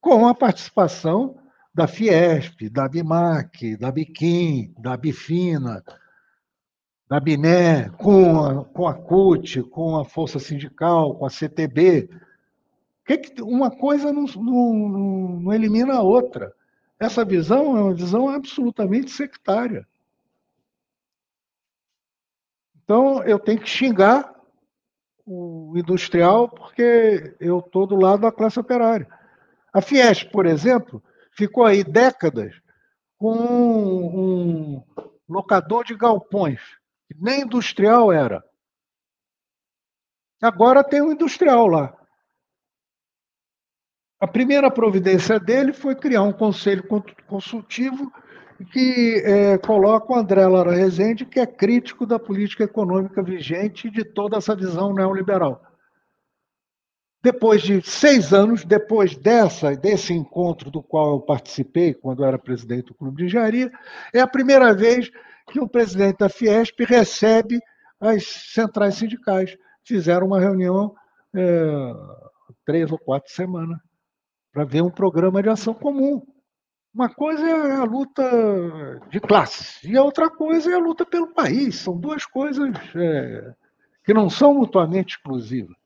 [0.00, 1.38] com a participação
[1.72, 5.82] da Fiesp, da Bimac, da Biquim, da Bifina,
[7.08, 12.08] da Biné, com a, com a CUT, com a Força Sindical, com a CTB.
[13.06, 14.74] Que uma coisa não, não,
[15.40, 16.52] não elimina a outra.
[17.00, 19.86] Essa visão é uma visão absolutamente sectária.
[22.84, 24.34] Então, eu tenho que xingar
[25.26, 29.06] o industrial porque eu estou do lado da classe operária.
[29.72, 31.02] A Fiesp, por exemplo,
[31.32, 32.54] ficou aí décadas
[33.18, 34.82] com um
[35.28, 36.77] locador de galpões, que
[37.16, 38.44] nem industrial era.
[40.42, 41.96] Agora tem um industrial lá.
[44.20, 46.84] A primeira providência dele foi criar um conselho
[47.26, 48.12] consultivo
[48.72, 53.90] que é, coloca o André Lara Rezende, que é crítico da política econômica vigente e
[53.90, 55.62] de toda essa visão neoliberal.
[57.22, 62.38] Depois de seis anos, depois dessa, desse encontro do qual eu participei quando eu era
[62.38, 63.72] presidente do Clube de Engenharia,
[64.12, 65.10] é a primeira vez
[65.48, 67.58] que o presidente da Fiesp recebe
[68.00, 69.56] as centrais sindicais.
[69.84, 70.94] Fizeram uma reunião
[71.34, 71.92] é,
[72.64, 73.78] três ou quatro semanas
[74.52, 76.22] para ver um programa de ação comum.
[76.94, 81.32] Uma coisa é a luta de classes e a outra coisa é a luta pelo
[81.32, 81.76] país.
[81.76, 83.54] São duas coisas é,
[84.04, 85.76] que não são mutuamente exclusivas.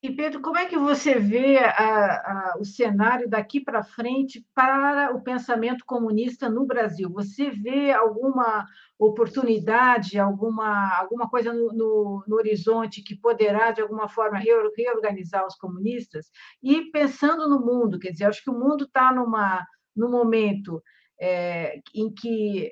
[0.00, 5.12] E Pedro, como é que você vê a, a, o cenário daqui para frente para
[5.12, 7.10] o pensamento comunista no Brasil?
[7.10, 8.64] Você vê alguma
[8.96, 15.56] oportunidade, alguma, alguma coisa no, no, no horizonte que poderá, de alguma forma, reorganizar os
[15.56, 16.30] comunistas?
[16.62, 20.80] E pensando no mundo, quer dizer, acho que o mundo está num momento
[21.20, 22.70] é, em que,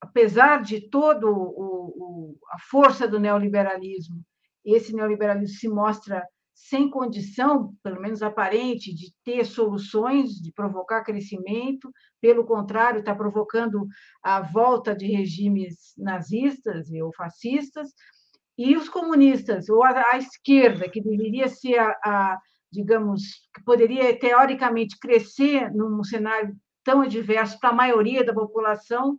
[0.00, 4.24] apesar de toda a força do neoliberalismo,
[4.64, 11.90] esse neoliberalismo se mostra sem condição, pelo menos aparente, de ter soluções, de provocar crescimento,
[12.20, 13.86] pelo contrário, está provocando
[14.22, 17.90] a volta de regimes nazistas ou fascistas,
[18.58, 22.38] e os comunistas, ou a, a esquerda, que deveria ser a, a,
[22.72, 23.22] digamos,
[23.54, 29.16] que poderia teoricamente crescer num cenário tão adverso para a maioria da população,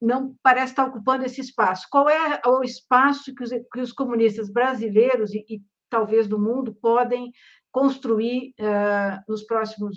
[0.00, 1.86] não parece estar ocupando esse espaço.
[1.90, 6.74] Qual é o espaço que os, que os comunistas brasileiros e, e, talvez do mundo
[6.74, 7.32] podem
[7.70, 9.96] construir uh, nos próximos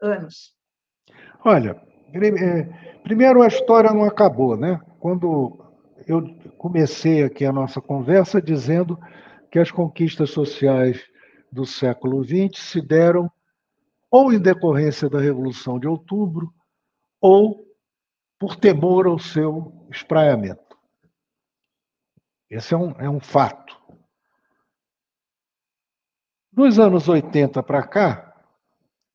[0.00, 0.54] anos?
[1.44, 1.80] Olha,
[2.12, 4.80] é, primeiro a história não acabou, né?
[4.98, 5.64] Quando
[6.06, 6.22] eu
[6.56, 8.98] comecei aqui a nossa conversa dizendo
[9.50, 11.04] que as conquistas sociais
[11.52, 13.30] do século XX se deram
[14.10, 16.52] ou em decorrência da Revolução de Outubro
[17.20, 17.65] ou
[18.38, 20.76] por temor ao seu espraiamento.
[22.50, 23.76] Esse é um, é um fato.
[26.52, 28.34] Dos anos 80 para cá,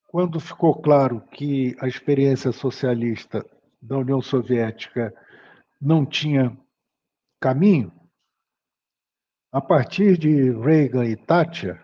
[0.08, 3.46] quando ficou claro que a experiência socialista
[3.82, 5.14] da União Soviética
[5.80, 6.56] não tinha
[7.40, 7.92] caminho,
[9.52, 11.82] a partir de Reagan e Thatcher,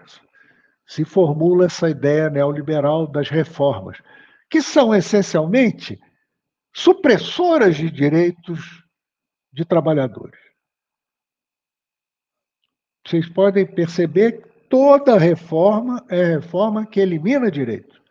[0.86, 4.02] se formula essa ideia neoliberal das reformas,
[4.50, 6.00] que são essencialmente
[6.74, 8.84] supressoras de direitos
[9.52, 10.40] de trabalhadores.
[13.06, 18.02] Vocês podem perceber que toda reforma é reforma que elimina direitos,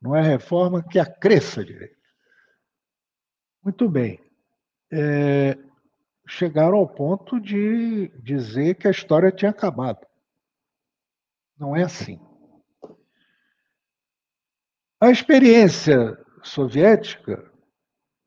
[0.00, 2.02] não é reforma que acresça direitos.
[3.62, 4.20] Muito bem.
[4.92, 5.56] É,
[6.28, 10.06] chegaram ao ponto de dizer que a história tinha acabado.
[11.58, 12.20] Não é assim.
[15.00, 17.50] A experiência soviética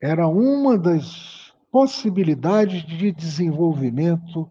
[0.02, 4.49] era uma das possibilidades de desenvolvimento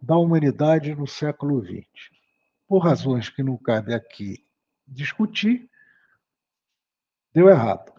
[0.00, 1.86] da humanidade no século XX.
[2.66, 4.44] Por razões que não cabe aqui
[4.86, 5.68] discutir,
[7.34, 7.92] deu errado.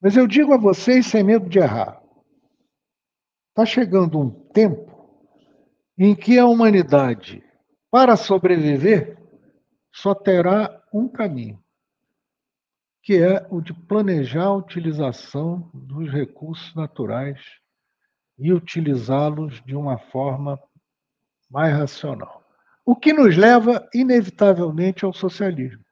[0.00, 2.02] Mas eu digo a vocês, sem medo de errar,
[3.50, 4.90] está chegando um tempo
[5.98, 7.44] em que a humanidade,
[7.90, 9.18] para sobreviver,
[9.92, 11.62] só terá um caminho,
[13.02, 17.40] que é o de planejar a utilização dos recursos naturais
[18.38, 20.58] e utilizá-los de uma forma
[21.50, 22.42] mais racional.
[22.84, 25.84] O que nos leva, inevitavelmente, ao socialismo.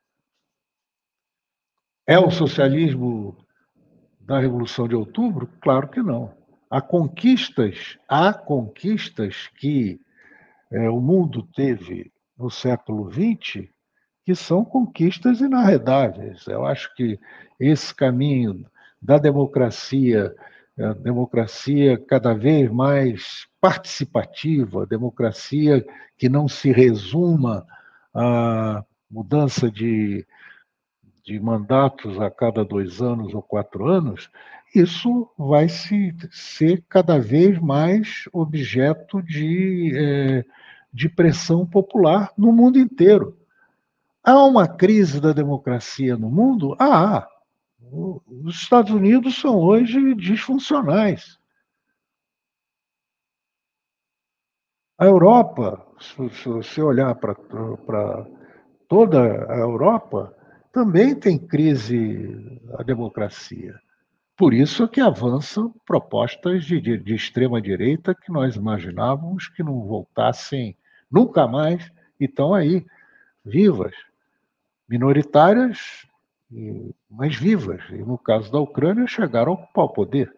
[2.07, 3.37] É o socialismo
[4.21, 5.47] da Revolução de Outubro?
[5.61, 6.35] Claro que não.
[6.71, 10.01] Há conquistas, há conquistas que
[10.71, 13.69] é, o mundo teve no século XX
[14.29, 16.47] que são conquistas inarredáveis.
[16.47, 17.19] Eu acho que
[17.59, 18.67] esse caminho
[19.01, 20.35] da democracia
[20.79, 25.83] a democracia cada vez mais participativa, democracia
[26.19, 27.67] que não se resuma
[28.15, 30.27] à mudança de,
[31.25, 34.31] de mandatos a cada dois anos ou quatro anos,
[34.75, 40.45] isso vai se, ser cada vez mais objeto de, é,
[40.93, 43.39] de pressão popular no mundo inteiro.
[44.29, 46.77] Há uma crise da democracia no mundo?
[46.79, 47.27] Ah,
[47.81, 51.39] os Estados Unidos são hoje disfuncionais.
[54.99, 58.27] A Europa, se você olhar para
[58.87, 60.37] toda a Europa,
[60.75, 63.81] também tem crise a democracia.
[64.37, 70.77] Por isso que avançam propostas de, de, de extrema-direita que nós imaginávamos que não voltassem
[71.11, 71.91] nunca mais
[72.21, 72.85] e estão aí,
[73.43, 73.95] vivas.
[74.89, 76.07] Minoritárias
[77.11, 77.83] mas vivas.
[77.91, 80.35] E no caso da Ucrânia, chegaram a ocupar o poder.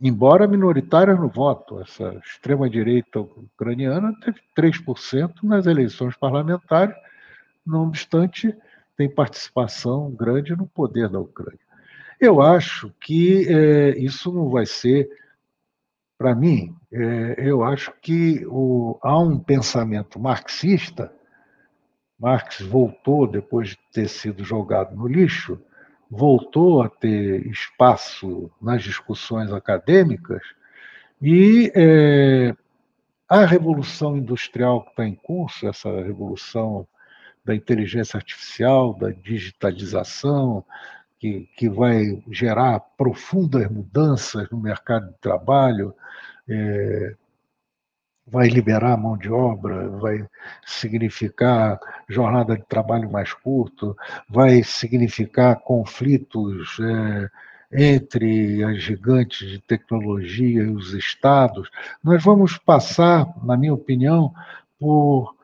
[0.00, 6.96] Embora minoritárias no voto, essa extrema-direita ucraniana teve 3% nas eleições parlamentares,
[7.64, 8.52] não obstante,
[8.96, 11.60] tem participação grande no poder da Ucrânia.
[12.20, 15.08] Eu acho que é, isso não vai ser,
[16.18, 21.12] para mim, é, eu acho que o, há um pensamento marxista
[22.22, 25.60] Marx voltou, depois de ter sido jogado no lixo,
[26.08, 30.40] voltou a ter espaço nas discussões acadêmicas
[31.20, 32.54] e é,
[33.28, 36.86] a revolução industrial que está em curso, essa revolução
[37.44, 40.64] da inteligência artificial, da digitalização,
[41.18, 45.92] que, que vai gerar profundas mudanças no mercado de trabalho,
[46.48, 47.16] é,
[48.26, 50.26] vai liberar a mão de obra, vai
[50.64, 51.78] significar
[52.08, 53.96] jornada de trabalho mais curto,
[54.28, 57.30] vai significar conflitos é,
[57.72, 61.70] entre as gigantes de tecnologia e os estados.
[62.02, 64.32] Nós vamos passar, na minha opinião,
[64.78, 65.34] por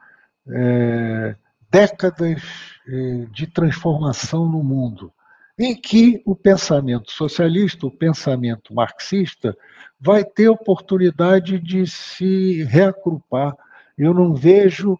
[0.49, 1.35] é,
[1.71, 2.43] décadas
[2.87, 5.13] é, de transformação no mundo,
[5.59, 9.57] em que o pensamento socialista, o pensamento marxista,
[10.01, 13.57] vai ter oportunidade de se reagrupar.
[13.97, 14.97] Eu não vejo,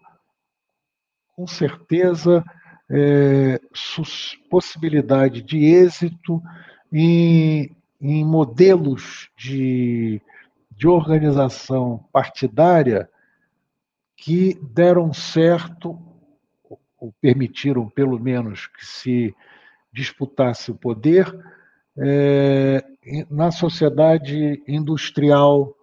[1.35, 2.43] com certeza,
[2.89, 3.61] é,
[4.49, 6.41] possibilidade de êxito
[6.91, 10.21] em, em modelos de,
[10.71, 13.09] de organização partidária
[14.17, 15.97] que deram certo,
[16.99, 19.33] ou permitiram, pelo menos, que se
[19.91, 21.25] disputasse o poder
[21.97, 22.83] é,
[23.29, 25.75] na sociedade industrial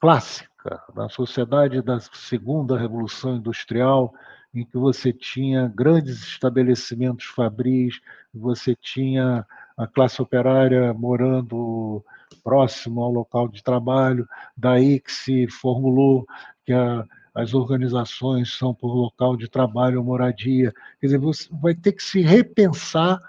[0.00, 4.12] clássica, na sociedade da segunda revolução industrial,
[4.54, 8.00] em que você tinha grandes estabelecimentos fabris,
[8.32, 9.44] você tinha
[9.76, 12.04] a classe operária morando
[12.42, 14.26] próximo ao local de trabalho,
[14.56, 16.26] daí que se formulou
[16.64, 17.04] que a,
[17.38, 20.74] as organizações são por local de trabalho ou moradia.
[21.00, 23.22] Quer dizer, você vai ter que se repensar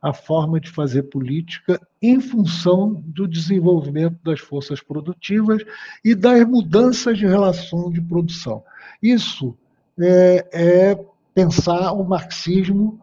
[0.00, 5.64] a forma de fazer política em função do desenvolvimento das forças produtivas
[6.04, 8.62] e das mudanças de relação de produção.
[9.02, 9.58] Isso
[9.98, 13.00] é, é pensar o marxismo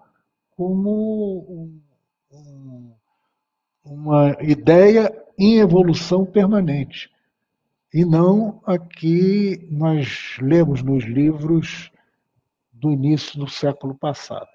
[0.56, 1.77] como
[2.31, 2.94] um,
[3.84, 7.11] uma ideia em evolução permanente.
[7.94, 11.91] E não a que nós lemos nos livros
[12.72, 14.48] do início do século passado.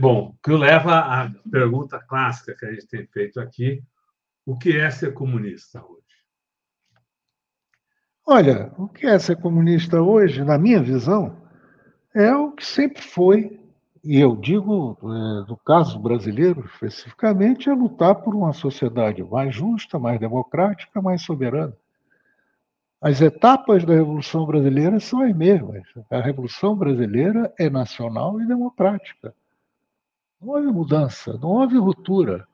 [0.00, 3.80] Bom, que leva à pergunta clássica que a gente tem feito aqui:
[4.44, 6.02] o que é ser comunista hoje?
[8.26, 11.40] Olha, o que é ser comunista hoje, na minha visão,
[12.12, 13.57] é o que sempre foi,
[14.04, 19.98] e eu digo, é, no caso brasileiro especificamente, é lutar por uma sociedade mais justa,
[19.98, 21.76] mais democrática, mais soberana.
[23.00, 25.84] As etapas da Revolução Brasileira são as mesmas.
[26.10, 29.32] A Revolução Brasileira é nacional e democrática.
[30.40, 32.46] Não houve mudança, não houve ruptura.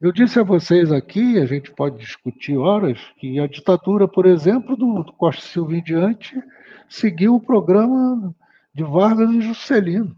[0.00, 4.76] Eu disse a vocês aqui, a gente pode discutir horas, que a ditadura, por exemplo,
[4.76, 6.40] do, Costa Silva em diante,
[6.88, 8.32] seguiu o programa
[8.72, 10.16] de Vargas e Juscelino.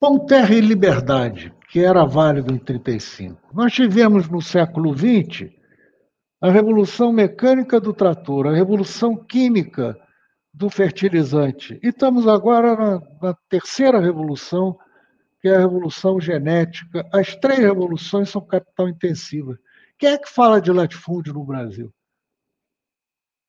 [0.00, 3.52] Pão, terra e liberdade que era válido em 35.
[3.52, 5.50] Nós tivemos no século XX
[6.40, 9.98] a revolução mecânica do trator, a revolução química
[10.52, 11.80] do fertilizante.
[11.82, 14.78] E estamos agora na, na terceira revolução,
[15.40, 17.04] que é a revolução genética.
[17.12, 19.58] As três revoluções são capital intensiva.
[19.98, 21.92] Quem é que fala de latifúndio no Brasil?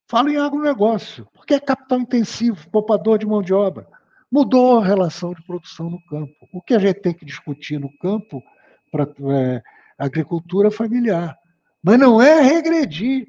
[0.09, 3.87] Fala em agronegócio, porque é capital intensivo, poupador de mão de obra.
[4.35, 6.33] Mudou a relação de produção no campo.
[6.51, 8.43] O que a gente tem que discutir no campo
[8.91, 9.63] para é,
[9.97, 11.37] agricultura familiar.
[11.81, 13.27] Mas não é regredir.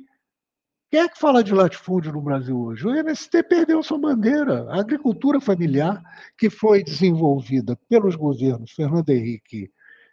[0.91, 2.85] Quem é que fala de latifúndio no Brasil hoje?
[2.85, 4.67] O MST perdeu sua bandeira.
[4.69, 6.03] A agricultura familiar,
[6.37, 9.71] que foi desenvolvida pelos governos Fernando Henrique,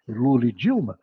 [0.07, 0.99] Lula e Dilma,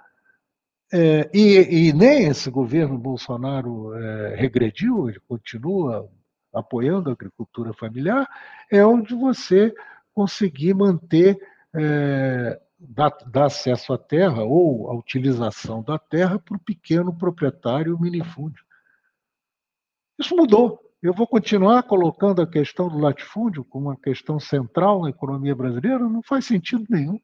[0.93, 6.09] é, e, e, nem esse governo Bolsonaro é, regrediu, ele continua
[6.53, 8.29] apoiando a agricultura familiar,
[8.71, 9.75] é onde você
[10.15, 11.39] conseguir manter,
[11.75, 17.99] é, dar, dar, acesso à terra ou a utilização da terra para o pequeno proprietário
[18.01, 18.65] minifúndio.
[20.19, 20.79] Isso mudou.
[21.03, 26.01] Eu vou continuar colocando a questão do latifúndio como uma questão central na economia brasileira?
[26.01, 27.19] Não faz sentido nenhum.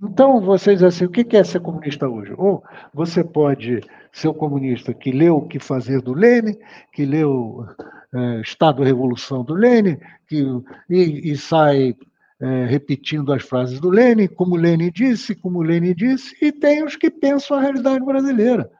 [0.00, 2.32] Então, vocês assim, o que é ser comunista hoje?
[2.38, 2.62] Ou
[2.94, 3.80] você pode
[4.12, 6.56] ser o comunista que leu O que Fazer do Lênin,
[6.92, 7.66] que leu
[8.14, 9.98] é, Estado Revolução do Lênin,
[10.28, 10.40] que,
[10.88, 11.96] e, e sai
[12.40, 16.94] é, repetindo as frases do Lênin, como Lênin disse, como Lênin disse, e tem os
[16.94, 18.70] que pensam a realidade brasileira.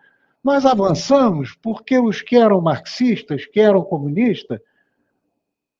[0.42, 4.60] Nós avançamos porque os que eram marxistas, que eram comunistas,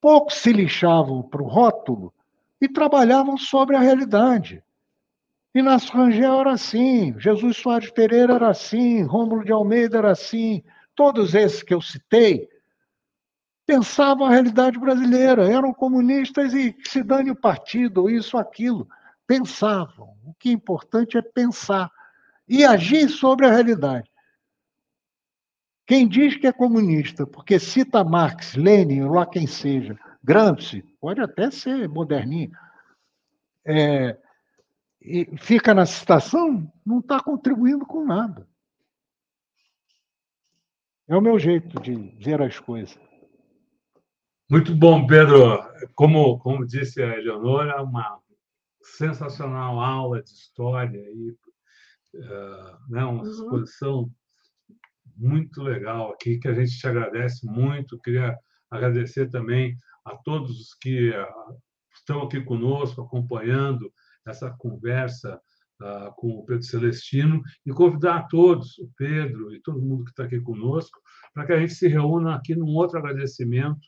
[0.01, 2.13] pouco se lixavam para o rótulo
[2.59, 4.61] e trabalhavam sobre a realidade.
[5.53, 10.63] Inácio Rangel era assim, Jesus Soares Pereira era assim, Rômulo de Almeida era assim,
[10.95, 12.47] todos esses que eu citei
[13.65, 18.87] pensavam a realidade brasileira, eram comunistas e se dane o partido, isso, aquilo.
[19.27, 20.15] Pensavam.
[20.25, 21.91] O que é importante é pensar
[22.47, 24.09] e agir sobre a realidade.
[25.85, 31.51] Quem diz que é comunista, porque cita Marx, Lenin, lá quem seja, Gramsci, pode até
[31.51, 32.51] ser moderninho,
[33.63, 34.17] é,
[35.01, 38.47] e fica na citação, não está contribuindo com nada.
[41.07, 42.99] É o meu jeito de ver as coisas.
[44.49, 45.59] Muito bom, Pedro.
[45.95, 48.19] Como, como disse a Eleonora, uma
[48.83, 51.31] sensacional aula de história e
[52.15, 53.29] uh, né, uma uhum.
[53.29, 54.11] exposição
[55.15, 57.99] muito legal aqui, que a gente te agradece muito.
[57.99, 58.37] Queria
[58.69, 61.57] agradecer também a todos os que uh,
[61.93, 63.91] estão aqui conosco, acompanhando
[64.25, 65.39] essa conversa
[65.81, 70.23] uh, com o Pedro Celestino e convidar todos, o Pedro e todo mundo que está
[70.23, 70.99] aqui conosco,
[71.33, 73.79] para que a gente se reúna aqui num outro agradecimento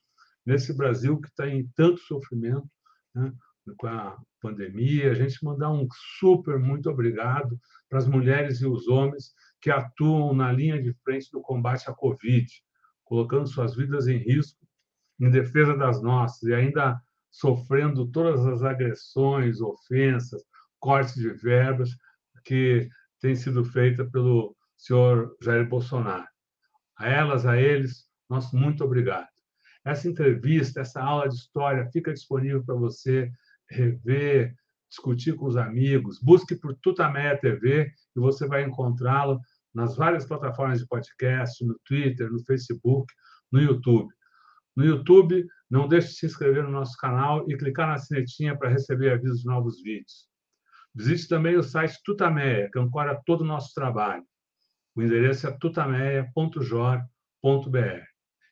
[0.46, 2.68] nesse Brasil que está em tanto sofrimento
[3.14, 3.32] né,
[3.78, 5.12] com a pandemia.
[5.12, 5.88] A gente mandar um
[6.20, 7.60] super muito obrigado
[7.90, 11.94] para as mulheres e os homens que atuam na linha de frente do combate à
[11.94, 12.48] Covid,
[13.04, 14.60] colocando suas vidas em risco
[15.20, 17.00] em defesa das nossas e ainda
[17.32, 20.44] sofrendo todas as agressões, ofensas,
[20.80, 21.90] cortes de verbas
[22.44, 22.90] que
[23.20, 26.28] têm sido feitas pelo senhor Jair Bolsonaro.
[26.98, 29.28] A elas, a eles, nosso muito obrigado.
[29.84, 33.32] Essa entrevista, essa aula de história fica disponível para você
[33.70, 34.54] rever,
[34.90, 36.20] discutir com os amigos.
[36.22, 39.40] Busque por Tutameia TV e você vai encontrá-la
[39.74, 43.12] nas várias plataformas de podcast, no Twitter, no Facebook,
[43.52, 44.14] no YouTube.
[44.76, 48.70] No YouTube, não deixe de se inscrever no nosso canal e clicar na sinetinha para
[48.70, 50.30] receber avisos de novos vídeos.
[50.94, 54.24] Visite também o site Tutameia, que ancora todo o nosso trabalho.
[54.96, 58.04] O endereço é tutameia.jor.br.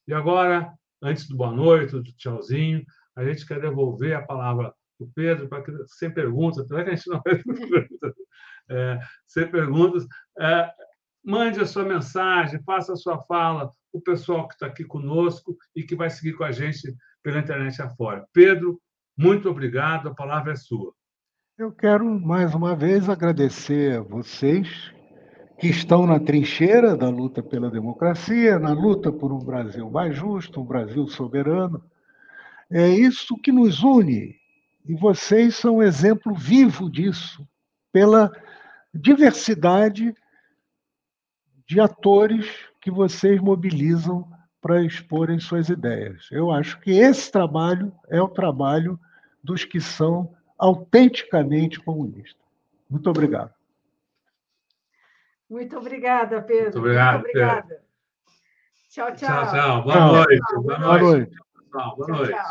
[0.08, 2.84] E agora, antes do boa noite, do tchauzinho,
[3.16, 6.90] a gente quer devolver a palavra para o Pedro, para que, sem perguntas, apesar que
[6.90, 8.14] a gente não perguntas,
[8.70, 10.08] é, sem perguntas,
[10.40, 10.72] é,
[11.24, 15.84] mande a sua mensagem, faça a sua fala, o pessoal que está aqui conosco e
[15.84, 18.26] que vai seguir com a gente pela internet afora.
[18.34, 18.80] Pedro,
[19.18, 20.94] muito obrigado, a palavra é sua.
[21.58, 24.94] Eu quero, mais uma vez, agradecer a vocês
[25.60, 30.62] que estão na trincheira da luta pela democracia, na luta por um Brasil mais justo,
[30.62, 31.84] um Brasil soberano.
[32.72, 34.38] É isso que nos une.
[34.88, 37.46] E vocês são um exemplo vivo disso,
[37.92, 38.32] pela
[38.94, 40.16] diversidade
[41.68, 42.48] de atores
[42.90, 44.28] que vocês mobilizam
[44.60, 46.28] para exporem suas ideias.
[46.32, 49.00] Eu acho que esse trabalho é o trabalho
[49.44, 52.44] dos que são autenticamente comunistas.
[52.90, 53.54] Muito obrigado.
[55.48, 56.64] Muito obrigada, Pedro.
[56.64, 57.62] Muito obrigado, Muito obrigada.
[57.68, 57.84] Pedro.
[58.90, 59.16] Tchau, tchau.
[59.16, 59.84] Tchau, tchau.
[59.84, 60.14] Boa tchau.
[60.14, 60.40] noite.
[60.56, 60.80] Boa noite.
[60.80, 61.38] Boa noite.
[61.72, 62.32] Boa noite.
[62.32, 62.44] Tchau,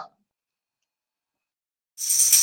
[1.96, 2.37] tchau.